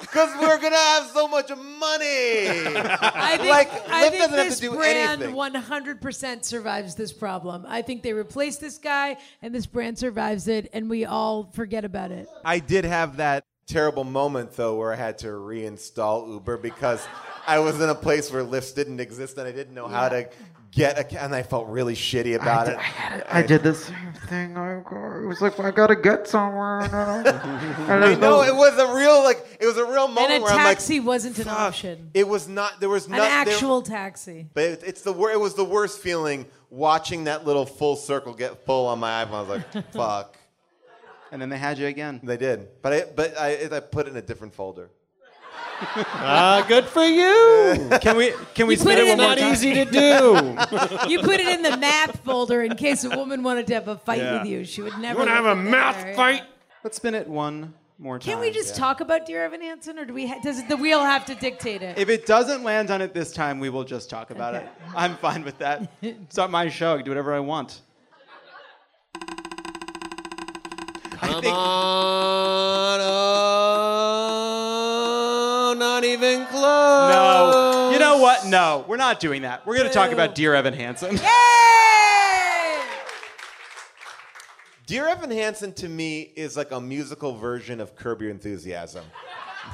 Because 0.00 0.34
we're 0.40 0.58
gonna 0.58 0.76
have 0.76 1.06
so 1.08 1.28
much 1.28 1.50
money. 1.50 1.56
I 1.58 3.36
think, 3.36 3.50
like, 3.50 3.72
I 3.88 4.06
Lyft 4.06 4.10
think 4.10 4.22
doesn't 4.22 4.38
have 4.38 4.46
this 4.48 4.60
to 4.60 4.70
do 4.70 4.76
brand 4.76 5.22
anything. 5.22 5.36
100% 5.36 6.44
survives 6.44 6.94
this 6.94 7.12
problem. 7.12 7.66
I 7.68 7.82
think 7.82 8.02
they 8.02 8.12
replace 8.12 8.56
this 8.56 8.78
guy, 8.78 9.18
and 9.42 9.54
this 9.54 9.66
brand 9.66 9.98
survives 9.98 10.48
it, 10.48 10.70
and 10.72 10.88
we 10.88 11.04
all 11.04 11.50
forget 11.52 11.84
about 11.84 12.10
it. 12.10 12.28
I 12.44 12.58
did 12.58 12.84
have 12.84 13.18
that 13.18 13.44
terrible 13.66 14.04
moment 14.04 14.52
though, 14.52 14.76
where 14.76 14.92
I 14.92 14.96
had 14.96 15.18
to 15.18 15.28
reinstall 15.28 16.28
Uber 16.28 16.56
because 16.56 17.06
I 17.46 17.60
was 17.60 17.80
in 17.80 17.88
a 17.88 17.94
place 17.94 18.30
where 18.30 18.42
lifts 18.42 18.72
didn't 18.72 19.00
exist 19.00 19.38
and 19.38 19.46
I 19.46 19.52
didn't 19.52 19.74
know 19.74 19.86
how 19.86 20.08
to 20.08 20.28
get 20.70 20.98
a, 21.12 21.22
and 21.22 21.34
I 21.34 21.42
felt 21.42 21.68
really 21.68 21.94
shitty 21.94 22.34
about 22.34 22.68
it. 22.68 22.76
I 23.30 23.42
did 23.42 23.62
the 23.62 23.74
same 23.74 24.12
thing. 24.28 24.56
I, 24.56 24.78
it 24.78 25.26
was 25.26 25.40
like 25.40 25.58
I 25.60 25.70
gotta 25.70 25.96
get 25.96 26.28
somewhere. 26.28 26.80
And 26.80 26.94
I, 26.96 27.22
don't- 27.22 28.02
I 28.02 28.14
know 28.14 28.42
it 28.42 28.54
was 28.54 28.78
a 28.78 28.94
real 28.94 29.22
like 29.22 29.44
it 29.60 29.66
was 29.66 29.76
a 29.76 29.84
real 29.84 30.08
moment 30.08 30.30
And 30.32 30.42
a 30.42 30.44
where 30.44 30.52
I'm 30.52 30.58
like, 30.58 30.78
taxi 30.78 31.00
wasn't 31.00 31.38
an 31.38 31.48
option. 31.48 32.10
it 32.14 32.26
was 32.28 32.48
not. 32.48 32.80
There 32.80 32.88
was 32.88 33.06
An 33.06 33.12
not 33.12 33.18
there- 33.18 33.54
actual 33.54 33.82
taxi. 33.82 34.46
But 34.54 34.64
it, 34.64 34.82
it's 34.86 35.02
the 35.02 35.12
it 35.28 35.40
was 35.40 35.54
the 35.54 35.64
worst 35.64 36.00
feeling 36.00 36.46
watching 36.70 37.24
that 37.24 37.44
little 37.46 37.66
full 37.66 37.96
circle 37.96 38.32
get 38.34 38.64
full 38.64 38.86
on 38.86 38.98
my 39.00 39.24
iPhone. 39.24 39.32
I 39.32 39.40
was 39.42 39.48
like, 39.74 39.90
fuck. 39.92 40.36
And 41.32 41.40
then 41.40 41.48
they 41.48 41.58
had 41.58 41.78
you 41.78 41.86
again. 41.86 42.20
They 42.22 42.36
did, 42.36 42.68
but 42.82 42.92
I 42.92 43.04
but 43.14 43.38
I, 43.38 43.68
I 43.70 43.80
put 43.80 44.06
it 44.06 44.10
in 44.10 44.16
a 44.16 44.22
different 44.22 44.54
folder. 44.54 44.90
Ah, 45.82 46.62
good 46.68 46.84
for 46.84 47.02
you. 47.04 47.88
Can 48.02 48.16
we 48.16 48.32
can 48.54 48.66
we 48.66 48.74
You 48.74 48.80
spin 48.80 48.96
put 48.96 48.98
it 48.98 49.06
it 49.06 49.10
one 49.16 49.20
in 49.20 49.24
more 49.26 49.34
the- 49.34 49.40
time? 49.40 49.52
Easy 49.52 49.72
to 49.72 49.84
do. 49.86 50.56
You 51.10 51.20
put 51.20 51.40
it 51.40 51.48
in 51.48 51.62
the 51.62 51.76
math 51.78 52.20
folder 52.22 52.62
in 52.62 52.76
case 52.76 53.02
a 53.04 53.10
woman 53.16 53.42
wanted 53.42 53.66
to 53.68 53.74
have 53.74 53.88
a 53.88 53.96
fight 53.96 54.18
Yeah. 54.20 54.38
with 54.38 54.46
you. 54.50 54.64
She 54.64 54.82
would 54.82 54.98
never. 54.98 55.20
You 55.20 55.26
want 55.26 55.30
to 55.30 55.34
have 55.34 55.46
a 55.46 55.56
math 55.56 56.02
there, 56.04 56.14
fight? 56.14 56.42
Let's 56.84 56.96
spin 56.98 57.14
it 57.14 57.26
one 57.26 57.72
more 57.98 58.18
time. 58.18 58.26
Can't 58.26 58.40
we 58.40 58.50
just 58.50 58.76
talk 58.76 59.00
about 59.00 59.24
Dear 59.24 59.44
Evan 59.44 59.62
Hansen, 59.62 59.98
or 59.98 60.04
do 60.04 60.12
we? 60.12 60.26
Ha- 60.26 60.40
does 60.42 60.62
the 60.68 60.76
wheel 60.76 61.00
have 61.00 61.24
to 61.26 61.34
dictate 61.34 61.80
it? 61.82 61.96
If 61.98 62.10
it 62.10 62.26
doesn't 62.26 62.62
land 62.62 62.90
on 62.90 63.00
it 63.00 63.14
this 63.14 63.32
time, 63.32 63.58
we 63.58 63.70
will 63.70 63.84
just 63.84 64.10
talk 64.10 64.30
about 64.30 64.54
it. 64.54 64.66
I'm 64.94 65.16
fine 65.16 65.42
with 65.44 65.56
that. 65.58 65.90
It's 66.02 66.36
not 66.36 66.50
my 66.50 66.68
show. 66.68 66.92
I 66.92 66.96
can 66.96 67.04
do 67.06 67.10
whatever 67.10 67.32
I 67.32 67.40
want. 67.40 67.80
Come 71.12 71.44
on. 71.46 73.00
Not 76.16 76.24
even 76.24 76.46
close. 76.46 77.12
No. 77.12 77.90
You 77.92 77.98
know 77.98 78.18
what? 78.18 78.46
No, 78.46 78.84
we're 78.88 78.96
not 78.96 79.20
doing 79.20 79.42
that. 79.42 79.64
We're 79.66 79.76
going 79.76 79.86
to 79.86 79.94
talk 79.94 80.10
about 80.10 80.34
Dear 80.34 80.54
Evan 80.54 80.74
Hansen. 80.74 81.16
Yay! 81.16 81.22
Dear 84.86 85.06
Evan 85.06 85.30
Hansen 85.30 85.72
to 85.74 85.88
me 85.88 86.32
is 86.34 86.56
like 86.56 86.72
a 86.72 86.80
musical 86.80 87.36
version 87.36 87.80
of 87.80 87.94
Curb 87.94 88.22
Your 88.22 88.30
Enthusiasm. 88.30 89.04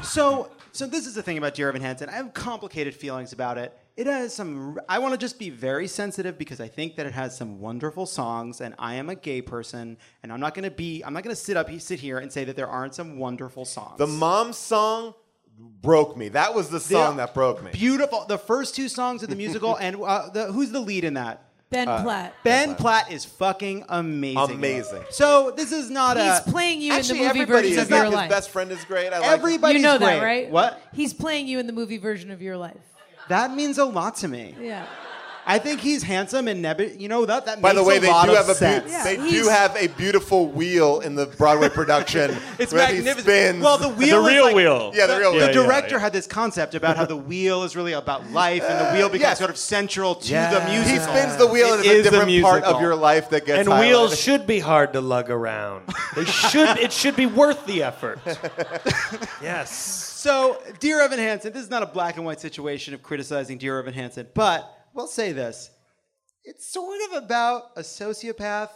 So, 0.03 0.51
so 0.73 0.87
this 0.87 1.07
is 1.07 1.15
the 1.15 1.23
thing 1.23 1.39
about 1.39 1.55
Dear 1.55 1.71
Evan 1.71 1.81
Hansen. 1.81 2.11
I 2.11 2.13
have 2.13 2.35
complicated 2.35 2.95
feelings 2.95 3.33
about 3.33 3.57
it. 3.57 3.75
It 3.97 4.07
has 4.07 4.35
some. 4.35 4.79
I 4.91 4.99
want 4.99 5.15
to 5.15 5.19
just 5.19 5.39
be 5.39 5.49
very 5.49 5.89
sensitive 5.89 6.37
because 6.37 6.61
I 6.61 6.69
think 6.69 6.97
that 6.97 7.07
it 7.07 7.15
has 7.15 7.35
some 7.35 7.61
wonderful 7.61 8.05
songs, 8.05 8.61
and 8.61 8.75
I 8.79 8.97
am 8.97 9.09
a 9.09 9.15
gay 9.15 9.41
person, 9.41 9.97
and 10.23 10.31
I'm 10.31 10.41
not 10.41 10.53
going 10.53 10.65
to 10.65 10.71
be. 10.71 11.03
I'm 11.03 11.15
not 11.15 11.23
going 11.23 11.35
to 11.35 11.41
sit 11.41 11.57
up, 11.57 11.71
sit 11.81 11.99
here, 12.01 12.19
and 12.19 12.31
say 12.31 12.45
that 12.45 12.57
there 12.57 12.69
aren't 12.69 12.95
some 12.95 13.19
wonderful 13.19 13.65
songs. 13.65 13.97
The 13.97 14.07
mom 14.07 14.53
song 14.53 15.15
broke 15.59 16.17
me. 16.17 16.29
That 16.31 16.55
was 16.55 16.69
the 16.69 16.81
song 16.81 17.17
that 17.19 17.35
broke 17.35 17.63
me. 17.63 17.71
Beautiful. 17.73 18.25
The 18.27 18.39
first 18.39 18.75
two 18.75 18.89
songs 18.89 19.23
of 19.23 19.29
the 19.31 19.37
musical, 19.37 19.77
and 19.81 19.97
uh, 20.03 20.29
the, 20.31 20.47
who's 20.53 20.71
the 20.71 20.81
lead 20.81 21.05
in 21.05 21.15
that? 21.15 21.43
Ben 21.69 21.89
Uh, 21.89 22.01
Platt. 22.03 22.35
Ben 22.45 22.75
Platt 22.77 23.11
is 23.11 23.25
fucking 23.25 23.85
amazing. 23.89 24.39
Amazing. 24.57 25.03
So 25.11 25.51
this 25.51 25.73
is 25.73 25.91
not 25.91 26.17
a. 26.17 26.23
He's 26.25 26.41
playing 26.53 26.81
you 26.81 26.93
Actually, 26.93 27.19
in 27.21 27.25
the 27.25 27.29
movie 27.29 27.41
everybody 27.41 27.69
version 27.69 27.79
is. 27.81 27.85
of 27.87 27.91
your 27.91 28.05
His 28.05 28.15
life. 28.15 28.31
best 28.31 28.51
friend 28.51 28.71
is 28.71 28.85
great. 28.85 29.13
I 29.13 29.19
like 29.19 29.31
Everybody's 29.31 29.77
you 29.79 29.83
know 29.83 29.99
that, 29.99 30.21
great. 30.21 30.43
right? 30.45 30.51
What? 30.51 30.81
He's 30.95 31.13
playing 31.13 31.49
you 31.49 31.59
in 31.59 31.67
the 31.67 31.73
movie 31.73 31.99
version 31.99 32.31
of 32.31 32.41
your 32.41 32.57
life. 32.57 32.77
That 33.29 33.53
means 33.55 33.79
a 33.79 33.85
lot 33.85 34.15
to 34.19 34.29
me. 34.29 34.55
Yeah. 34.61 34.87
I 35.49 35.59
think 35.61 35.79
he's 35.81 36.03
handsome 36.03 36.49
and 36.49 36.65
nebby. 36.65 36.99
You 37.01 37.09
know 37.09 37.25
that 37.25 37.47
that 37.47 37.63
By 37.63 37.73
the 37.73 37.85
way, 37.85 37.99
a 37.99 38.01
they 38.01 38.09
do 38.09 38.35
have 38.35 38.49
a 38.49 38.55
sense. 38.55 38.91
beau- 38.93 39.05
they 39.05 39.17
do 39.31 39.49
have 39.49 39.77
a 39.77 39.87
beautiful 39.87 40.49
wheel 40.49 40.99
in 41.01 41.15
the 41.15 41.27
Broadway 41.27 41.69
production. 41.69 42.37
It's 42.59 42.73
where 42.73 42.87
he 42.89 42.95
magnificent. 42.95 43.27
spins. 43.27 43.63
Well, 43.63 43.79
the 43.79 43.91
wheel 43.91 44.27
is 44.27 44.43
like- 44.43 44.55
wheel. 44.57 44.91
Yeah, 44.95 45.07
the 45.07 45.19
real 45.19 45.33
The 45.33 45.39
wheel. 45.39 45.47
The 45.47 45.53
director 45.53 45.99
had 46.01 46.13
this 46.13 46.27
concept 46.27 46.75
about 46.75 46.97
how 46.97 47.05
the 47.05 47.17
wheel 47.17 47.63
is 47.63 47.77
really 47.77 47.93
about 47.93 48.29
life, 48.33 48.65
and 48.65 48.81
the 48.81 48.91
uh, 48.91 48.93
wheel 48.95 49.09
becomes 49.09 49.31
yes. 49.31 49.39
sort 49.39 49.51
of 49.51 49.57
central 49.57 50.17
to 50.17 50.33
Yeah. 50.33 50.59
the 50.59 50.69
music. 50.73 50.95
He 50.95 50.99
spins 50.99 51.37
the 51.37 51.47
wheel, 51.47 51.75
and 51.75 51.85
It 51.85 51.87
it's 51.87 51.95
a 51.95 51.99
is 51.99 52.03
different 52.11 52.43
part 52.43 52.65
of 52.65 52.81
your 52.81 52.97
life 52.97 53.31
that 53.31 53.47
gets 53.47 53.61
and 53.61 53.69
highlighted. 53.69 53.81
wheels 53.81 54.19
should 54.19 54.47
be 54.49 54.59
hard 54.59 54.93
to 54.95 55.01
lug 55.01 55.31
around. 55.31 55.85
They 56.17 56.25
should. 56.51 56.79
it 56.79 56.93
should 56.93 57.15
be 57.15 57.27
worth 57.27 57.65
the 57.67 57.85
effort. 57.85 58.19
yes. 59.43 59.71
So, 60.17 60.61
Dear 60.81 61.01
Evan 61.03 61.19
Hansen, 61.19 61.53
this 61.53 61.63
is 61.63 61.71
not 61.71 61.83
a 61.83 61.87
black 61.87 62.17
and 62.17 62.25
white 62.27 62.41
situation 62.41 62.95
of 62.95 63.03
criticizing 63.03 63.59
Dear 63.59 63.79
Evan 63.79 63.95
Hansen, 63.95 64.27
but 64.35 64.76
we'll 64.97 65.07
say 65.07 65.33
this. 65.33 65.71
It's 66.45 66.67
sort 66.67 66.99
of 67.11 67.23
about 67.23 67.71
a 67.77 67.83
sociopath 67.83 68.71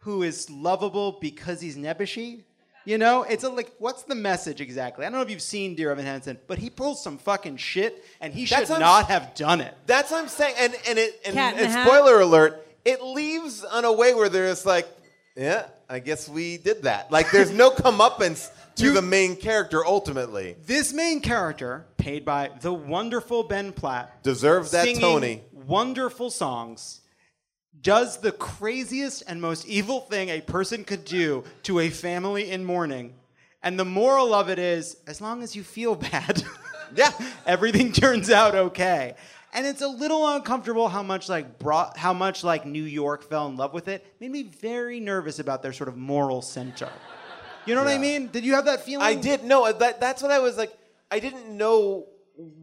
who 0.00 0.22
is 0.22 0.48
lovable 0.50 1.18
because 1.20 1.60
he's 1.60 1.76
nebbishy. 1.76 2.42
You 2.84 2.98
know, 2.98 3.24
it's 3.24 3.42
a, 3.42 3.48
like, 3.48 3.72
what's 3.78 4.04
the 4.04 4.14
message 4.14 4.60
exactly? 4.60 5.04
I 5.04 5.08
don't 5.08 5.18
know 5.18 5.24
if 5.24 5.30
you've 5.30 5.42
seen 5.42 5.74
Dear 5.74 5.90
Evan 5.90 6.06
Hansen, 6.06 6.38
but 6.46 6.58
he 6.58 6.70
pulls 6.70 7.02
some 7.02 7.18
fucking 7.18 7.56
shit, 7.56 8.04
and 8.20 8.32
he 8.32 8.46
should 8.46 8.58
That's 8.58 8.70
what 8.70 8.76
I'm 8.76 8.82
not 8.82 9.06
have 9.06 9.34
done 9.34 9.60
it. 9.60 9.74
That's 9.86 10.12
what 10.12 10.22
I'm 10.22 10.28
saying. 10.28 10.54
And 10.56 10.76
and 10.88 10.98
it 10.98 11.20
and, 11.24 11.34
Cat 11.34 11.54
in 11.54 11.58
the 11.58 11.64
and 11.64 11.72
Hat? 11.72 11.86
spoiler 11.86 12.20
alert, 12.20 12.64
it 12.84 13.02
leaves 13.02 13.64
on 13.64 13.84
a 13.84 13.92
way 13.92 14.14
where 14.14 14.28
there's 14.28 14.64
like, 14.64 14.86
yeah, 15.36 15.66
I 15.90 15.98
guess 15.98 16.28
we 16.28 16.58
did 16.58 16.84
that. 16.84 17.10
Like 17.10 17.32
there's 17.32 17.50
no 17.50 17.72
comeuppance 17.72 18.50
to 18.76 18.92
the 18.92 19.02
main 19.02 19.34
character 19.34 19.84
ultimately. 19.84 20.54
This 20.64 20.92
main 20.92 21.20
character 21.20 21.86
made 22.06 22.24
by 22.24 22.50
the 22.60 22.72
wonderful 22.72 23.42
Ben 23.42 23.72
Platt. 23.72 24.22
Deserves 24.22 24.70
that 24.70 24.96
Tony. 24.96 25.42
Wonderful 25.52 26.30
songs. 26.30 27.00
Does 27.80 28.18
the 28.18 28.32
craziest 28.32 29.24
and 29.26 29.40
most 29.40 29.66
evil 29.66 30.00
thing 30.00 30.28
a 30.28 30.40
person 30.40 30.84
could 30.84 31.04
do 31.04 31.44
to 31.64 31.80
a 31.80 31.90
family 31.90 32.50
in 32.50 32.64
mourning. 32.64 33.14
And 33.62 33.78
the 33.78 33.84
moral 33.84 34.32
of 34.32 34.48
it 34.48 34.58
is 34.58 34.96
as 35.06 35.20
long 35.20 35.42
as 35.42 35.56
you 35.56 35.64
feel 35.64 35.94
bad, 36.12 36.42
yeah, 36.94 37.10
everything 37.46 37.92
turns 37.92 38.30
out 38.30 38.54
okay. 38.54 39.16
And 39.52 39.66
it's 39.66 39.82
a 39.82 39.88
little 39.88 40.28
uncomfortable 40.28 40.88
how 40.88 41.02
much 41.02 41.28
like 41.28 41.58
brought 41.58 41.96
how 41.96 42.12
much 42.12 42.44
like 42.44 42.66
New 42.66 42.84
York 42.84 43.24
fell 43.24 43.48
in 43.48 43.56
love 43.56 43.72
with 43.72 43.88
it. 43.88 44.06
Made 44.20 44.30
me 44.30 44.44
very 44.44 45.00
nervous 45.00 45.38
about 45.38 45.62
their 45.62 45.72
sort 45.72 45.88
of 45.88 45.96
moral 45.96 46.42
center. 46.42 46.90
You 47.64 47.74
know 47.74 47.82
what 47.82 47.92
I 47.92 47.98
mean? 47.98 48.28
Did 48.28 48.44
you 48.44 48.54
have 48.54 48.66
that 48.66 48.84
feeling? 48.84 49.04
I 49.04 49.14
did. 49.14 49.42
No, 49.42 49.64
uh, 49.64 49.72
that, 49.72 49.98
that's 49.98 50.22
what 50.22 50.30
I 50.30 50.38
was 50.38 50.56
like. 50.56 50.72
I 51.10 51.18
didn't 51.20 51.56
know 51.56 52.06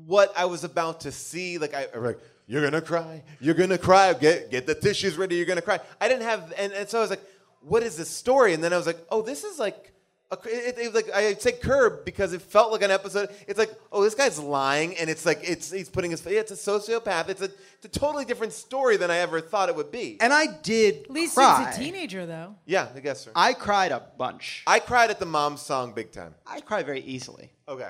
what 0.06 0.34
I 0.38 0.46
was 0.46 0.64
about 0.64 1.02
to 1.02 1.12
see. 1.12 1.58
Like 1.58 1.74
I, 1.74 1.88
I 1.94 1.98
like, 1.98 2.20
you're 2.48 2.64
gonna 2.64 2.82
cry. 2.82 3.24
You're 3.40 3.56
gonna 3.56 3.78
cry. 3.78 4.14
Get 4.14 4.52
get 4.52 4.66
the 4.68 4.76
tissues 4.76 5.18
ready. 5.18 5.36
You're 5.36 5.46
gonna 5.46 5.62
cry. 5.62 5.80
I 6.02 6.08
didn't 6.08 6.24
have, 6.24 6.54
and, 6.58 6.74
and 6.74 6.88
so 6.90 6.98
I 7.00 7.02
was 7.02 7.10
like, 7.10 7.24
what 7.62 7.84
is 7.84 7.96
this 7.98 8.10
story? 8.10 8.54
And 8.54 8.64
then 8.64 8.74
I 8.74 8.78
was 8.78 8.86
like, 8.88 9.00
oh, 9.10 9.22
this 9.22 9.44
is 9.44 9.60
like. 9.60 9.90
A, 10.32 10.38
it, 10.48 10.80
it, 10.80 10.96
like 10.96 11.12
I 11.14 11.36
said, 11.36 11.62
curb 11.62 12.06
because 12.06 12.34
it 12.34 12.42
felt 12.42 12.72
like 12.72 12.82
an 12.82 12.90
episode. 12.90 13.30
It's 13.48 13.60
like, 13.60 13.70
oh, 13.92 14.04
this 14.04 14.16
guy's 14.16 14.40
lying, 14.40 14.98
and 14.98 15.08
it's 15.08 15.28
like 15.28 15.42
it's 15.44 15.70
he's 15.70 15.90
putting 15.90 16.10
his. 16.10 16.26
It's 16.26 16.50
a 16.50 16.56
sociopath. 16.56 17.30
It's 17.30 17.42
a 17.42 17.46
it's 17.76 17.86
a 17.86 17.88
totally 18.00 18.26
different 18.26 18.52
story 18.52 18.98
than 18.98 19.12
I 19.12 19.18
ever 19.18 19.42
thought 19.42 19.70
it 19.70 19.76
would 19.76 19.92
be. 19.92 20.18
And 20.22 20.34
I 20.34 20.48
did 20.64 21.04
At 21.04 21.12
least 21.12 21.36
cry. 21.36 21.68
he's 21.68 21.78
a 21.78 21.80
teenager, 21.80 22.26
though. 22.26 22.56
Yeah, 22.66 22.88
I 22.96 23.00
guess 23.00 23.26
so. 23.26 23.32
I 23.36 23.54
cried 23.54 23.92
a 23.92 24.02
bunch. 24.18 24.64
I 24.66 24.80
cried 24.80 25.12
at 25.12 25.20
the 25.20 25.28
mom 25.28 25.56
song 25.56 25.94
big 25.94 26.12
time. 26.12 26.34
I 26.48 26.62
cry 26.62 26.82
very 26.82 27.02
easily. 27.02 27.52
Okay. 27.68 27.90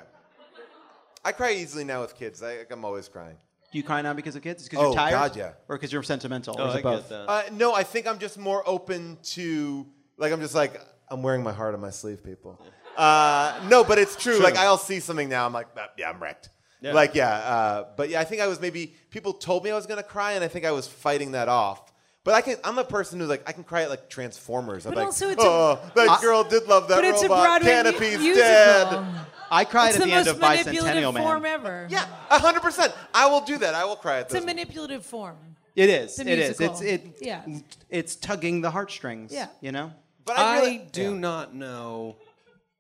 I 1.26 1.32
cry 1.32 1.54
easily 1.54 1.84
now 1.84 2.02
with 2.02 2.16
kids. 2.16 2.44
I, 2.44 2.60
I'm 2.70 2.84
always 2.86 3.08
crying. 3.08 3.38
Do 3.72 3.78
you 3.78 3.84
cry 3.84 4.02
now 4.02 4.14
because 4.14 4.36
of 4.36 4.44
kids? 4.44 4.64
Because 4.64 4.80
Oh, 4.80 4.88
you're 4.88 4.94
tired? 4.96 5.12
God, 5.12 5.36
yeah. 5.36 5.52
Or 5.68 5.78
because 5.78 5.92
you're 5.92 6.04
sentimental? 6.04 6.56
Oh, 6.60 6.66
or 6.66 6.68
is 6.70 6.76
I 6.76 6.80
it 6.80 6.84
get 6.84 7.10
both? 7.10 7.12
Uh, 7.12 7.44
no, 7.54 7.74
I 7.74 7.84
think 7.84 8.08
I'm 8.08 8.20
just 8.20 8.38
more 8.38 8.62
open 8.68 9.18
to 9.34 9.88
like 10.18 10.32
I'm 10.32 10.42
just 10.42 10.54
like 10.56 10.80
I'm 11.10 11.24
wearing 11.24 11.44
my 11.44 11.54
heart 11.54 11.74
on 11.74 11.82
my 11.82 11.90
sleeve, 11.90 12.24
people. 12.24 12.60
Uh, 12.96 13.60
no, 13.70 13.84
but 13.84 13.98
it's 13.98 14.16
true. 14.16 14.36
True. 14.36 14.44
Like 14.44 14.58
I'll 14.58 14.78
see 14.78 15.00
something 15.00 15.30
now, 15.30 15.46
I'm 15.46 15.54
like, 15.54 15.68
"Ah, 15.78 15.90
yeah, 15.98 16.10
I'm 16.10 16.22
wrecked. 16.22 16.50
Yeah. 16.82 16.94
Like 16.94 17.16
yeah, 17.16 17.30
uh, 17.30 17.88
but 17.96 18.10
yeah, 18.10 18.20
I 18.20 18.26
think 18.26 18.42
I 18.42 18.48
was 18.48 18.60
maybe 18.60 18.94
people 19.10 19.34
told 19.34 19.64
me 19.64 19.72
I 19.72 19.76
was 19.76 19.88
gonna 19.88 20.04
cry, 20.04 20.34
and 20.34 20.44
I 20.44 20.48
think 20.50 20.66
I 20.66 20.72
was 20.72 20.86
fighting 20.88 21.32
that 21.32 21.48
off. 21.48 21.93
But 22.26 22.36
I 22.36 22.42
can, 22.42 22.56
I'm 22.64 22.78
a 22.78 22.86
person 22.86 23.20
who 23.20 23.26
like 23.26 23.44
I 23.48 23.52
can 23.52 23.64
cry 23.66 23.84
at 23.84 23.90
like 23.90 24.10
Transformers. 24.10 24.86
I'm 24.86 24.92
But 24.94 25.00
like, 25.00 25.06
also 25.08 25.30
it's 25.30 25.44
a- 25.44 25.48
oh, 25.48 25.80
that 25.96 26.10
I- 26.10 26.22
girl 26.22 26.44
did 26.44 26.68
love 26.68 26.88
that 26.88 26.96
but 26.96 27.04
it's 27.04 27.22
a 27.22 27.28
robot. 27.28 27.62
Broadway 27.62 27.68
mu- 27.68 27.84
Canopy's 27.84 28.20
musical. 28.20 28.36
dead. 28.44 29.06
I 29.52 29.66
cried 29.66 29.90
it's 29.90 29.98
at 29.98 30.00
the, 30.04 30.06
the 30.08 30.14
end 30.14 30.26
most 30.28 30.36
of 30.36 30.42
manipulative 30.42 30.74
Bicentennial 30.74 30.84
Man. 30.84 30.98
It's 31.04 31.06
the 31.06 31.12
best 31.20 31.26
form 31.28 31.46
ever. 31.46 31.88
Yeah, 31.90 32.06
hundred 32.30 32.62
percent. 32.62 32.94
I 33.14 33.26
will 33.28 33.42
do 33.42 33.58
that. 33.58 33.76
I 33.76 33.84
will 33.86 33.98
cry 33.98 34.20
at 34.20 34.22
It's 34.26 34.34
a 34.34 34.38
those. 34.38 34.46
manipulative 34.46 35.06
form. 35.06 35.36
It 35.76 35.90
is. 35.90 36.12
It's 36.12 36.20
It 36.20 36.28
is. 36.28 36.60
musical. 36.60 36.82
It. 36.88 37.18
Yeah. 37.20 37.42
It's 37.90 38.16
tugging 38.16 38.62
the 38.62 38.72
heartstrings. 38.72 39.34
Yeah. 39.34 39.48
You 39.60 39.72
know. 39.74 39.92
But 40.26 40.40
I, 40.40 40.60
really 40.60 40.78
do 40.94 41.16
not 41.16 41.54
know 41.54 42.16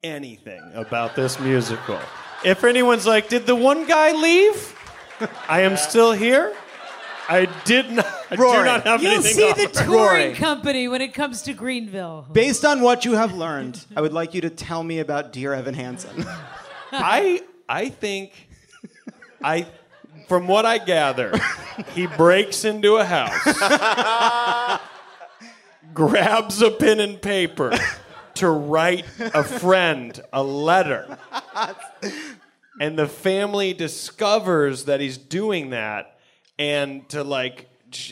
anything 0.03 0.61
about 0.73 1.15
this 1.15 1.39
musical. 1.39 1.99
If 2.45 2.63
anyone's 2.63 3.05
like, 3.05 3.27
did 3.29 3.45
the 3.45 3.55
one 3.55 3.85
guy 3.85 4.11
leave? 4.13 4.75
I 5.49 5.61
am 5.61 5.75
still 5.77 6.13
here. 6.13 6.55
I 7.27 7.47
did 7.65 7.91
not. 7.91 8.07
I 8.31 8.35
do 8.35 8.43
not 8.43 8.83
have 8.85 9.01
You'll 9.03 9.13
anything. 9.13 9.33
see 9.33 9.49
to 9.53 9.55
the 9.55 9.79
offer. 9.79 9.85
touring 9.85 10.35
company 10.35 10.87
when 10.87 11.01
it 11.01 11.13
comes 11.13 11.41
to 11.43 11.53
Greenville. 11.53 12.27
Based 12.31 12.65
on 12.65 12.81
what 12.81 13.05
you 13.05 13.13
have 13.13 13.33
learned, 13.33 13.85
I 13.95 14.01
would 14.01 14.13
like 14.13 14.33
you 14.33 14.41
to 14.41 14.49
tell 14.49 14.83
me 14.83 14.99
about 14.99 15.31
Dear 15.33 15.53
Evan 15.53 15.73
Hansen. 15.73 16.25
I 16.91 17.41
I 17.67 17.89
think 17.89 18.31
I 19.43 19.67
from 20.27 20.47
what 20.47 20.65
I 20.65 20.77
gather, 20.77 21.33
he 21.93 22.07
breaks 22.07 22.63
into 22.65 22.95
a 22.95 23.05
house, 23.05 24.79
grabs 25.93 26.61
a 26.61 26.71
pen 26.71 26.99
and 26.99 27.21
paper 27.21 27.77
to 28.35 28.49
write 28.49 29.05
a 29.19 29.43
friend 29.43 30.19
a 30.31 30.43
letter. 30.43 31.17
And 32.79 32.97
the 32.97 33.07
family 33.07 33.73
discovers 33.73 34.85
that 34.85 34.99
he's 34.99 35.17
doing 35.17 35.69
that 35.71 36.17
and 36.57 37.07
to 37.09 37.23
like 37.23 37.69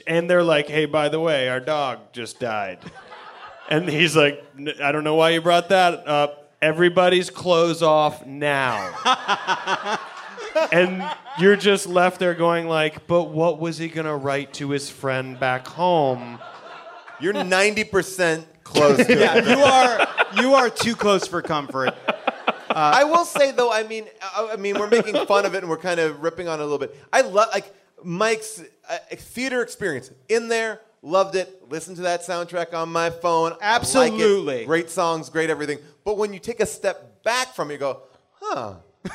and 0.08 0.30
they're 0.30 0.44
like, 0.44 0.68
"Hey, 0.68 0.86
by 0.86 1.10
the 1.10 1.20
way, 1.20 1.50
our 1.50 1.60
dog 1.60 2.00
just 2.14 2.40
died." 2.40 2.80
And 3.70 3.88
he's 3.88 4.16
like, 4.16 4.44
"N- 4.58 4.74
I 4.84 4.92
don't 4.92 5.04
know 5.04 5.16
why 5.16 5.30
you 5.32 5.42
brought 5.42 5.70
that 5.70 6.08
up. 6.08 6.52
Everybody's 6.62 7.30
clothes 7.30 7.82
off 7.82 8.26
now. 8.26 8.94
and 10.72 11.04
you're 11.40 11.56
just 11.56 11.88
left 11.88 12.20
there 12.20 12.34
going 12.36 12.68
like, 12.68 13.08
but 13.08 13.26
what 13.26 13.60
was 13.60 13.78
he 13.78 13.88
gonna 13.88 14.16
write 14.16 14.54
to 14.56 14.70
his 14.70 14.90
friend 14.90 15.40
back 15.40 15.68
home? 15.68 16.40
You're 17.20 17.34
ninety 17.34 17.84
percent 17.84 18.46
close 18.64 19.06
to 19.06 19.16
yeah, 19.20 19.36
it. 19.38 19.46
you 19.48 19.64
are. 19.64 20.08
You 20.44 20.54
are 20.56 20.70
too 20.70 20.96
close 20.96 21.28
for 21.28 21.42
comfort. 21.42 21.94
I 22.70 23.04
will 23.04 23.26
say 23.26 23.52
though, 23.52 23.72
I 23.72 23.84
mean, 23.84 24.06
I, 24.22 24.52
I 24.54 24.56
mean, 24.56 24.80
we're 24.80 24.90
making 24.90 25.26
fun 25.26 25.46
of 25.46 25.56
it 25.56 25.60
and 25.60 25.70
we're 25.70 25.78
kind 25.78 26.00
of 26.00 26.22
ripping 26.24 26.48
on 26.48 26.60
it 26.60 26.64
a 26.64 26.66
little 26.66 26.80
bit. 26.80 26.96
I 27.12 27.22
love 27.22 27.50
like 27.54 27.74
Mike's 28.04 28.64
uh, 28.90 28.98
theater 29.16 29.62
experience 29.62 30.12
in 30.30 30.48
there. 30.48 30.82
Loved 31.04 31.36
it. 31.36 31.68
Listened 31.70 31.98
to 31.98 32.04
that 32.04 32.22
soundtrack 32.22 32.74
on 32.76 32.90
my 32.92 33.10
phone. 33.10 33.54
I 33.54 33.56
like. 33.56 33.62
Absolutely. 33.64 34.66
great 34.66 34.90
songs, 34.90 35.30
great 35.30 35.50
everything. 35.50 35.80
But 36.06 36.18
when 36.18 36.32
you 36.34 36.40
take 36.40 36.60
a 36.60 36.66
step 36.66 37.24
back 37.24 37.56
from 37.56 37.70
it, 37.72 37.74
you 37.74 37.80
go, 37.80 38.02
huh? 38.40 38.76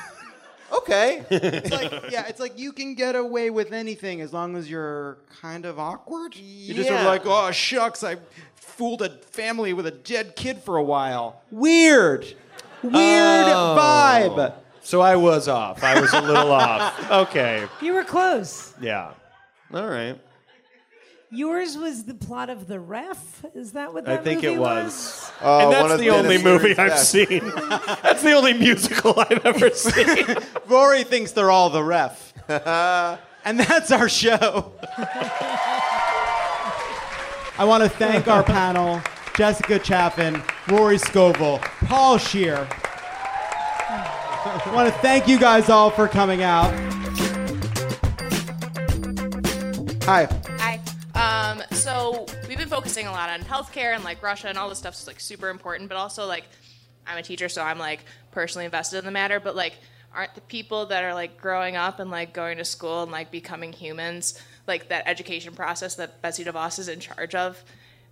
okay. 0.79 1.25
It's 1.31 1.71
like, 1.71 1.93
yeah, 2.11 2.27
it's 2.27 2.41
like 2.41 2.59
you 2.59 2.73
can 2.73 2.95
get 2.95 3.15
away 3.15 3.51
with 3.51 3.73
anything 3.73 4.21
as 4.21 4.33
long 4.33 4.57
as 4.57 4.69
you're 4.69 5.19
kind 5.41 5.65
of 5.65 5.79
awkward. 5.79 6.35
You're 6.37 6.77
just 6.77 6.89
sort 6.89 7.01
of 7.01 7.07
like, 7.07 7.23
oh 7.25 7.51
shucks, 7.53 8.03
I 8.03 8.17
fooled 8.57 9.03
a 9.03 9.11
family 9.11 9.73
with 9.73 9.87
a 9.87 9.91
dead 9.93 10.35
kid 10.37 10.59
for 10.63 10.77
a 10.77 10.83
while. 10.83 11.41
Weird, 11.53 12.25
weird 12.83 12.95
Oh. 12.95 13.77
vibe. 13.79 14.55
So 14.87 15.01
I 15.01 15.17
was 15.17 15.49
off. 15.49 15.83
I 15.83 16.01
was 16.01 16.13
a 16.13 16.21
little 16.21 16.53
off. 16.53 17.11
Okay. 17.11 17.67
You 17.83 17.93
were 17.95 18.05
close. 18.05 18.73
Yeah. 18.81 19.15
All 19.75 19.89
right. 19.89 20.17
Yours 21.33 21.77
was 21.77 22.05
the 22.05 22.15
plot 22.15 22.51
of 22.51 22.69
The 22.69 22.79
Ref. 22.79 23.45
Is 23.53 23.73
that 23.73 23.93
what 23.93 24.05
that 24.05 24.11
means? 24.11 24.21
I 24.21 24.23
that 24.23 24.25
think 24.25 24.43
movie 24.45 24.55
it 24.55 24.59
was. 24.61 25.33
Oh, 25.43 25.59
and 25.59 25.69
one 25.71 25.79
that's 25.89 25.93
of 25.95 25.99
the 25.99 26.05
Dennis 26.07 26.25
only 26.25 26.39
movie 26.39 26.63
Leary's 26.75 26.79
I've 26.79 26.91
best. 26.91 27.11
seen. 27.11 27.53
that's 28.03 28.23
the 28.23 28.33
only 28.33 28.53
musical 28.53 29.19
I've 29.29 29.45
ever 29.45 29.71
seen. 29.71 30.25
Rory 30.69 31.03
thinks 31.03 31.33
they're 31.33 31.51
all 31.51 31.69
the 31.71 31.83
ref, 31.83 32.33
and 32.49 33.59
that's 33.59 33.91
our 33.91 34.09
show. 34.09 34.73
I 37.59 37.65
want 37.65 37.83
to 37.83 37.89
thank 37.89 38.29
our 38.29 38.45
panel: 38.45 39.03
Jessica 39.37 39.81
Chaffin, 39.81 40.41
Rory 40.69 40.99
Scovel, 40.99 41.59
Paul 41.87 42.19
Scheer. 42.19 42.69
I 44.67 44.75
want 44.75 44.93
to 44.93 45.01
thank 45.01 45.29
you 45.29 45.39
guys 45.39 45.71
all 45.71 45.91
for 45.91 46.09
coming 46.09 46.43
out. 46.43 46.73
Hi. 50.03 50.29
Hi. 50.59 50.81
Um, 51.15 51.63
so 51.71 52.27
we've 52.49 52.59
been 52.59 52.69
focusing 52.69 53.07
a 53.07 53.13
lot 53.13 53.31
on 53.31 53.43
healthcare 53.43 53.95
and 53.95 54.03
like 54.03 54.21
Russia 54.25 54.49
and 54.49 54.59
all 54.59 54.69
this 54.69 54.79
stuff's 54.79 55.07
like 55.07 55.21
super 55.21 55.51
important, 55.51 55.89
but 55.89 55.97
also 55.97 56.27
like 56.27 56.47
I'm 57.07 57.17
a 57.17 57.23
teacher, 57.23 57.49
so 57.49 57.63
I'm 57.63 57.79
like 57.79 58.05
personally 58.33 58.65
invested 58.65 58.99
in 58.99 59.05
the 59.05 59.13
matter. 59.13 59.39
But 59.39 59.55
like, 59.55 59.75
aren't 60.13 60.35
the 60.35 60.41
people 60.41 60.87
that 60.87 61.05
are 61.05 61.15
like 61.15 61.41
growing 61.41 61.77
up 61.77 62.01
and 62.01 62.11
like 62.11 62.33
going 62.33 62.59
to 62.59 62.65
school 62.65 63.05
and 63.05 63.13
like 63.13 63.31
becoming 63.31 63.73
humans, 63.73 64.37
like 64.67 64.89
that 64.89 65.05
education 65.07 65.55
process 65.55 65.95
that 65.95 66.21
Betsy 66.23 66.45
DeVos 66.45 66.81
is 66.81 66.89
in 66.89 66.99
charge 66.99 67.37
of, 67.37 67.63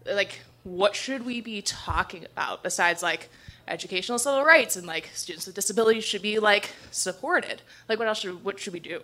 like 0.07 0.39
what 0.63 0.95
should 0.95 1.27
we 1.27 1.41
be 1.41 1.63
talking 1.63 2.25
about 2.25 2.63
besides 2.63 3.03
like 3.03 3.29
educational 3.69 4.19
civil 4.19 4.45
rights 4.45 4.77
and 4.77 4.87
like 4.87 5.11
students 5.15 5.47
with 5.47 5.55
disabilities 5.55 6.05
should 6.05 6.23
be 6.23 6.39
like 6.39 6.71
supported? 6.91 7.63
Like 7.89 7.99
what 7.99 8.09
else 8.09 8.21
should 8.21 8.45
what 8.45 8.59
should 8.59 8.73
we 8.73 8.81
do? 8.81 9.01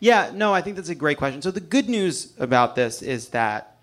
Yeah, 0.00 0.30
no, 0.32 0.54
I 0.54 0.62
think 0.62 0.76
that's 0.76 0.88
a 0.88 0.94
great 0.94 1.18
question. 1.18 1.42
So 1.42 1.50
the 1.50 1.60
good 1.60 1.88
news 1.88 2.32
about 2.38 2.74
this 2.74 3.02
is 3.02 3.28
that 3.28 3.76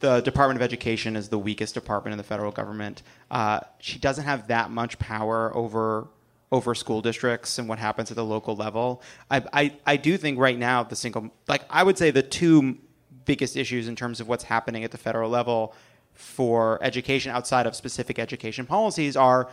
the 0.00 0.20
Department 0.20 0.60
of 0.60 0.62
Education 0.62 1.16
is 1.16 1.28
the 1.28 1.38
weakest 1.38 1.74
department 1.74 2.12
in 2.12 2.18
the 2.18 2.24
federal 2.24 2.52
government. 2.52 3.02
Uh, 3.30 3.60
she 3.80 3.98
doesn't 3.98 4.24
have 4.24 4.46
that 4.48 4.70
much 4.70 4.98
power 4.98 5.54
over 5.54 6.06
over 6.50 6.74
school 6.74 7.02
districts 7.02 7.58
and 7.58 7.68
what 7.68 7.78
happens 7.78 8.10
at 8.10 8.16
the 8.16 8.24
local 8.24 8.56
level. 8.56 9.02
I, 9.30 9.44
I, 9.52 9.72
I 9.84 9.96
do 9.98 10.16
think 10.16 10.38
right 10.38 10.58
now 10.58 10.82
the 10.82 10.96
single 10.96 11.30
like 11.46 11.62
I 11.68 11.82
would 11.82 11.98
say 11.98 12.10
the 12.10 12.22
two 12.22 12.78
biggest 13.24 13.56
issues 13.56 13.88
in 13.88 13.96
terms 13.96 14.20
of 14.20 14.28
what's 14.28 14.44
happening 14.44 14.84
at 14.84 14.90
the 14.90 14.98
federal 14.98 15.28
level 15.28 15.74
for 16.18 16.82
education 16.82 17.30
outside 17.30 17.64
of 17.64 17.76
specific 17.76 18.18
education 18.18 18.66
policies 18.66 19.16
are 19.16 19.48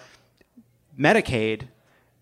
Medicaid 0.99 1.67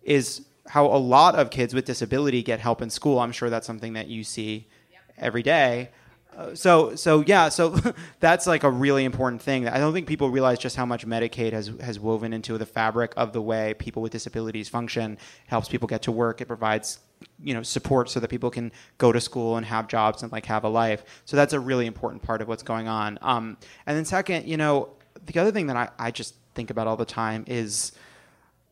is 0.02 0.42
how 0.66 0.84
a 0.84 0.98
lot 0.98 1.34
of 1.34 1.48
kids 1.48 1.72
with 1.72 1.86
disability 1.86 2.42
get 2.42 2.60
help 2.60 2.82
in 2.82 2.90
school. 2.90 3.20
I'm 3.20 3.32
sure 3.32 3.48
that's 3.48 3.66
something 3.66 3.94
that 3.94 4.08
you 4.08 4.22
see 4.22 4.68
every 5.16 5.42
day. 5.42 5.88
Uh, 6.36 6.54
so 6.54 6.94
so 6.94 7.24
yeah, 7.26 7.48
so 7.48 7.74
that's 8.20 8.46
like 8.46 8.64
a 8.64 8.70
really 8.70 9.04
important 9.04 9.40
thing. 9.40 9.66
I 9.66 9.78
don't 9.78 9.94
think 9.94 10.06
people 10.06 10.28
realize 10.28 10.58
just 10.58 10.76
how 10.76 10.84
much 10.84 11.06
Medicaid 11.06 11.54
has 11.54 11.70
has 11.80 11.98
woven 11.98 12.34
into 12.34 12.58
the 12.58 12.66
fabric 12.66 13.14
of 13.16 13.32
the 13.32 13.40
way 13.40 13.72
people 13.78 14.02
with 14.02 14.12
disabilities 14.12 14.68
function. 14.68 15.16
Helps 15.46 15.70
people 15.70 15.88
get 15.88 16.02
to 16.02 16.12
work. 16.12 16.42
It 16.42 16.48
provides 16.48 16.98
you 17.42 17.54
know 17.54 17.62
support 17.62 18.10
so 18.10 18.20
that 18.20 18.28
people 18.28 18.50
can 18.50 18.72
go 18.98 19.12
to 19.12 19.20
school 19.20 19.56
and 19.56 19.66
have 19.66 19.88
jobs 19.88 20.22
and 20.22 20.32
like 20.32 20.46
have 20.46 20.64
a 20.64 20.68
life. 20.68 21.04
So 21.24 21.36
that's 21.36 21.52
a 21.52 21.60
really 21.60 21.86
important 21.86 22.22
part 22.22 22.40
of 22.42 22.48
what's 22.48 22.62
going 22.62 22.88
on. 22.88 23.18
Um, 23.22 23.56
and 23.86 23.96
then 23.96 24.04
second, 24.04 24.46
you 24.46 24.56
know, 24.56 24.90
the 25.26 25.38
other 25.40 25.52
thing 25.52 25.66
that 25.68 25.76
I, 25.76 25.88
I 25.98 26.10
just 26.10 26.34
think 26.54 26.70
about 26.70 26.86
all 26.86 26.96
the 26.96 27.04
time 27.04 27.44
is 27.46 27.92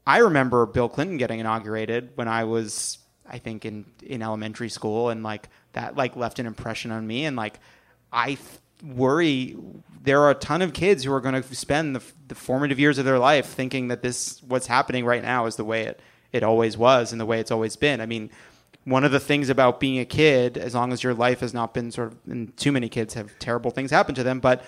I 0.07 0.19
remember 0.19 0.67
Bill 0.67 0.89
Clinton 0.89 1.17
getting 1.17 1.41
inaugurated 1.41 2.11
when 2.15 2.29
I 2.29 2.45
was, 2.45 2.99
I 3.27 3.39
think, 3.39 3.65
in 3.65 3.85
in 4.03 4.23
elementary 4.23 4.69
school, 4.69 5.11
and 5.11 5.23
like 5.23 5.49
that 5.73 5.97
like 5.97 6.17
left 6.17 6.39
an 6.39 6.47
impression 6.47 6.91
on 6.91 7.07
me, 7.07 7.25
and 7.25 7.37
like 7.37 7.59
I 8.13 8.35
th- 8.35 8.39
worry 8.85 9.57
there 10.03 10.21
are 10.21 10.31
a 10.31 10.35
ton 10.35 10.63
of 10.63 10.73
kids 10.73 11.05
who 11.05 11.13
are 11.13 11.21
going 11.21 11.41
to 11.41 11.55
spend 11.55 11.95
the, 11.95 12.03
the 12.27 12.35
formative 12.35 12.81
years 12.81 12.99
of 12.99 13.05
their 13.05 13.19
life 13.19 13.47
thinking 13.47 13.89
that 13.89 14.03
this 14.03 14.43
what's 14.43 14.67
happening 14.67 15.05
right 15.05 15.23
now 15.23 15.47
is 15.47 15.57
the 15.57 15.65
way 15.65 15.85
it 15.85 16.01
it 16.33 16.43
always 16.43 16.77
was 16.77 17.13
and 17.13 17.21
the 17.21 17.27
way 17.27 17.41
it's 17.41 17.51
always 17.51 17.77
been. 17.77 18.01
I 18.01 18.07
mean. 18.07 18.31
One 18.85 19.05
of 19.05 19.13
the 19.13 19.21
things 19.21 19.49
about 19.49 19.79
being 19.79 20.01
a 20.01 20.05
kid, 20.05 20.59
as 20.59 20.75
long 20.75 20.93
as 20.93 21.05
your 21.05 21.15
life 21.15 21.39
has 21.39 21.55
not 21.55 21.73
been 21.73 21.93
sort 21.93 22.09
of, 22.09 22.19
and 22.27 22.57
too 22.57 22.73
many 22.73 22.89
kids 22.89 23.15
have 23.15 23.39
terrible 23.39 23.71
things 23.71 23.93
happen 23.93 24.13
to 24.17 24.25
them, 24.25 24.41
but 24.41 24.65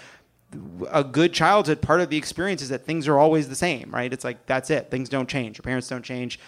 a 0.90 1.04
good 1.04 1.32
childhood 1.32 1.80
part 1.80 2.00
of 2.00 2.10
the 2.10 2.16
experience 2.16 2.62
is 2.62 2.68
that 2.68 2.84
things 2.84 3.08
are 3.08 3.18
always 3.18 3.48
the 3.48 3.54
same 3.54 3.90
right? 3.90 4.12
It's 4.12 4.24
like 4.24 4.46
that's 4.46 4.70
it. 4.70 4.90
Things 4.90 5.08
don't 5.08 5.28
change. 5.28 5.58
Your 5.58 5.62
parents 5.62 5.88
don't 5.88 6.04
change. 6.04 6.38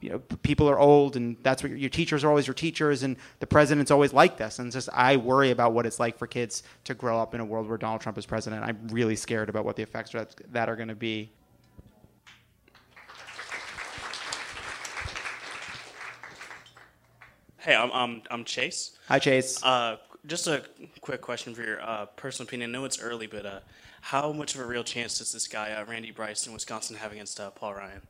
You 0.00 0.10
know 0.10 0.18
people 0.42 0.68
are 0.68 0.78
old 0.78 1.16
and 1.16 1.36
that's 1.42 1.62
what 1.62 1.72
your, 1.72 1.88
teachers 1.88 2.22
are 2.22 2.28
always 2.28 2.46
your 2.46 2.54
teachers 2.54 3.02
and 3.02 3.16
the 3.40 3.46
president's 3.46 3.90
always 3.90 4.12
like 4.12 4.36
this. 4.36 4.58
And 4.58 4.70
just 4.70 4.88
i 4.92 5.16
worry 5.16 5.50
about 5.50 5.72
what 5.72 5.86
it's 5.86 5.98
like 5.98 6.18
for 6.18 6.26
kids 6.26 6.62
to 6.84 6.94
grow 6.94 7.18
up 7.18 7.34
in 7.34 7.40
a 7.40 7.44
world 7.44 7.68
where 7.68 7.78
donald 7.78 8.00
trump 8.00 8.18
is 8.18 8.26
president. 8.26 8.62
I'm 8.62 8.88
really 8.88 9.16
scared 9.16 9.48
about 9.48 9.64
what 9.64 9.76
the 9.76 9.82
effects 9.82 10.14
that 10.52 10.68
are 10.68 10.76
going 10.76 10.88
to 10.88 10.94
be 10.94 11.30
Hey, 17.66 17.74
I'm 17.74 17.90
I'm, 17.90 18.22
I'm 18.30 18.44
Chase. 18.44 18.92
Hi, 19.08 19.18
Chase. 19.18 19.60
Uh, 19.60 19.96
just 20.24 20.46
a 20.46 20.62
quick 21.00 21.20
question 21.20 21.52
for 21.52 21.64
your 21.64 21.82
uh, 21.82 22.06
personal 22.14 22.46
opinion. 22.46 22.70
I 22.70 22.72
know 22.74 22.84
it's 22.84 23.00
early, 23.00 23.26
but 23.26 23.44
uh, 23.44 23.58
how 24.02 24.30
much 24.30 24.54
of 24.54 24.60
a 24.60 24.64
real 24.64 24.84
chance 24.84 25.18
does 25.18 25.32
this 25.32 25.48
guy, 25.48 25.72
uh, 25.72 25.84
Randy 25.84 26.12
Bryce 26.12 26.46
in 26.46 26.52
Wisconsin, 26.52 26.94
have 26.94 27.10
against 27.10 27.40
uh, 27.40 27.50
Paul 27.50 27.74
Ryan? 27.74 28.02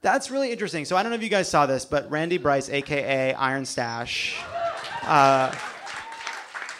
That's 0.00 0.30
really 0.30 0.50
interesting. 0.50 0.86
So 0.86 0.96
I 0.96 1.02
don't 1.02 1.10
know 1.10 1.16
if 1.16 1.22
you 1.22 1.28
guys 1.28 1.46
saw 1.46 1.66
this, 1.66 1.84
but 1.84 2.10
Randy 2.10 2.38
Bryce, 2.38 2.70
aka 2.70 3.34
Iron 3.34 3.66
Stash, 3.66 4.42
uh, 5.02 5.54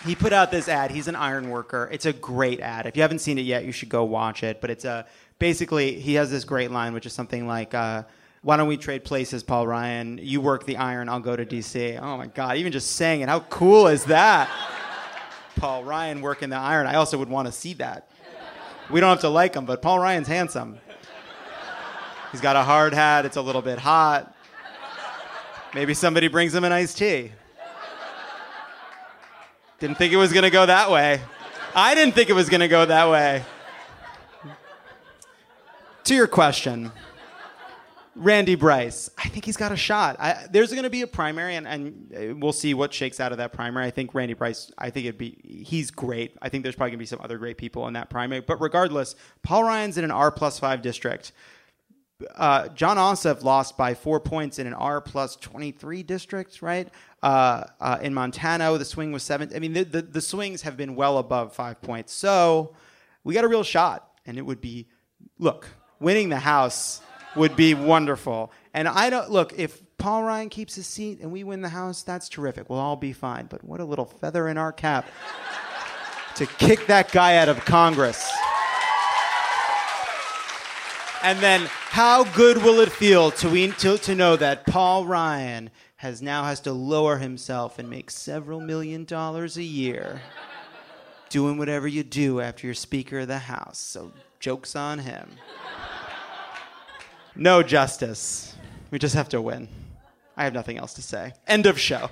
he 0.07 0.15
put 0.15 0.33
out 0.33 0.51
this 0.51 0.71
ad. 0.71 0.91
He's 0.91 1.09
an 1.09 1.17
iron 1.17 1.51
worker. 1.51 1.91
It's 1.93 2.07
a 2.07 2.15
great 2.15 2.61
ad. 2.61 2.87
If 2.87 2.97
you 2.97 3.03
haven't 3.03 3.19
seen 3.19 3.37
it 3.37 3.43
yet, 3.43 3.67
you 3.67 3.73
should 3.73 3.91
go 3.91 4.05
watch 4.05 4.43
it. 4.43 4.63
But 4.63 4.71
it's 4.71 4.87
a 4.87 5.05
basically 5.39 6.01
he 6.01 6.15
has 6.15 6.31
this 6.31 6.45
great 6.45 6.71
line, 6.71 6.95
which 6.95 7.05
is 7.05 7.13
something 7.13 7.47
like. 7.47 7.75
Why 8.43 8.57
don't 8.57 8.67
we 8.67 8.77
trade 8.77 9.05
places, 9.05 9.45
Paul 9.45 9.69
Ryan? 9.69 10.19
You 10.21 10.41
work 10.41 10.67
the 10.67 10.77
iron, 10.77 11.09
I'll 11.09 11.21
go 11.21 11.37
to 11.37 11.47
DC. 11.47 12.01
Oh 12.03 12.17
my 12.17 12.27
God, 12.27 12.57
even 12.57 12.73
just 12.73 12.91
saying 12.93 13.21
it, 13.21 13.29
how 13.29 13.41
cool 13.41 13.87
is 13.87 14.05
that? 14.07 14.51
Paul 15.57 15.85
Ryan 15.85 16.23
working 16.23 16.51
the 16.51 16.57
iron. 16.57 16.89
I 16.89 16.97
also 16.97 17.19
would 17.19 17.29
want 17.29 17.47
to 17.47 17.53
see 17.53 17.75
that. 17.75 18.09
We 18.91 18.99
don't 18.99 19.11
have 19.11 19.21
to 19.21 19.29
like 19.29 19.55
him, 19.55 19.65
but 19.65 19.81
Paul 19.81 20.01
Ryan's 20.01 20.27
handsome. 20.27 20.79
He's 22.33 22.41
got 22.41 22.57
a 22.57 22.63
hard 22.63 22.95
hat, 22.95 23.25
it's 23.27 23.37
a 23.37 23.43
little 23.43 23.63
bit 23.63 23.79
hot. 23.79 24.35
Maybe 25.73 25.95
somebody 25.95 26.27
brings 26.27 26.53
him 26.53 26.65
an 26.65 26.73
iced 26.73 26.99
tea. 26.99 27.33
Didn't 29.79 29.99
think 29.99 30.13
it 30.13 30.17
was 30.17 30.33
going 30.33 30.45
to 30.45 30.51
go 30.51 30.67
that 30.67 30.91
way. 30.91 31.21
I 31.75 31.95
didn't 31.95 32.15
think 32.15 32.29
it 32.29 32.35
was 32.35 32.49
going 32.49 32.61
to 32.61 32.69
go 32.69 32.85
that 32.87 33.09
way. 33.09 33.45
To 36.05 36.15
your 36.15 36.27
question, 36.27 36.91
Randy 38.15 38.57
Bryce, 38.57 39.11
I 39.17 39.29
think 39.29 39.45
he's 39.47 39.57
got 39.57 39.73
a 39.73 39.77
shot. 39.77 40.17
I, 40.21 40.47
there's 40.51 40.71
going 40.71 40.83
to 40.83 40.91
be 40.91 41.01
a 41.01 41.07
primary, 41.07 41.57
and, 41.57 41.67
and 41.67 42.15
uh, 42.15 42.35
we'll 42.37 42.53
see 42.53 42.75
what 42.75 42.93
shakes 42.93 43.21
out 43.21 43.33
of 43.33 43.39
that 43.39 43.53
primary. 43.53 43.87
I 43.87 43.91
think 43.91 44.15
Randy 44.15 44.35
Bryce, 44.35 44.71
I 44.77 44.91
think 44.91 45.07
it'd 45.07 45.19
be, 45.19 45.39
he's 45.67 45.91
great. 45.91 46.37
I 46.43 46.51
think 46.51 46.63
there's 46.63 46.75
probably 46.75 46.91
going 46.91 46.99
to 46.99 47.03
be 47.03 47.07
some 47.07 47.21
other 47.23 47.39
great 47.39 47.57
people 47.57 47.89
in 47.89 47.95
that 47.95 48.11
primary. 48.11 48.43
But 48.43 48.61
regardless, 48.61 49.15
Paul 49.43 49.65
Ryan's 49.65 49.97
in 49.97 50.05
an 50.05 50.11
R 50.11 50.31
plus 50.31 50.59
five 50.59 50.83
district. 50.83 51.33
Uh, 52.37 52.69
Jon 52.69 52.99
Ossoff 52.99 53.43
lost 53.43 53.77
by 53.77 53.95
four 53.95 54.21
points 54.21 54.59
in 54.59 54.67
an 54.67 54.75
R 54.75 55.01
plus 55.01 55.35
23 55.37 56.03
district, 56.03 56.61
right? 56.61 56.89
Uh, 57.23 57.65
uh, 57.81 57.99
in 58.03 58.13
Montana, 58.13 58.77
the 58.77 58.85
swing 58.85 59.11
was 59.11 59.23
seven. 59.23 59.51
I 59.55 59.59
mean, 59.59 59.73
the, 59.73 59.85
the, 59.85 60.03
the 60.03 60.21
swings 60.21 60.63
have 60.63 60.77
been 60.77 60.95
well 60.95 61.19
above 61.19 61.55
five 61.55 61.81
points. 61.81 62.13
So 62.13 62.77
we 63.25 63.35
got 63.35 63.45
a 63.45 63.49
real 63.49 63.65
shot. 63.65 64.09
And 64.25 64.39
it 64.39 64.43
would 64.43 64.61
be, 64.61 64.87
look, 65.39 65.69
winning 65.99 66.29
the 66.29 66.39
House 66.39 67.01
would 67.37 67.57
be 67.57 67.75
wonderful. 67.75 68.53
And 68.75 68.89
I 68.89 69.11
don't, 69.11 69.31
look, 69.31 69.53
if 69.57 69.83
Paul 69.99 70.23
Ryan 70.23 70.49
keeps 70.49 70.75
his 70.75 70.87
seat 70.87 71.21
and 71.21 71.31
we 71.31 71.45
win 71.45 71.63
the 71.63 71.69
House, 71.69 72.03
that's 72.03 72.29
terrific. 72.29 72.69
We'll 72.69 72.79
all 72.79 72.97
be 72.97 73.13
fine. 73.13 73.47
But 73.47 73.65
what 73.65 73.81
a 73.81 73.85
little 73.85 74.07
feather 74.07 74.49
in 74.49 74.59
our 74.59 74.73
cap 74.73 75.07
to 76.37 76.47
kick 76.47 76.87
that 76.87 77.13
guy 77.13 77.37
out 77.37 77.49
of 77.49 77.65
Congress. 77.65 78.31
And 81.23 81.39
then, 81.39 81.69
how 81.69 82.25
good 82.35 82.59
will 82.65 82.81
it 82.81 82.91
feel 82.91 83.31
to, 83.31 83.71
to, 83.71 83.99
to 83.99 84.15
know 84.15 84.35
that 84.35 84.67
Paul 84.67 85.07
Ryan 85.07 85.71
has 85.97 86.21
now 86.21 86.43
has 86.43 86.59
to 86.61 86.73
lower 86.73 87.19
himself 87.19 87.79
and 87.79 87.89
make 87.89 88.11
several 88.11 88.61
million 88.61 89.05
dollars 89.05 89.57
a 89.57 89.63
year 89.63 90.21
doing 91.29 91.59
whatever 91.59 91.87
you 91.87 92.03
do 92.03 92.41
after 92.41 92.67
you're 92.67 92.75
Speaker 92.75 93.21
of 93.21 93.29
the 93.29 93.39
House. 93.39 93.79
So, 93.79 94.11
joke's 94.41 94.75
on 94.75 94.99
him. 94.99 95.31
No 97.35 97.63
justice. 97.63 98.55
We 98.91 98.99
just 98.99 99.15
have 99.15 99.29
to 99.31 99.41
win. 99.41 99.69
I 100.37 100.45
have 100.45 100.53
nothing 100.53 100.79
else 100.79 100.95
to 100.95 101.03
say. 101.03 101.33
End 101.47 101.67
of 101.67 101.79
show. 101.79 102.11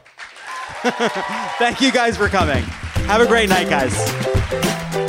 Thank 0.83 1.81
you 1.81 1.93
guys 1.93 2.17
for 2.17 2.29
coming. 2.29 2.63
Have 3.07 3.21
a 3.21 3.27
great 3.27 3.49
night, 3.49 3.69
guys. 3.69 5.00